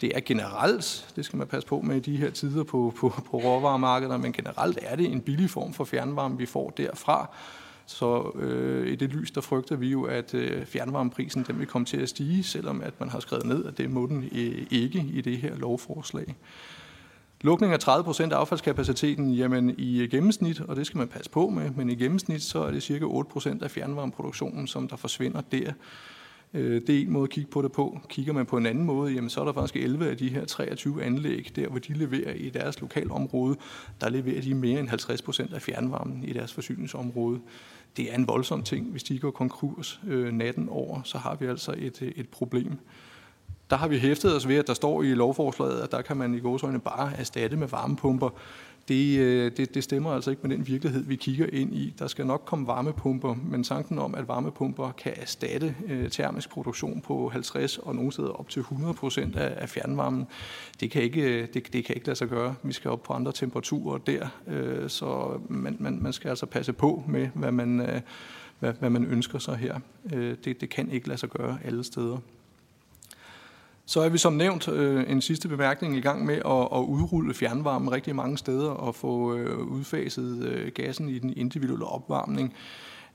[0.00, 3.08] Det er generelt, det skal man passe på med i de her tider på, på,
[3.30, 7.30] på råvaremarkederne, men generelt er det en billig form for fjernvarme, vi får derfra.
[7.86, 11.84] Så øh, i det lys, der frygter vi jo, at øh, fjernvarmeprisen den vil komme
[11.84, 15.06] til at stige, selvom at man har skrevet ned, at det må den øh, ikke
[15.12, 16.36] i det her lovforslag.
[17.42, 21.30] Lukning af 30 procent af affaldskapaciteten, jamen i øh, gennemsnit, og det skal man passe
[21.30, 24.96] på med, men i gennemsnit så er det cirka 8 procent af fjernvarmeproduktionen, som der
[24.96, 25.72] forsvinder der.
[26.54, 28.00] Øh, det er en måde at kigge på det på.
[28.08, 30.44] Kigger man på en anden måde, jamen, så er der faktisk 11 af de her
[30.44, 33.56] 23 anlæg, der hvor de leverer i deres lokalområde,
[34.00, 37.40] der leverer de mere end 50 procent af fjernvarmen i deres forsyningsområde.
[37.96, 38.90] Det er en voldsom ting.
[38.90, 42.78] Hvis de går konkurs øh, natten over, så har vi altså et, øh, et problem.
[43.70, 46.34] Der har vi hæftet os ved, at der står i lovforslaget, at der kan man
[46.34, 48.30] i gåsøjne bare erstatte med varmepumper
[48.90, 51.94] det, øh, det, det stemmer altså ikke med den virkelighed, vi kigger ind i.
[51.98, 57.00] Der skal nok komme varmepumper, men tanken om, at varmepumper kan erstatte øh, termisk produktion
[57.00, 60.26] på 50 og nogle steder op til 100 procent af, af fjernvarmen,
[60.80, 62.54] det kan, ikke, øh, det, det kan ikke lade sig gøre.
[62.62, 66.72] Vi skal op på andre temperaturer der, øh, så man, man, man skal altså passe
[66.72, 68.00] på med, hvad man, øh,
[68.58, 69.80] hvad, hvad man ønsker sig her.
[70.12, 72.18] Øh, det, det kan ikke lade sig gøre alle steder.
[73.90, 77.34] Så er vi som nævnt øh, en sidste bemærkning i gang med at, at udrulle
[77.34, 82.54] fjernvarme rigtig mange steder og få øh, udfaset øh, gassen i den individuelle opvarmning.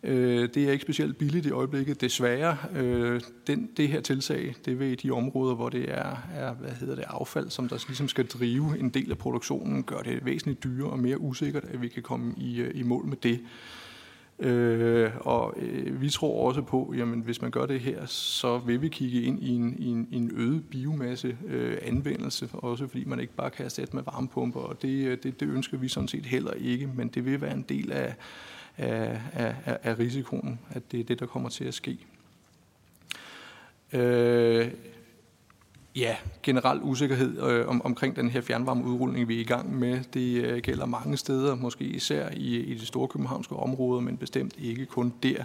[0.03, 2.57] Øh, det er ikke specielt billigt i øjeblikket, desværre.
[2.76, 6.72] Øh, den, det her tiltag, det vil i de områder, hvor det er, er hvad
[6.72, 10.64] hedder det, affald, som der ligesom skal drive en del af produktionen, gør det væsentligt
[10.64, 13.39] dyrere og mere usikkert, at vi kan komme i, øh, i mål med det.
[14.40, 18.82] Øh, og øh, vi tror også på, jamen hvis man gør det her, så vil
[18.82, 23.20] vi kigge ind i en, i en, en øget biomasse øh, anvendelse, også fordi man
[23.20, 26.26] ikke bare kan erstatte med varmepumper, og det, øh, det, det ønsker vi sådan set
[26.26, 28.16] heller ikke, men det vil være en del af,
[28.78, 31.98] af, af, af risikoen, at det er det, der kommer til at ske.
[33.94, 34.68] Øh,
[35.95, 40.03] ja, generel usikkerhed øh, om, omkring den her fjernvarmeudrulning, vi er i gang med.
[40.13, 44.53] Det øh, gælder mange steder, måske især i, i de store københavnske områder, men bestemt
[44.57, 45.43] ikke kun der.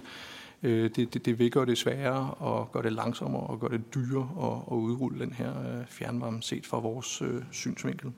[0.63, 3.95] Øh, det, det, det vil gøre det sværere og gøre det langsommere og gøre det
[3.95, 8.11] dyrere at, at udrulle den her øh, fjernvarme set fra vores øh, synsvinkel.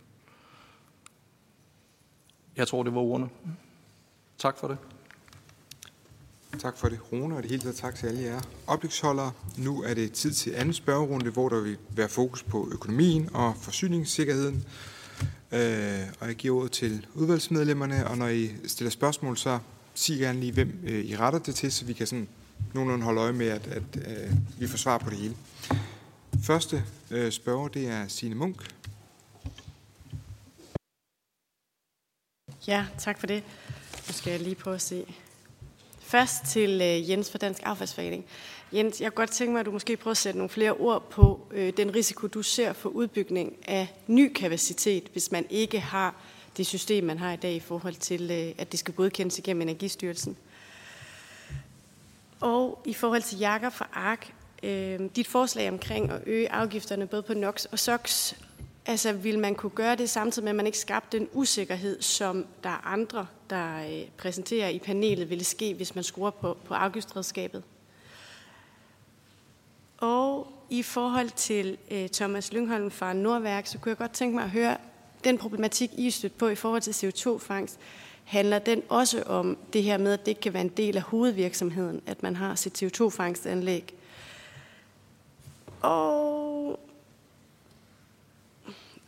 [2.57, 3.29] Jeg tror, det var ordene.
[4.37, 4.77] Tak for det.
[6.59, 9.31] Tak for det, Rune, og det hele taget tak til alle jer oplægsholdere.
[9.57, 13.55] Nu er det tid til anden spørgerunde, hvor der vil være fokus på økonomien og
[13.61, 14.65] forsyningssikkerheden.
[15.51, 19.59] Øh, og jeg giver ordet til udvalgsmedlemmerne, og når I stiller spørgsmål, så
[19.93, 22.27] sig gerne lige, hvem øh, I retter det til, så vi kan sådan
[22.73, 25.35] nogenlunde holde øje med, at, at øh, vi får svar på det hele.
[26.43, 28.73] Første øh, spørger, det er Signe Munk.
[32.67, 33.43] Ja, tak for det.
[34.07, 35.05] Nu skal jeg lige prøve at se.
[36.13, 38.25] Først til øh, Jens fra Dansk Affaldsforening.
[38.73, 41.09] Jens, jeg kunne godt tænke mig, at du måske prøver at sætte nogle flere ord
[41.09, 46.15] på øh, den risiko, du ser for udbygning af ny kapacitet, hvis man ikke har
[46.57, 49.61] det system, man har i dag i forhold til, øh, at det skal godkendes igennem
[49.61, 50.37] Energistyrelsen.
[52.39, 54.33] Og i forhold til Jakob fra ARK,
[54.63, 58.33] øh, dit forslag omkring at øge afgifterne både på NOx og SOx,
[58.85, 62.45] altså vil man kunne gøre det samtidig med, at man ikke skabte den usikkerhed, som
[62.63, 66.73] der er andre, der øh, præsenterer i panelet, ville ske, hvis man skruer på, på
[66.73, 67.63] afgiftsredskabet?
[69.97, 74.43] Og i forhold til øh, Thomas Lyngholm fra Nordværk, så kunne jeg godt tænke mig
[74.43, 74.77] at høre,
[75.23, 77.79] den problematik, I er stødt på i forhold til CO2-fangst,
[78.23, 81.03] handler den også om det her med, at det ikke kan være en del af
[81.03, 83.93] hovedvirksomheden, at man har sit CO2-fangstanlæg.
[85.81, 86.42] Og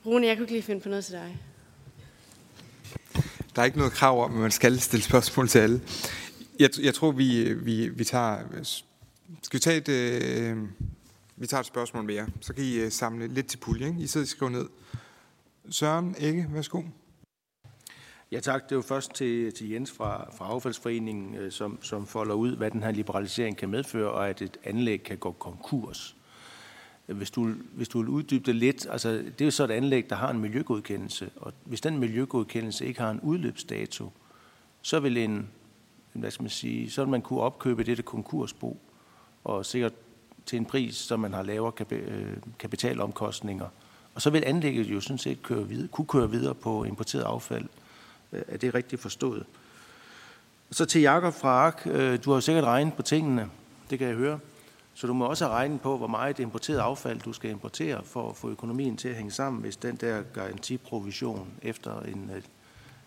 [0.06, 1.38] Rune, jeg kunne ikke lige finde på noget til dig.
[3.56, 5.82] Der er ikke noget krav om, at man skal stille spørgsmål til alle.
[6.60, 8.40] Jeg, jeg tror, vi, vi, vi tager...
[9.42, 10.58] Skal vi tage et, øh,
[11.36, 13.88] vi tager et spørgsmål mere, så kan I øh, samle lidt til pulje.
[13.88, 14.00] Ikke?
[14.00, 14.68] I sidder og skriver ned.
[15.70, 16.82] Søren Ikke, værsgo.
[18.32, 22.08] Ja tak, det er jo først til, til Jens fra, fra Affaldsforeningen, øh, som, som
[22.08, 26.16] folder ud, hvad den her liberalisering kan medføre, og at et anlæg kan gå konkurs.
[27.06, 30.10] Hvis du, hvis du vil uddybe det lidt, altså det er jo så et anlæg,
[30.10, 34.12] der har en miljøgodkendelse, og hvis den miljøgodkendelse ikke har en udløbsdato,
[34.82, 35.50] så vil en,
[36.14, 38.78] hvad skal man sige, så vil man kunne opkøbe dette konkursbo,
[39.44, 39.94] og sikkert
[40.46, 43.68] til en pris, så man har lavere øh, kapitalomkostninger.
[44.16, 47.66] Og så vil anlægget jo sådan set køre videre, kunne køre videre på importeret affald.
[48.34, 49.46] Øh, er det rigtigt forstået?
[50.72, 51.82] Så til Jakob fra ARK.
[51.86, 53.50] Øh, du har jo sikkert regnet på tingene,
[53.90, 54.40] det kan jeg høre.
[54.96, 58.30] Så du må også have regnet på, hvor meget importeret affald du skal importere for
[58.30, 62.42] at få økonomien til at hænge sammen, hvis den der garantiprovision efter en, øh,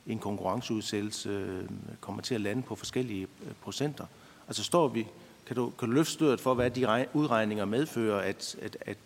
[0.06, 1.64] en konkurrenceudsættelse øh,
[2.00, 4.06] kommer til at lande på forskellige øh, procenter.
[4.48, 5.06] Altså står vi
[5.46, 8.98] kan du, kan du løfte støret for, hvad de udregninger medfører, at, at, at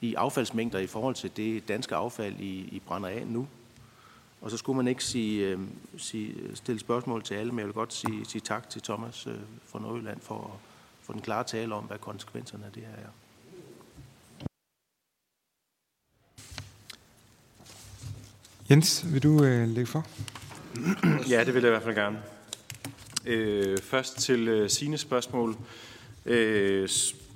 [0.00, 3.46] i affaldsmængder i forhold til det danske affald, I, I brænder af nu?
[4.40, 5.58] Og så skulle man ikke sige, øh,
[5.96, 9.34] sige, stille spørgsmål til alle, men jeg vil godt sige, sige tak til Thomas øh,
[9.66, 10.60] fra Nordjylland for,
[11.04, 13.10] for den klare tale om, hvad konsekvenserne af det her er.
[18.70, 20.06] Jens, vil du øh, lægge for?
[21.30, 22.22] Ja, det vil jeg i hvert fald gerne.
[23.26, 25.56] Øh, først til øh, sine spørgsmål.
[26.26, 26.88] Øh,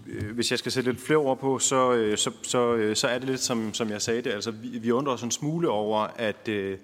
[0.07, 3.09] øh, hvis jeg skal sætte lidt flere ord på, så, øh, så, så, øh, så
[3.09, 4.31] er det lidt som, som jeg sagde det.
[4.31, 6.79] Altså, vi, vi undrer os en smule over, at, øh,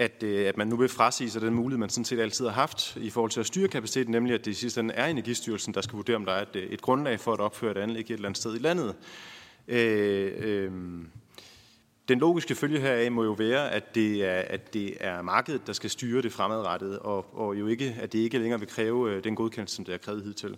[0.00, 2.52] at, øh, at man nu vil frasige sig den mulighed, man sådan set altid har
[2.52, 5.74] haft i forhold til at styre kapaciteten, nemlig at det i sidste ende er Energistyrelsen,
[5.74, 8.00] der skal vurdere, om der er et, øh, et grundlag for at opføre et anlæg
[8.00, 8.94] et eller andet sted i landet.
[9.68, 10.72] Øh, øh,
[12.08, 15.72] den logiske følge heraf må jo være, at det er, at det er markedet, der
[15.72, 19.24] skal styre det fremadrettet, og, og jo ikke, at det ikke længere vil kræve øh,
[19.24, 20.56] den godkendelse, som det har krævet hidtil.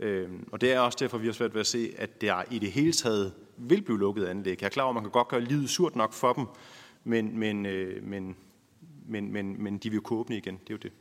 [0.00, 2.58] Øh, og det er også derfor, vi har svært ved at se, at det i
[2.58, 4.60] det hele taget vil blive lukket anlæg.
[4.60, 6.46] Jeg er klar over, at man kan godt gøre livet surt nok for dem,
[7.04, 8.36] men, men, øh, men,
[9.08, 10.54] men, men, men de vil jo kunne åbne igen.
[10.54, 10.92] Det er jo det.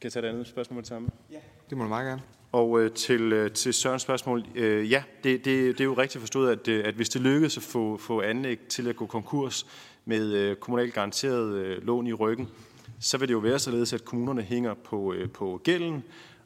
[0.00, 1.08] Kan jeg tage et andet spørgsmål med det samme?
[1.30, 1.38] Ja.
[1.70, 2.22] Det må du meget gerne.
[2.52, 6.22] Og øh, til, øh, til Sørens spørgsmål, øh, ja, det, det, det er jo rigtigt
[6.22, 9.66] forstået, at, øh, at hvis det lykkes at få, få anlæg til at gå konkurs
[10.04, 12.48] med øh, kommunalt garanteret øh, lån i ryggen,
[13.00, 16.04] så vil det jo være således, at kommunerne hænger på, øh, på gælden,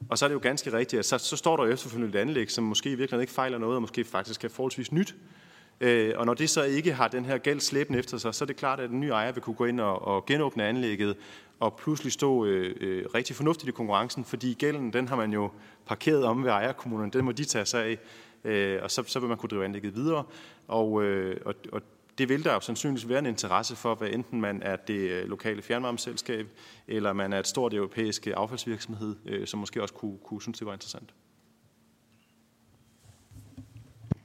[0.09, 2.21] og så er det jo ganske rigtigt, at så, så står der jo efterfølgende et
[2.21, 5.15] anlæg, som måske i virkeligheden ikke fejler noget, og måske faktisk er forholdsvis nyt.
[5.15, 5.42] Øh,
[5.83, 8.47] Øh, og når det så ikke har den her gæld slæbende efter sig, så er
[8.47, 11.17] det klart, at den nye ejer vil kunne gå ind og, og genåbne anlægget,
[11.61, 15.51] og pludselig stå øh, øh, rigtig fornuftigt i konkurrencen, fordi gælden, den har man jo
[15.87, 17.99] parkeret om ved ejerkommunerne, den må de tage sig af,
[18.45, 20.25] øh, og så, så vil man kunne drive anlægget videre.
[20.69, 21.83] Og, øh, og, og
[22.19, 25.29] det vil der jo sandsynligvis være en interesse for, hvad enten man er det øh,
[25.29, 26.47] lokale fjernvarmeselskab,
[26.89, 30.67] eller man er et stort europæisk affaldsvirksomhed, øh, som måske også kunne, kunne synes, det
[30.67, 31.15] var interessant.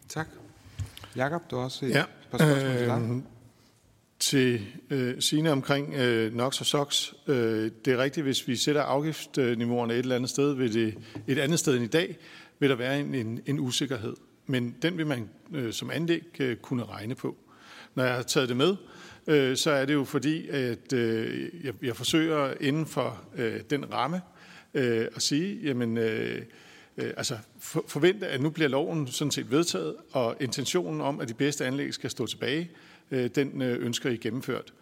[0.07, 0.27] Tak.
[1.17, 3.09] Jakob, du har også et ja, par spørgsmål til dig.
[3.09, 3.21] Øh,
[4.19, 7.13] til øh, Signe omkring øh, NOx og SOx.
[7.27, 11.39] Øh, det er rigtigt, hvis vi sætter afgiftsniveauerne et eller andet sted, vil det, et
[11.39, 12.17] andet sted end i dag,
[12.59, 14.13] vil der være en, en, en usikkerhed.
[14.45, 17.35] Men den vil man øh, som anlæg øh, kunne regne på.
[17.95, 18.75] Når jeg har taget det med,
[19.27, 23.93] øh, så er det jo fordi, at øh, jeg, jeg forsøger inden for øh, den
[23.93, 24.21] ramme
[24.73, 26.41] øh, at sige, jamen, øh,
[26.97, 31.27] øh, altså for, forvente, at nu bliver loven sådan set vedtaget, og intentionen om, at
[31.27, 32.71] de bedste anlæg skal stå tilbage,
[33.11, 34.73] øh, den øh, ønsker I gennemført.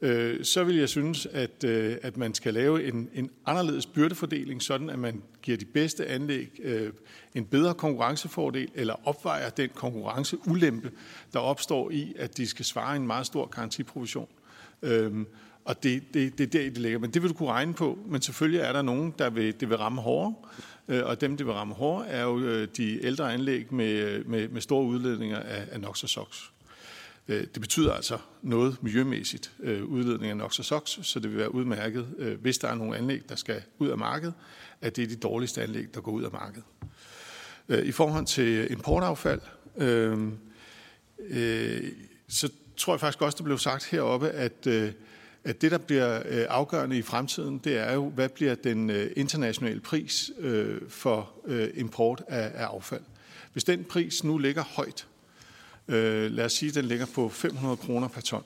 [0.00, 4.62] øh, så vil jeg synes, at, øh, at man skal lave en, en anderledes byrdefordeling,
[4.62, 6.92] sådan at man giver de bedste anlæg øh,
[7.34, 10.90] en bedre konkurrencefordel, eller opvejer den konkurrenceulempe,
[11.32, 14.28] der opstår i, at de skal svare en meget stor garantiprovision.
[14.82, 15.26] Øhm,
[15.64, 16.98] og det, det, det er der, det ligger.
[16.98, 17.98] Men det vil du kunne regne på.
[18.06, 20.34] Men selvfølgelig er der nogen, der vil, det vil ramme hårdere.
[20.88, 24.30] Øh, og dem, det vil ramme hårdt, er jo øh, de ældre anlæg med, øh,
[24.30, 26.42] med, med store udledninger af, af NOx og SOx.
[27.28, 29.52] Øh, det betyder altså noget miljømæssigt
[29.84, 32.04] udledning af NOx og SOx, så det vil være udmærket,
[32.40, 34.34] hvis der er nogle anlæg, der skal ud af markedet,
[34.80, 36.64] at det er de dårligste anlæg, der går ud af markedet.
[37.68, 39.40] I forhold til importaffald,
[39.76, 40.28] øh,
[41.28, 41.92] øh,
[42.28, 44.66] så tror jeg faktisk også, det blev sagt heroppe, at,
[45.44, 49.10] at det, der bliver øh, afgørende i fremtiden, det er jo, hvad bliver den øh,
[49.16, 51.30] internationale pris øh, for
[51.74, 53.02] import af affald.
[53.52, 55.06] Hvis den pris nu ligger højt,
[55.86, 58.44] lad os sige, at den ligger på 500 kroner per ton,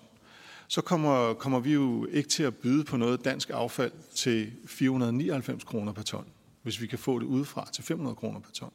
[0.68, 5.64] så kommer, kommer vi jo ikke til at byde på noget dansk affald til 499
[5.64, 6.26] kroner per ton,
[6.62, 8.72] hvis vi kan få det udefra til 500 kroner per ton.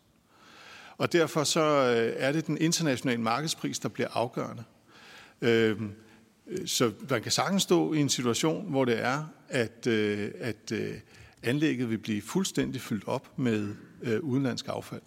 [0.98, 1.62] Og derfor så
[2.18, 4.64] er det den internationale markedspris, der bliver afgørende.
[5.42, 5.92] Øhm,
[6.48, 10.72] Øh, så man kan sagtens stå i en situation, hvor det er, at, øh, at
[10.72, 10.94] øh,
[11.44, 13.76] anlægget vil blive fuldstændig fyldt op med
[14.22, 15.02] udenlandsk affald.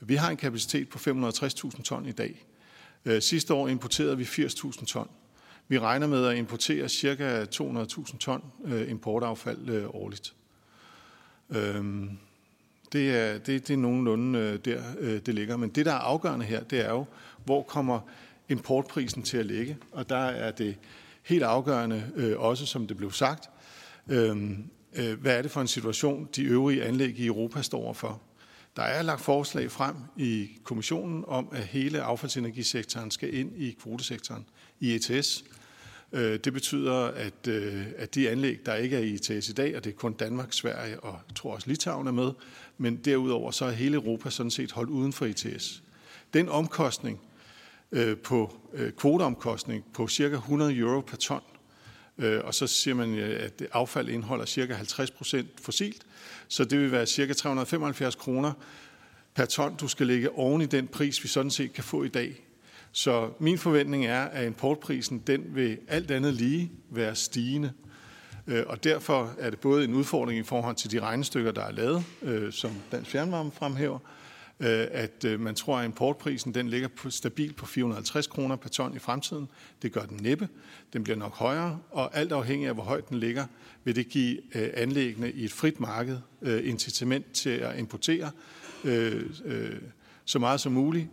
[0.00, 2.46] Vi har en kapacitet på 560.000 ton i dag.
[3.20, 5.08] Sidste år importerede vi 80.000 ton.
[5.68, 7.44] Vi regner med at importere ca.
[7.44, 8.42] 200.000 ton
[8.88, 10.34] importaffald årligt.
[11.50, 12.10] Øhm,
[12.92, 14.82] det er, det, det er nogenlunde der,
[15.18, 15.56] det ligger.
[15.56, 17.04] Men det, der er afgørende her, det er jo,
[17.44, 18.00] hvor kommer
[18.48, 19.76] importprisen til at ligge.
[19.92, 20.76] Og der er det
[21.22, 23.50] helt afgørende, øh, også som det blev sagt,
[24.08, 24.64] øhm,
[24.94, 28.20] øh, hvad er det for en situation, de øvrige anlæg i Europa står for.
[28.76, 34.46] Der er lagt forslag frem i kommissionen om, at hele affaldsenergisektoren skal ind i kvotesektoren,
[34.80, 35.44] i ETS.
[36.12, 37.48] Øh, det betyder, at,
[37.96, 40.52] at de anlæg, der ikke er i ETS i dag, og det er kun Danmark,
[40.52, 42.32] Sverige og jeg tror også Litauen er med,
[42.78, 45.82] men derudover så er hele Europa sådan set holdt uden for ETS.
[46.34, 47.20] Den omkostning
[47.94, 51.40] Øh, på øh, kvoteomkostning på cirka 100 euro per ton,
[52.18, 56.02] øh, og så siger man, at affald indeholder cirka 50 procent fossilt,
[56.48, 58.52] så det vil være cirka 375 kroner
[59.34, 62.08] per ton, du skal lægge oven i den pris, vi sådan set kan få i
[62.08, 62.46] dag.
[62.92, 67.72] Så min forventning er, at importprisen den vil alt andet lige være stigende.
[68.66, 72.04] Og derfor er det både en udfordring i forhold til de regnestykker, der er lavet,
[72.54, 73.98] som Dansk Fjernvarme fremhæver,
[74.60, 78.68] Øh, at øh, man tror, at importprisen den ligger på, stabil på 450 kroner per
[78.68, 79.48] ton i fremtiden.
[79.82, 80.48] Det gør den næppe.
[80.92, 83.46] Den bliver nok højere, og alt afhængig af, hvor højt den ligger,
[83.84, 88.30] vil det give øh, anlæggene i et frit marked incitament til at importere
[90.24, 91.08] så meget som muligt,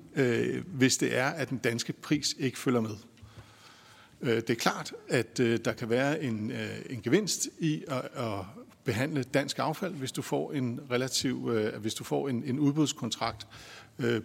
[0.66, 2.96] hvis det er, at den danske pris ikke følger med.
[4.22, 6.52] Det er klart, at der kan være en,
[6.90, 8.46] en gevinst i at, at
[8.92, 11.36] behandle dansk affald, hvis du får en relativ,
[11.80, 13.48] hvis du får en, en udbudskontrakt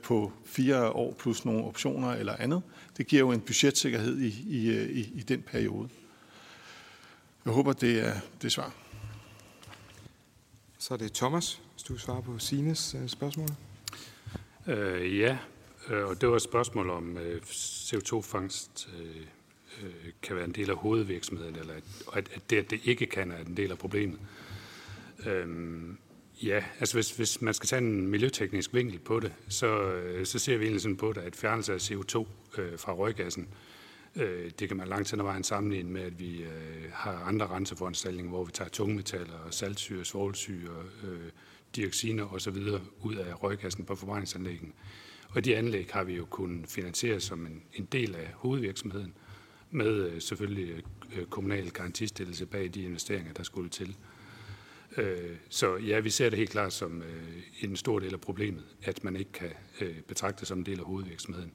[0.02, 2.62] på fire år plus nogle optioner eller andet.
[2.96, 5.88] Det giver jo en budgetsikkerhed i, i, i, i den periode.
[7.44, 8.72] Jeg håber, det er det svar.
[10.78, 13.48] Så er det Thomas, hvis du svarer på Sines spørgsmål.
[14.66, 15.38] Øh, ja,
[15.90, 18.88] og det var et spørgsmål om CO2-fangst
[20.22, 21.74] kan være en del af hovedvirksomheden, eller
[22.12, 24.18] at, at det, at det ikke kan, er en del af problemet.
[25.26, 25.98] Øhm,
[26.42, 30.38] ja, altså hvis, hvis man skal tage en miljøteknisk vinkel på det, så, øh, så
[30.38, 32.26] ser vi egentlig sådan på det, at fjernelse af CO2
[32.58, 33.48] øh, fra røggassen,
[34.16, 37.46] øh, det kan man langt hen ad vejen sammenligne med, at vi øh, har andre
[37.46, 41.30] renseforanstaltninger, hvor vi tager tungmetaller, saltsyre, svovlsyre, øh,
[41.76, 42.56] dioxiner osv.
[43.00, 44.72] ud af røggassen på forbrændingsanlæggen.
[45.28, 49.14] Og de anlæg har vi jo kunnet finansiere som en, en del af hovedvirksomheden,
[49.70, 50.82] med øh, selvfølgelig
[51.16, 53.96] øh, kommunal garantistillelse bag de investeringer, der skulle til.
[54.96, 58.64] Øh, så ja, vi ser det helt klart som øh, en stor del af problemet,
[58.82, 59.50] at man ikke kan
[59.80, 61.52] øh, betragte det som en del af hovedvirksomheden.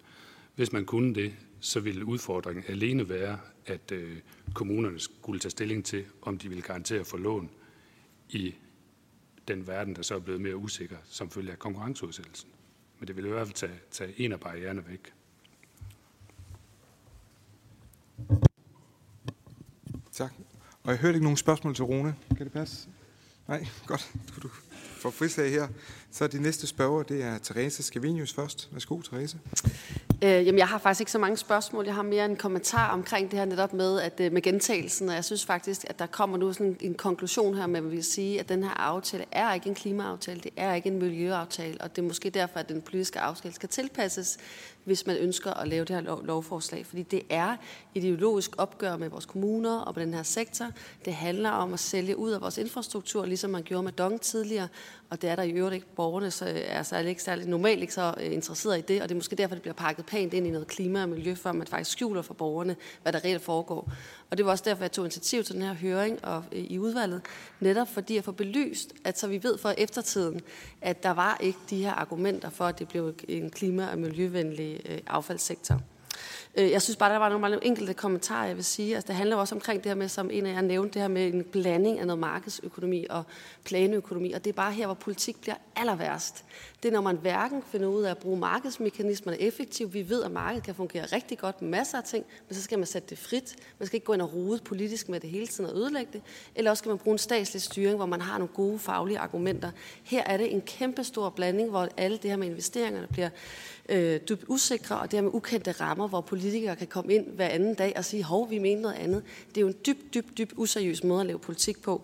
[0.56, 3.94] Hvis man kunne det, så ville udfordringen alene være, at
[4.54, 7.50] kommunerne skulle tage stilling til, om de ville garantere for lån
[8.30, 8.56] i
[9.48, 12.50] den verden, der så er blevet mere usikker som følge af konkurrenceudsættelsen.
[13.00, 15.14] Men det ville i hvert fald tage, tage en af barriererne væk.
[20.12, 20.34] Tak.
[20.84, 22.16] Og jeg hørte ikke nogen spørgsmål til Rune.
[22.38, 22.90] Kan det passe?
[23.48, 24.12] Nej, godt.
[24.44, 24.50] Du
[25.02, 25.68] får frisag her.
[26.14, 28.70] Så de næste spørger, det er Therese Scavenius først.
[28.72, 29.38] Værsgo, Therese.
[30.24, 31.86] Øh, jamen, jeg har faktisk ikke så mange spørgsmål.
[31.86, 35.10] Jeg har mere en kommentar omkring det her netop med, at, øh, med gentagelsen.
[35.10, 37.90] Og jeg synes faktisk, at der kommer nu sådan en konklusion her med, at vi
[37.90, 41.82] vil sige, at den her aftale er ikke en klimaaftale, det er ikke en miljøaftale,
[41.82, 44.38] og det er måske derfor, at den politiske aftale skal tilpasses
[44.84, 46.86] hvis man ønsker at lave det her lov- lovforslag.
[46.86, 47.56] Fordi det er
[47.96, 50.66] ideologisk opgør med vores kommuner og med den her sektor.
[51.06, 54.68] Det handler om at sælge ud af vores infrastruktur, ligesom man gjorde med Dong tidligere.
[55.10, 57.82] Og det er der i øvrigt ikke borgerne, så øh, er særlig ikke særlig normalt
[57.82, 59.02] ikke så øh, interesseret i det.
[59.02, 61.36] Og det er måske derfor, det bliver pakket pænt ind i noget klima og miljø,
[61.36, 63.92] før man faktisk skjuler for borgerne, hvad der reelt foregår.
[64.30, 66.80] Og det var også derfor, jeg tog initiativ til den her høring og, øh, i
[66.80, 67.22] udvalget,
[67.60, 70.42] netop fordi at få belyst, at så vi ved for eftertiden,
[70.82, 75.02] at der var ikke de her argumenter for, at det blev en klima- og miljøvenlig
[75.08, 75.82] affaldssektor.
[76.56, 78.96] Øh, jeg synes bare, der var nogle, nogle enkelte kommentarer, jeg vil sige.
[78.96, 81.08] Altså, det handler også omkring det her med, som en af jer nævnte, det her
[81.08, 83.24] med en blanding af noget markedsøkonomi og
[83.64, 84.32] planøkonomi.
[84.32, 86.46] Og det er bare her, hvor politik bliver aller værst.
[86.84, 89.94] Det er, når man hverken finder ud af at bruge markedsmekanismerne effektivt.
[89.94, 92.80] Vi ved, at markedet kan fungere rigtig godt med masser af ting, men så skal
[92.80, 93.56] man sætte det frit.
[93.80, 96.22] Man skal ikke gå ind og rode politisk med det hele tiden og ødelægge det.
[96.56, 99.72] Eller også skal man bruge en statslig styring, hvor man har nogle gode faglige argumenter.
[100.04, 103.30] Her er det en kæmpe stor blanding, hvor alle det her med investeringerne bliver
[103.90, 107.48] øh, dybt usikre, og det her med ukendte rammer, hvor politikere kan komme ind hver
[107.48, 109.24] anden dag og sige, hov, vi mener noget andet.
[109.50, 112.02] Det er jo en dybt, dybt, dybt useriøs måde at lave politik på,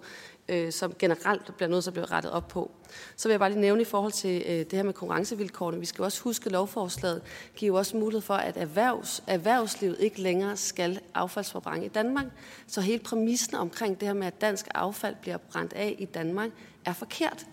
[0.49, 2.71] øh, som generelt bliver noget, der bliver rettet op på.
[3.15, 5.79] Så vil jeg bare lige nævne i forhold til øh, det her med konkurrencevilkårene.
[5.79, 7.21] Vi skal jo også huske, at lovforslaget
[7.55, 12.25] giver jo også mulighed for, at erhvervs, erhvervslivet ikke længere skal affaldsforbrænde i Danmark.
[12.67, 16.49] Så hele præmissen omkring det her med, at dansk affald bliver brændt af i Danmark,
[16.85, 17.45] er forkert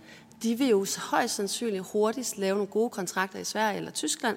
[0.42, 4.36] de vil jo højst sandsynligt hurtigst lave nogle gode kontrakter i Sverige eller Tyskland,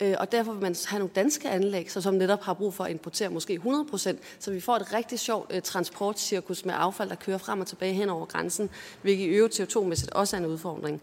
[0.00, 2.84] øh, og derfor vil man have nogle danske anlæg, så som netop har brug for
[2.84, 7.16] at importere måske 100%, så vi får et rigtig sjovt øh, transportcirkus med affald, der
[7.16, 8.70] kører frem og tilbage hen over grænsen,
[9.02, 11.02] hvilket i øvrigt CO2-mæssigt også er en udfordring.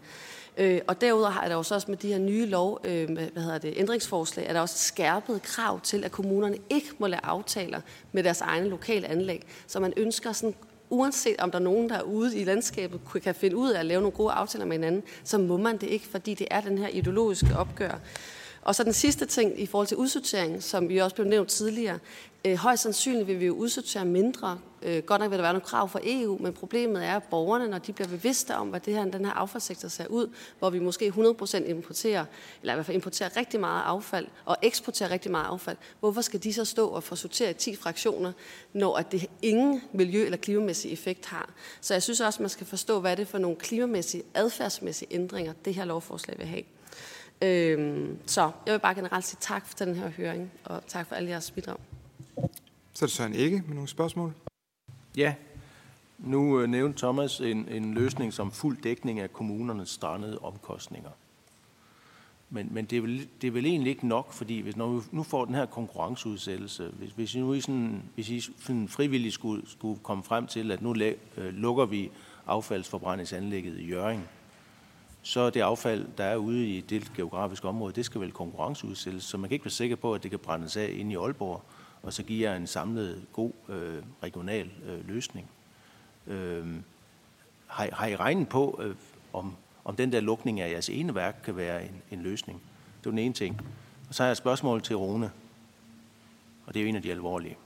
[0.56, 3.58] Øh, og derudover har der også også med de her nye lov, øh, hvad hedder
[3.58, 7.80] det, ændringsforslag, er der også skærpet krav til, at kommunerne ikke må lave aftaler
[8.12, 9.46] med deres egne lokale anlæg.
[9.66, 10.54] Så man ønsker sådan
[10.92, 13.86] uanset om der er nogen, der er ude i landskabet, kan finde ud af at
[13.86, 16.78] lave nogle gode aftaler med hinanden, så må man det ikke, fordi det er den
[16.78, 17.98] her ideologiske opgør.
[18.62, 21.98] Og så den sidste ting i forhold til udsortering, som vi også blev nævnt tidligere.
[22.44, 24.58] Øh, højst sandsynligt vil vi jo udsortere mindre.
[24.82, 27.68] Øh, godt nok vil der være nogle krav fra EU, men problemet er, at borgerne,
[27.68, 30.28] når de bliver bevidste om, hvad det her, den her affaldssektor ser ud,
[30.58, 32.24] hvor vi måske 100% importerer,
[32.60, 36.42] eller i hvert fald importerer rigtig meget affald, og eksporterer rigtig meget affald, hvorfor skal
[36.42, 38.32] de så stå og få sorteret i 10 fraktioner,
[38.72, 41.50] når at det ingen miljø- eller klimamæssig effekt har?
[41.80, 45.08] Så jeg synes også, at man skal forstå, hvad det er for nogle klimamæssige, adfærdsmæssige
[45.14, 46.62] ændringer, det her lovforslag vil have.
[47.42, 51.14] Øhm, så jeg vil bare generelt sige tak for den her høring, og tak for
[51.14, 51.76] alle jeres bidrag.
[52.92, 54.34] Så er det Søren Ikke med nogle spørgsmål.
[55.16, 55.34] Ja,
[56.18, 61.10] nu øh, nævnte Thomas en, en løsning som fuld dækning af kommunernes strandede omkostninger.
[62.50, 65.00] Men, men det, er vel, det er vel egentlig ikke nok, fordi hvis når vi
[65.10, 69.34] nu får den her konkurrenceudsættelse, hvis, hvis I nu i sådan, hvis I sådan frivilligt
[69.34, 72.10] skulle, skulle komme frem til, at nu læ, øh, lukker vi
[72.46, 74.28] affaldsforbrændingsanlægget i Jøring,
[75.22, 79.36] så det affald, der er ude i det geografiske område, det skal vel konkurrenceudsættes, så
[79.36, 81.62] man kan ikke være sikker på, at det kan brændes af inde i Aalborg,
[82.02, 85.50] og så giver en samlet god øh, regional øh, løsning.
[86.26, 86.66] Øh,
[87.66, 88.94] har, har I regnet på, øh,
[89.32, 92.62] om, om den der lukning af jeres ene værk kan være en, en løsning?
[93.00, 93.60] Det er den ene ting.
[94.08, 95.30] Og så har jeg et spørgsmål til Rune,
[96.66, 97.56] og det er jo en af de alvorlige.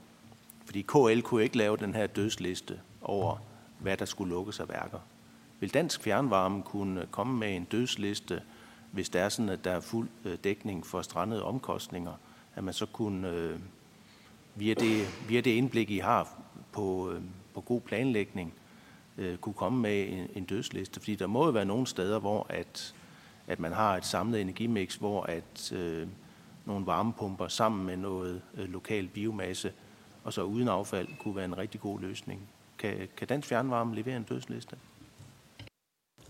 [0.65, 3.37] Fordi KL kunne ikke lave den her dødsliste over,
[3.79, 4.99] hvad der skulle lukkes af værker.
[5.59, 8.41] Vil Dansk Fjernvarme kunne komme med en dødsliste,
[8.91, 12.13] hvis det er sådan, at der er fuld øh, dækning for strandede omkostninger,
[12.55, 13.59] at man så kunne, øh,
[14.57, 16.29] via, det, via det indblik, I har
[16.71, 17.21] på, øh,
[17.53, 18.53] på god planlægning,
[19.17, 20.99] øh, kunne komme med en, en dødsliste?
[20.99, 22.95] Fordi der må jo være nogle steder, hvor at,
[23.47, 26.07] at man har et samlet energimix, hvor at øh,
[26.65, 29.71] nogle varmepumper sammen med noget øh, lokal biomasse,
[30.23, 32.41] og så uden affald, kunne være en rigtig god løsning.
[32.77, 34.75] Kan, kan Dansk Fjernvarme levere en dødsliste?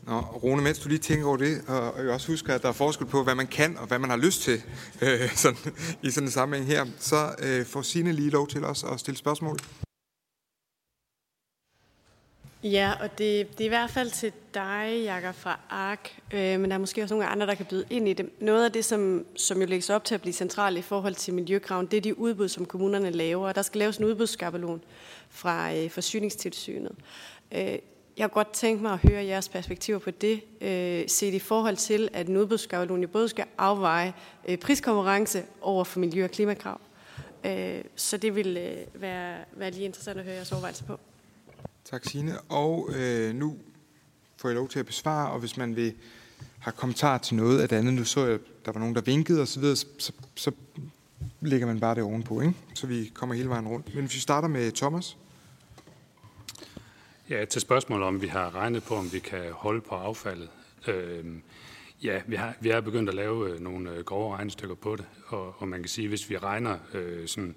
[0.08, 2.74] Nå, Rune, mens du lige tænker over det, og, jeg også husker, at der er
[2.74, 4.54] forskel på, hvad man kan og hvad man har lyst til
[5.02, 5.74] øh, sådan,
[6.04, 9.18] i sådan en sammenhæng her, så øh, får Signe lige lov til os at stille
[9.18, 9.60] spørgsmål.
[12.64, 16.70] Ja, og det, det er i hvert fald til dig, Jakob fra ARK, øh, men
[16.70, 18.30] der er måske også nogle andre, der kan byde ind i det.
[18.42, 21.34] Noget af det, som, som jo lægges op til at blive centralt i forhold til
[21.34, 23.48] miljøkraven, det er de udbud, som kommunerne laver.
[23.48, 24.84] og Der skal laves en udbudsskabelon
[25.30, 26.96] fra øh, forsyningstilsynet.
[27.52, 27.78] Øh,
[28.18, 31.76] jeg kunne godt tænke mig at høre jeres perspektiver på det, øh, set i forhold
[31.76, 34.14] til, at en udbudsskabelon jo både skal afveje
[34.48, 36.82] øh, priskonkurrence over for miljø- og klimakrav.
[37.46, 41.00] Øh, så det vil øh, være, være lige interessant at høre jeres overvejelser på.
[41.86, 42.40] Tak, Signe.
[42.42, 43.56] Og øh, nu
[44.38, 45.94] får jeg lov til at besvare, og hvis man vil
[46.60, 47.94] har kommentar til noget af det andet.
[47.94, 50.52] Nu så jeg, der var nogen, der vinkede osv., så, så, så
[51.42, 52.54] lægger man bare det ovenpå, ikke?
[52.74, 53.96] så vi kommer hele vejen rundt.
[53.96, 55.18] Men hvis vi starter med Thomas.
[57.30, 60.50] Ja, til spørgsmålet om vi har regnet på, om vi kan holde på affaldet.
[60.88, 61.26] Øh,
[62.04, 65.06] ja, vi, har, vi er begyndt at lave øh, nogle øh, grove regnestykker på det,
[65.28, 67.56] og, og man kan sige, hvis vi regner øh, sådan,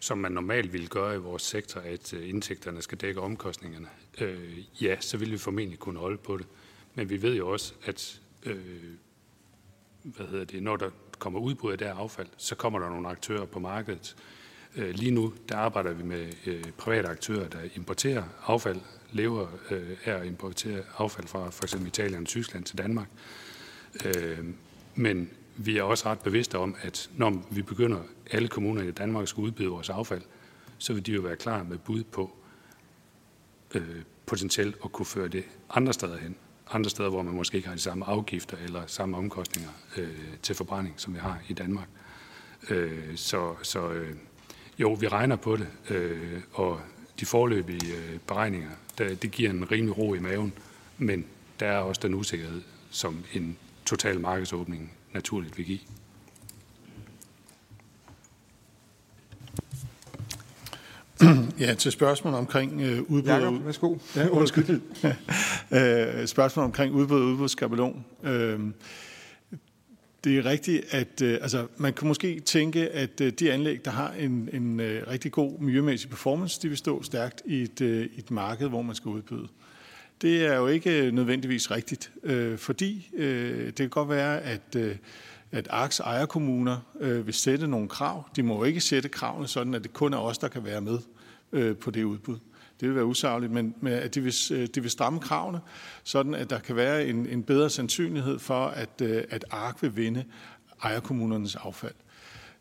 [0.00, 3.88] som man normalt ville gøre i vores sektor, at øh, indtægterne skal dække omkostningerne,
[4.20, 6.46] øh, ja, så vil vi formentlig kunne holde på det.
[6.94, 8.56] Men vi ved jo også, at øh,
[10.02, 13.08] hvad hedder det, når der kommer udbrud af det her affald, så kommer der nogle
[13.08, 14.16] aktører på markedet.
[14.76, 18.80] Øh, lige nu der arbejder vi med øh, private aktører, der importerer affald,
[19.12, 21.74] lever øh, af at importere affald fra f.eks.
[21.74, 23.08] Italien og Tyskland til Danmark.
[24.94, 27.98] Men vi er også ret bevidste om, at når vi begynder,
[28.30, 30.22] alle kommuner i Danmark skal udbyde vores affald,
[30.78, 32.36] så vil de jo være klar med bud på
[33.74, 36.36] øh, potentielt at kunne føre det andre steder hen
[36.70, 40.08] andre steder, hvor man måske ikke har de samme afgifter eller samme omkostninger øh,
[40.42, 41.88] til forbrænding, som vi har i Danmark.
[42.70, 44.14] Øh, så så øh,
[44.78, 46.80] jo, vi regner på det, øh, og
[47.20, 50.52] de forløbige øh, beregninger, der, det giver en rimelig ro i maven,
[50.98, 51.24] men
[51.60, 55.78] der er også den usikkerhed, som en total markedsåbning naturligt vil give.
[61.58, 63.22] Ja, til spørgsmål omkring øh, udbud.
[63.22, 63.96] Jacob, værsgo.
[64.16, 64.80] Ja, undskyld.
[66.20, 68.04] øh, spørgsmål omkring udbud og udbudsskabelon.
[68.22, 68.60] Øh,
[70.24, 73.90] det er rigtigt, at øh, altså, man kan måske tænke, at øh, de anlæg, der
[73.90, 78.08] har en, en øh, rigtig god miljømæssig performance, de vil stå stærkt i et, øh,
[78.16, 79.48] et marked, hvor man skal udbyde.
[80.22, 84.76] Det er jo ikke øh, nødvendigvis rigtigt, øh, fordi øh, det kan godt være, at
[84.76, 84.96] øh,
[85.54, 88.28] at ARKs ejerkommuner øh, vil sætte nogle krav.
[88.36, 90.80] De må jo ikke sætte kravene sådan, at det kun er os, der kan være
[90.80, 90.98] med
[91.52, 92.38] øh, på det udbud.
[92.80, 95.60] Det vil være usagligt, men med, at de vil, øh, de vil stramme kravene,
[96.04, 99.96] sådan at der kan være en, en bedre sandsynlighed for, at, øh, at ARK vil
[99.96, 100.24] vinde
[100.82, 101.94] ejerkommunernes affald.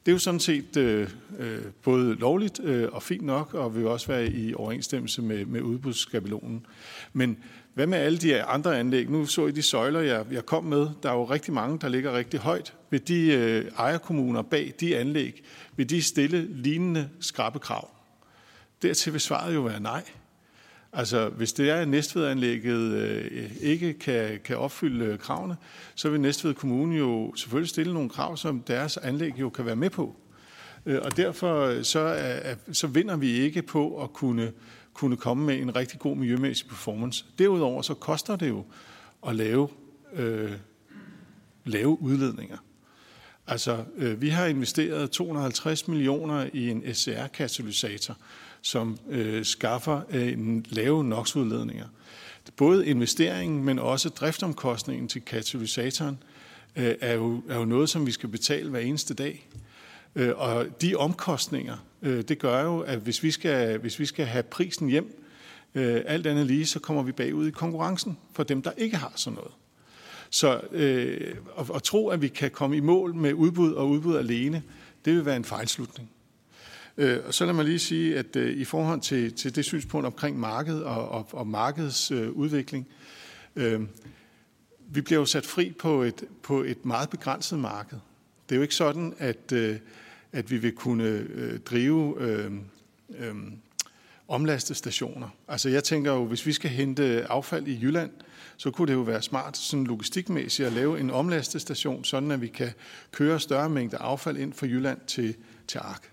[0.05, 1.09] Det er jo sådan set øh,
[1.39, 5.61] øh, både lovligt øh, og fint nok, og vil også være i overensstemmelse med, med
[5.61, 6.65] udbudsskabelonen.
[7.13, 7.37] Men
[7.73, 9.09] hvad med alle de andre anlæg?
[9.09, 10.87] Nu så I de søjler, jeg, jeg kom med.
[11.03, 12.73] Der er jo rigtig mange, der ligger rigtig højt.
[12.89, 15.43] Vil de øh, ejerkommuner bag de anlæg,
[15.75, 17.92] vil de stille lignende skrabbekrav?
[18.83, 20.03] Dertil vil svaret jo være nej.
[20.93, 25.57] Altså, hvis det er, at Næstvedanlægget øh, ikke kan, kan opfylde øh, kravene,
[25.95, 29.75] så vil Næstved Kommune jo selvfølgelig stille nogle krav, som deres anlæg jo kan være
[29.75, 30.15] med på.
[30.85, 34.51] Øh, og derfor øh, så, er, så vinder vi ikke på at kunne,
[34.93, 37.25] kunne komme med en rigtig god miljømæssig performance.
[37.39, 38.65] Derudover så koster det jo
[39.27, 39.69] at lave,
[40.13, 40.51] øh,
[41.65, 42.57] lave udledninger.
[43.47, 48.15] Altså, øh, vi har investeret 250 millioner i en SCR-katalysator,
[48.63, 51.87] som øh, skaffer øh, lave NOx-udledninger.
[52.57, 56.17] Både investeringen, men også driftomkostningen til katalysatoren
[56.75, 59.47] øh, er, jo, er jo noget, som vi skal betale hver eneste dag.
[60.15, 64.25] Øh, og de omkostninger, øh, det gør jo, at hvis vi skal, hvis vi skal
[64.25, 65.23] have prisen hjem,
[65.75, 69.11] øh, alt andet lige, så kommer vi bagud i konkurrencen for dem, der ikke har
[69.15, 69.51] sådan noget.
[70.29, 74.15] Så øh, at, at tro, at vi kan komme i mål med udbud og udbud
[74.15, 74.63] alene,
[75.05, 76.09] det vil være en fejlslutning.
[76.97, 80.05] Øh, og så lad mig lige sige, at øh, i forhold til, til det synspunkt
[80.05, 82.87] omkring marked og, og, og markedets øh, udvikling,
[83.55, 83.81] øh,
[84.89, 87.97] vi bliver jo sat fri på et, på et meget begrænset marked.
[88.49, 89.77] Det er jo ikke sådan, at, øh,
[90.31, 92.51] at vi vil kunne øh, drive øh,
[93.17, 93.35] øh,
[94.27, 95.29] omlastestationer.
[95.47, 98.11] Altså jeg tænker jo, hvis vi skal hente affald i Jylland,
[98.57, 102.47] så kunne det jo være smart sådan logistikmæssigt at lave en omlastestation, sådan at vi
[102.47, 102.69] kan
[103.11, 105.35] køre større mængder affald ind fra Jylland til,
[105.67, 106.12] til Ark.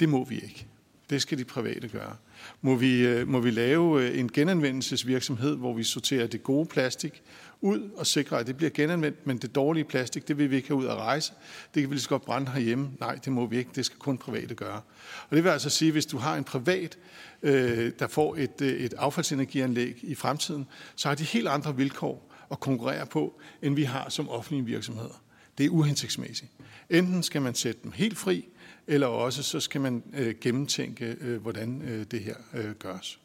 [0.00, 0.66] Det må vi ikke.
[1.10, 2.16] Det skal de private gøre.
[2.62, 7.22] Må vi, øh, må vi lave øh, en genanvendelsesvirksomhed, hvor vi sorterer det gode plastik
[7.60, 10.68] ud og sikrer, at det bliver genanvendt, men det dårlige plastik, det vil vi ikke
[10.68, 11.32] have ud at rejse.
[11.74, 12.90] Det kan vi lige så godt brænde herhjemme.
[13.00, 13.70] Nej, det må vi ikke.
[13.74, 14.80] Det skal kun private gøre.
[15.28, 16.98] Og det vil altså sige, at hvis du har en privat,
[17.42, 20.66] øh, der får et, øh, et affaldsenergianlæg i fremtiden,
[20.96, 25.22] så har de helt andre vilkår at konkurrere på, end vi har som offentlige virksomheder.
[25.58, 26.50] Det er uhensigtsmæssigt.
[26.90, 28.48] Enten skal man sætte dem helt fri,
[28.86, 33.20] eller også så skal man øh, gennemtænke, øh, hvordan øh, det her øh, gøres.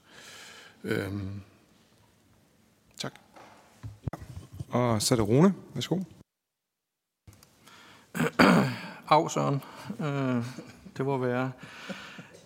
[0.84, 1.42] Øhm.
[2.98, 3.14] Tak.
[4.70, 5.54] Og så er det Rune.
[5.74, 6.00] Værsgo.
[9.08, 9.62] Av, Søren.
[10.00, 10.46] Øh,
[10.98, 11.52] det må være...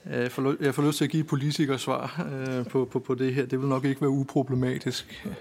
[0.05, 3.33] Jeg får, jeg får lyst til at give politikers svar øh, på, på, på det
[3.33, 3.45] her.
[3.45, 5.25] Det vil nok ikke være uproblematisk.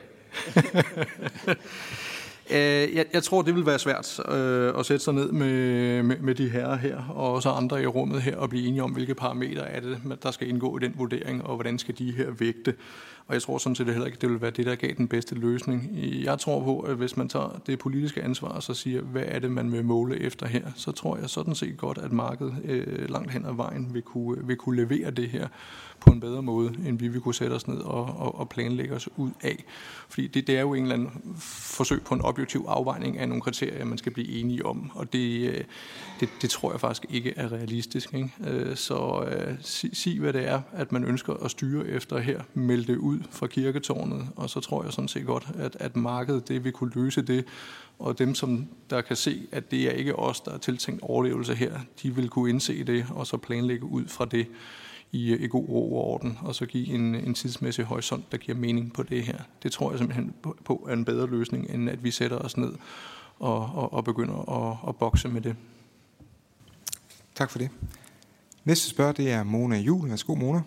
[2.51, 6.17] Øh, jeg, jeg tror, det vil være svært øh, at sætte sig ned med, med,
[6.19, 9.15] med de herrer her, og også andre i rummet her, og blive enige om, hvilke
[9.15, 12.75] parametre er det, der skal indgå i den vurdering, og hvordan skal de her vægte.
[13.27, 15.35] Og jeg tror sådan set heller ikke, det vil være det, der gav den bedste
[15.35, 15.91] løsning.
[16.25, 19.39] Jeg tror på, at hvis man tager det politiske ansvar og så siger, hvad er
[19.39, 23.11] det, man vil måle efter her, så tror jeg sådan set godt, at markedet øh,
[23.11, 25.49] langt hen ad vejen vil kunne, vil kunne levere det her
[26.01, 28.95] på en bedre måde, end vi vil kunne sætte os ned og, og, og planlægge
[28.95, 29.65] os ud af.
[30.09, 33.43] Fordi det, det er jo en eller anden forsøg på en objektiv afvejning af nogle
[33.43, 35.65] kriterier, man skal blive enige om, og det, øh,
[36.21, 38.15] det, det tror jeg faktisk ikke er realistisk.
[38.15, 38.31] Ikke?
[38.47, 42.41] Øh, så øh, sig, sig, hvad det er, at man ønsker at styre efter her,
[42.55, 46.49] meld det ud fra kirketårnet, og så tror jeg sådan set godt, at, at markedet
[46.49, 47.45] det vil kunne løse det,
[47.99, 51.55] og dem, som der kan se, at det er ikke os, der er tiltænkt overlevelse
[51.55, 54.47] her, de vil kunne indse det, og så planlægge ud fra det
[55.13, 58.59] i, i god ro og orden, og så give en, en tidsmæssig horisont, der giver
[58.59, 59.39] mening på det her.
[59.63, 60.35] Det tror jeg simpelthen
[60.65, 62.73] på er en bedre løsning, end at vi sætter os ned
[63.39, 65.57] og, og, og begynder at, at bokse med det.
[67.35, 67.71] Tak for det.
[68.65, 70.09] Næste spørger, det er Mona Jul.
[70.09, 70.63] Værsgo, Mona.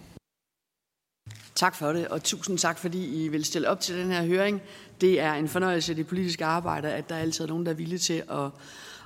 [1.55, 4.61] Tak for det, og tusind tak, fordi I vil stille op til den her høring.
[5.01, 7.75] Det er en fornøjelse af det politiske arbejde, at der er altid nogen, der er
[7.75, 8.49] villige til at,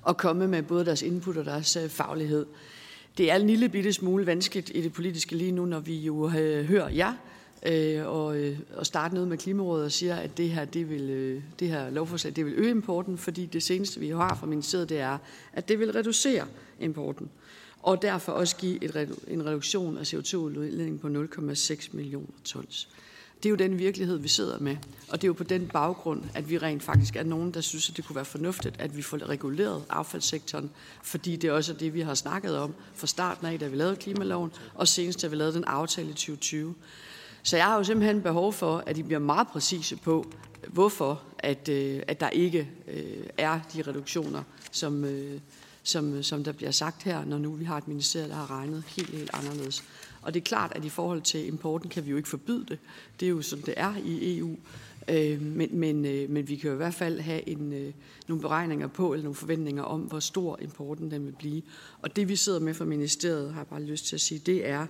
[0.08, 2.46] at komme med både deres input og deres øh, faglighed.
[3.18, 6.30] Det er en lille bitte smule vanskeligt i det politiske lige nu, når vi jo
[6.30, 7.14] øh, hører jer
[7.66, 11.10] øh, og, øh, og starte noget med Klimarådet og siger, at det her, det vil,
[11.10, 14.90] øh, det her lovforslag det vil øge importen, fordi det seneste, vi har fra ministeriet,
[14.90, 15.18] det er,
[15.54, 16.46] at det vil reducere
[16.80, 17.30] importen
[17.84, 22.88] og derfor også give et, en reduktion af CO2-udledning på 0,6 millioner tons.
[23.44, 24.78] Det er jo den virkelighed, vi sidder med.
[25.10, 27.90] Og det er jo på den baggrund, at vi rent faktisk er nogen, der synes,
[27.90, 30.72] at det kunne være fornuftigt, at vi får reguleret affaldssektoren,
[31.04, 33.96] fordi det er også det, vi har snakket om fra starten af, da vi lavede
[33.96, 36.76] klimaloven, og senest da vi lavede den aftale i 2020.
[37.44, 40.32] Så jeg har jo simpelthen behov for, at I bliver meget præcise på,
[40.68, 45.40] hvorfor at, øh, at der ikke øh, er de reduktioner, som, øh,
[45.84, 48.52] som, øh, som der bliver sagt her, når nu vi har et ministerie, der har
[48.52, 49.84] regnet helt, helt anderledes.
[50.22, 52.80] Og det er klart, at i forhold til importen kan vi jo ikke forbyde det.
[53.20, 54.56] Det er jo sådan, det er i EU.
[55.08, 57.94] Øh, men, men, øh, men vi kan jo i hvert fald have en, øh,
[58.28, 61.62] nogle beregninger på, eller nogle forventninger om, hvor stor importen den vil blive.
[62.02, 64.68] Og det vi sidder med fra ministeriet, har jeg bare lyst til at sige, det
[64.68, 64.88] er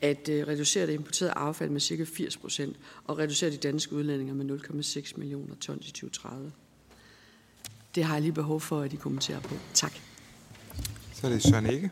[0.00, 2.04] at øh, reducere det importerede affald med ca.
[2.04, 6.52] 80 procent, og reducere de danske udlændinger med 0,6 millioner tons i 2030.
[7.94, 9.54] Det har jeg lige behov for, at I kommenterer på.
[9.74, 10.11] Tak.
[11.22, 11.90] Så er det Søren Ikke.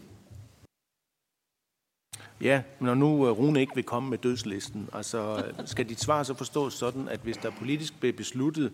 [2.40, 6.00] Ja, men når nu øh, Rune ikke vil komme med dødslisten, altså øh, skal dit
[6.00, 8.72] svar så forstås sådan, at hvis der politisk bliver besluttet,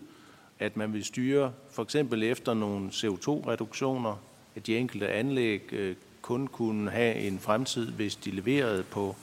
[0.59, 4.19] at man vil styre for eksempel efter nogle CO2-reduktioner,
[4.55, 9.15] at de enkelte anlæg øh, kun kunne have en fremtid, hvis de leverede på,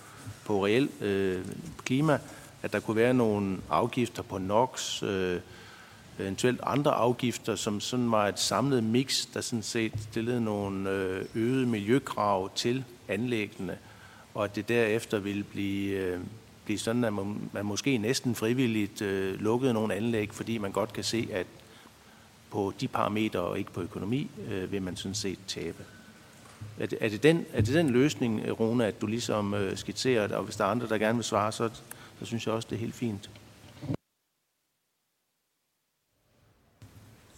[0.45, 1.45] på reelt øh,
[1.85, 2.19] klima,
[2.63, 5.41] at der kunne være nogle afgifter på NOx, øh,
[6.19, 11.25] eventuelt andre afgifter, som sådan var et samlet mix, der sådan set stillede nogle øh,
[11.35, 13.79] øgede miljøkrav til anlæggene,
[14.35, 16.21] og at det derefter ville blive, øh,
[16.65, 20.93] blive sådan, at man, man måske næsten frivilligt øh, lukkede nogle anlæg, fordi man godt
[20.93, 21.47] kan se, at
[22.51, 25.85] på de parametre og ikke på økonomi, øh, vil man sådan set tabe.
[26.81, 30.37] Er det, er, det den, er det den løsning, Rune, at du ligesom øh, skitserer,
[30.37, 31.71] og hvis der er andre, der gerne vil svare, så,
[32.19, 33.31] så synes jeg også, det er helt fint.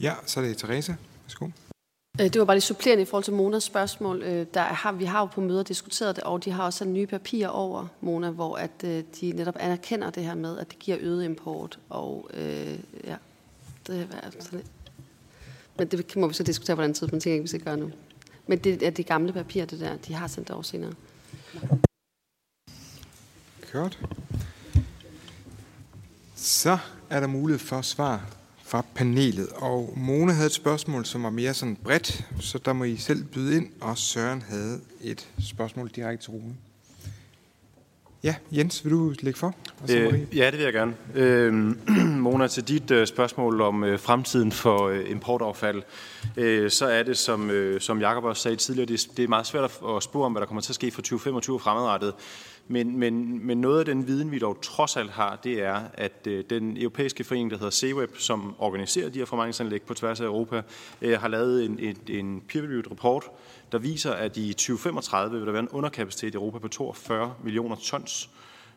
[0.01, 0.97] Ja, så er det Therese.
[1.25, 1.49] Værsgo.
[2.21, 4.23] Øh, det var bare lige supplerende i forhold til Monas spørgsmål.
[4.23, 6.93] Øh, der har, vi har jo på møder diskuteret det, og de har også en
[6.93, 10.79] nye papirer over Mona, hvor at, øh, de netop anerkender det her med, at det
[10.79, 11.79] giver øget import.
[11.89, 13.17] Og øh, ja,
[13.87, 14.67] det er lidt.
[15.79, 17.77] Men det må vi så diskutere på den tid, men tænker ikke, vi skal gøre
[17.77, 17.91] nu.
[18.47, 20.93] Men det er de gamle papirer, det der, de har sendt over senere.
[23.61, 23.99] Kørt.
[26.35, 26.79] Så
[27.11, 28.37] er der mulighed for svar
[28.67, 29.49] fra panelet.
[29.57, 33.25] Og Mona havde et spørgsmål, som var mere sådan bredt, så der må I selv
[33.25, 36.55] byde ind, og Søren havde et spørgsmål direkte til Rune.
[38.25, 39.55] Ja, Jens, vil du lægge for?
[39.91, 40.95] Øh, ja, det vil jeg gerne.
[41.15, 41.55] Øh,
[42.25, 45.83] Mona, til dit øh, spørgsmål om øh, fremtiden for øh, importaffald,
[46.37, 49.47] øh, så er det, som, øh, som Jacob også sagde tidligere, det, det er meget
[49.47, 52.15] svært at, at spore om, hvad der kommer til at ske for 2025 fremadrettet.
[52.69, 56.27] Men, men, men noget af den viden, vi dog trods alt har, det er, at
[56.27, 60.25] øh, den europæiske forening, der hedder CWEB, som organiserer de her formaningsanlæg på tværs af
[60.25, 60.63] Europa,
[61.03, 63.25] øh, har lavet en, en, en peer-reviewed rapport,
[63.73, 67.77] der viser, at i 2035 vil der være en underkapacitet i Europa på 42 millioner
[67.77, 68.31] tons.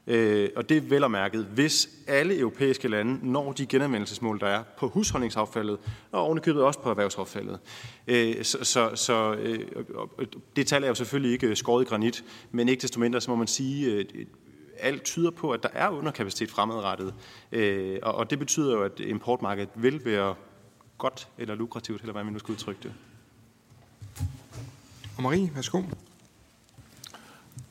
[0.09, 4.47] Øh, og det er vel og mærket, hvis alle europæiske lande når de genanvendelsesmål, der
[4.47, 5.77] er på husholdningsaffaldet,
[6.11, 7.59] og ovenikøbet også på erhvervsaffaldet.
[8.07, 9.59] Øh, så så, så øh,
[10.55, 13.35] det tal er jo selvfølgelig ikke skåret i granit, men ikke desto mindre, så må
[13.35, 14.05] man sige, øh,
[14.79, 17.13] alt tyder på, at der er underkapacitet fremadrettet.
[17.51, 20.35] Øh, og, og det betyder jo, at importmarkedet vil være
[20.97, 22.93] godt eller lukrativt, eller hvad man nu skal udtrykke det.
[25.17, 25.81] Og Marie, værsgo.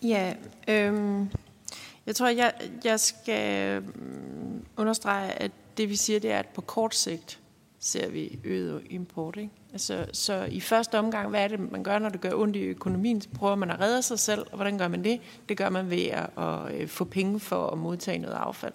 [0.03, 0.35] Ja,
[0.69, 1.29] øhm,
[2.09, 2.53] jeg tror, jeg,
[2.85, 7.41] jeg skal mm, understrege, at det vi siger, det er, at på kort sigt
[7.81, 9.37] ser vi øget import.
[9.37, 9.51] Ikke?
[9.73, 12.61] Altså, så i første omgang, hvad er det, man gør, når det gør ondt i
[12.61, 13.21] økonomien?
[13.21, 15.21] Så prøver man at redde sig selv, og hvordan gør man det?
[15.49, 18.73] Det gør man ved at, at øh, få penge for at modtage noget affald.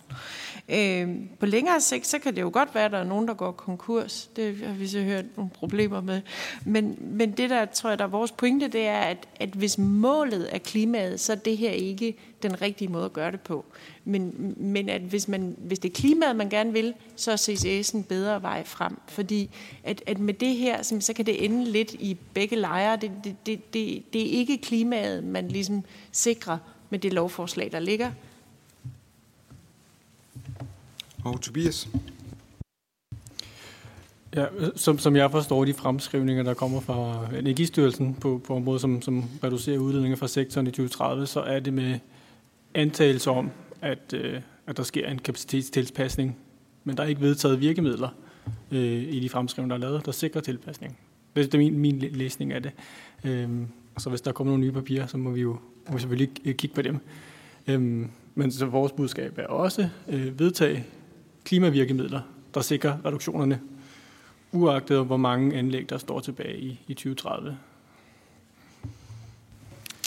[0.69, 3.34] Øh, på længere sigt, så kan det jo godt være, at der er nogen, der
[3.34, 4.30] går konkurs.
[4.35, 6.22] Det har vi så hørt nogle problemer med.
[6.65, 9.77] Men, men det, der tror jeg, der er vores pointe, det er, at, at hvis
[9.77, 13.65] målet er klimaet, så er det her ikke den rigtige måde at gøre det på.
[14.06, 17.91] Men, men at hvis, man, hvis det er klimaet, man gerne vil, så er CCS
[17.91, 18.98] en bedre vej frem.
[19.07, 19.49] Fordi
[19.84, 22.98] at, at med det her, så kan det ende lidt i begge lejre.
[22.98, 26.57] Det, det, det, det, det er ikke klimaet, man ligesom sikrer
[26.90, 28.11] med det lovforslag, der ligger.
[31.24, 31.88] Og Tobias?
[34.36, 34.45] Ja,
[34.76, 39.24] som, som jeg forstår de fremskrivninger, der kommer fra Energistyrelsen på, på området, som, som
[39.44, 41.99] reducerer udledninger fra sektoren i 2030, så er det med
[42.76, 43.52] antagelse om,
[43.82, 46.38] at, øh, at der sker en kapacitetstilpasning,
[46.84, 48.10] men der er ikke vedtaget virkemidler
[48.72, 50.98] øh, i de fremskrivninger, der er lavet, der sikrer tilpasning.
[51.36, 52.72] Det er min, min læsning af det.
[53.24, 53.50] Øh,
[53.98, 56.76] så hvis der kommer nogle nye papirer, så må vi jo må vi selvfølgelig kigge
[56.76, 57.00] på dem.
[57.68, 60.86] Øh, men så vores budskab er også øh, vedtage
[61.44, 62.22] klimavirkemidler,
[62.54, 63.60] der sikrer reduktionerne,
[64.52, 67.58] uagtet hvor mange anlæg, der står tilbage i, i 2030.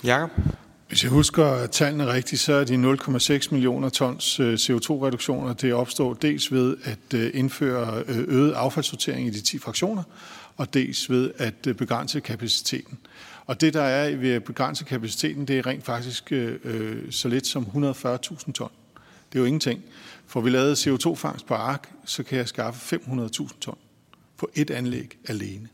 [0.04, 0.30] Jakob?
[0.88, 6.14] Hvis jeg husker tallene rigtigt, så er de 0,6 millioner tons øh, CO2-reduktioner, det opstår
[6.14, 10.02] dels ved at øh, indføre øh, øget affaldssortering i de 10 fraktioner,
[10.56, 12.98] og dels ved at begrænse kapaciteten.
[13.46, 17.46] Og det, der er ved at begrænse kapaciteten, det er rent faktisk øh, så lidt
[17.46, 18.70] som 140.000 ton.
[19.32, 19.82] Det er jo ingenting.
[20.26, 23.78] For vi lavede CO2-fangst på ark, så kan jeg skaffe 500.000 ton
[24.36, 25.68] på et anlæg alene.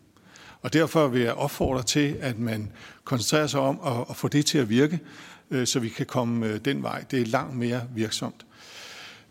[0.63, 2.73] Og derfor vil jeg opfordre til, at man
[3.05, 5.01] koncentrere sig om at, at få det til at virke,
[5.51, 7.05] øh, så vi kan komme øh, den vej.
[7.11, 8.47] Det er langt mere virksomt.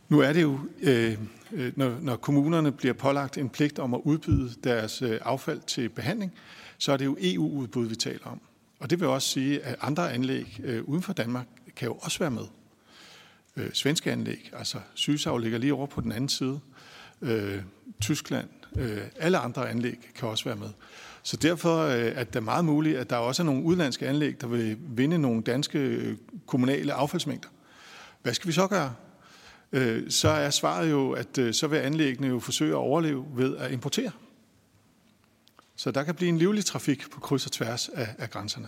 [0.09, 1.17] Nu er det jo, øh,
[1.51, 5.89] øh når, når kommunerne bliver pålagt en pligt om at udbyde deres øh, affald til
[5.89, 6.33] behandling,
[6.77, 8.41] så er det jo EU-udbud, vi taler om.
[8.79, 12.19] Og det vil også sige, at andre anlæg øh, uden for Danmark kan jo også
[12.19, 12.43] være med.
[13.73, 16.59] Svenske anlæg, altså Sysav ligger lige over på den anden side.
[17.21, 17.61] Øh,
[18.01, 18.47] Tyskland,
[19.19, 20.69] alle andre anlæg kan også være med.
[21.23, 24.47] Så derfor øh, er det meget muligt, at der også er nogle udlandske anlæg, der
[24.47, 27.49] vil vinde nogle danske øh, kommunale affaldsmængder.
[28.21, 28.95] Hvad skal vi så gøre?
[29.71, 33.71] Øh, så er svaret jo, at så vil anlæggene jo forsøge at overleve ved at
[33.71, 34.11] importere.
[35.75, 38.67] Så der kan blive en livlig trafik på kryds og tværs af, af grænserne.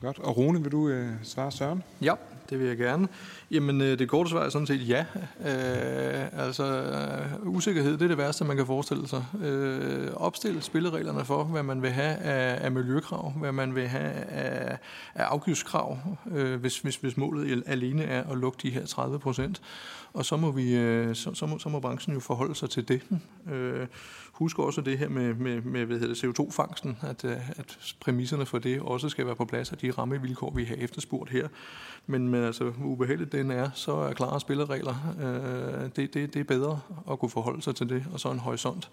[0.00, 0.18] Godt.
[0.18, 1.82] Og Rune, vil du øh, svare Søren?
[2.00, 2.14] Ja,
[2.52, 3.08] det vil jeg gerne.
[3.50, 5.04] Jamen, øh, det korte svar er sådan set ja.
[5.40, 9.24] Øh, altså, øh, usikkerhed, det er det værste, man kan forestille sig.
[9.42, 14.12] Øh, opstille spillereglerne for, hvad man vil have af, af miljøkrav, hvad man vil have
[14.12, 14.78] af,
[15.14, 15.98] af afgiftskrav,
[16.30, 19.60] øh, hvis, hvis, hvis målet alene er at lukke de her 30 procent.
[20.14, 22.88] Og så må, vi, øh, så, så, må, så må branchen jo forholde sig til
[22.88, 23.02] det.
[23.52, 23.86] Øh,
[24.32, 28.46] husk også det her med, med, med hvad hedder det, CO2-fangsten, at, øh, at præmisserne
[28.46, 31.48] for det også skal være på plads, og de rammevilkår, vi har efterspurgt her.
[32.06, 35.14] Men, men altså, ubehageligt den er, så er klare spilleregler.
[35.20, 36.80] Øh, det, det, det er bedre
[37.10, 38.90] at kunne forholde sig til det, og så en horisont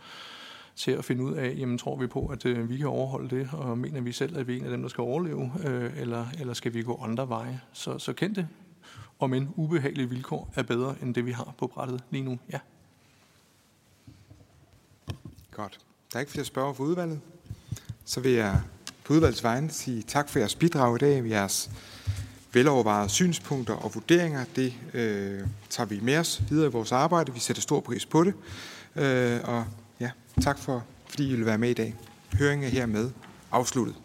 [0.76, 3.50] til at finde ud af, jamen tror vi på, at øh, vi kan overholde det,
[3.54, 6.26] og mener vi selv, at vi er en af dem, der skal overleve, øh, eller,
[6.40, 7.62] eller skal vi gå andre veje?
[7.74, 8.48] Så, så kend det,
[9.20, 12.40] om en ubehagelige vilkår er bedre end det, vi har på brættet lige nu.
[12.54, 12.60] Ja.
[15.52, 15.80] Godt.
[16.12, 17.22] Der er ikke flere spørger for udvalget.
[18.06, 18.62] Så vil jeg
[19.04, 21.72] på udvalgets vegne sige tak for jeres bidrag i dag, jeres
[22.54, 24.46] velovervejede synspunkter og vurderinger.
[24.56, 27.34] Det øh, tager vi med os videre i vores arbejde.
[27.34, 28.34] Vi sætter stor pris på det.
[28.96, 29.66] Øh, og
[30.00, 31.96] ja, tak for, fordi I vil være med i dag.
[32.34, 33.12] Høringen er hermed
[33.52, 33.96] afsluttet.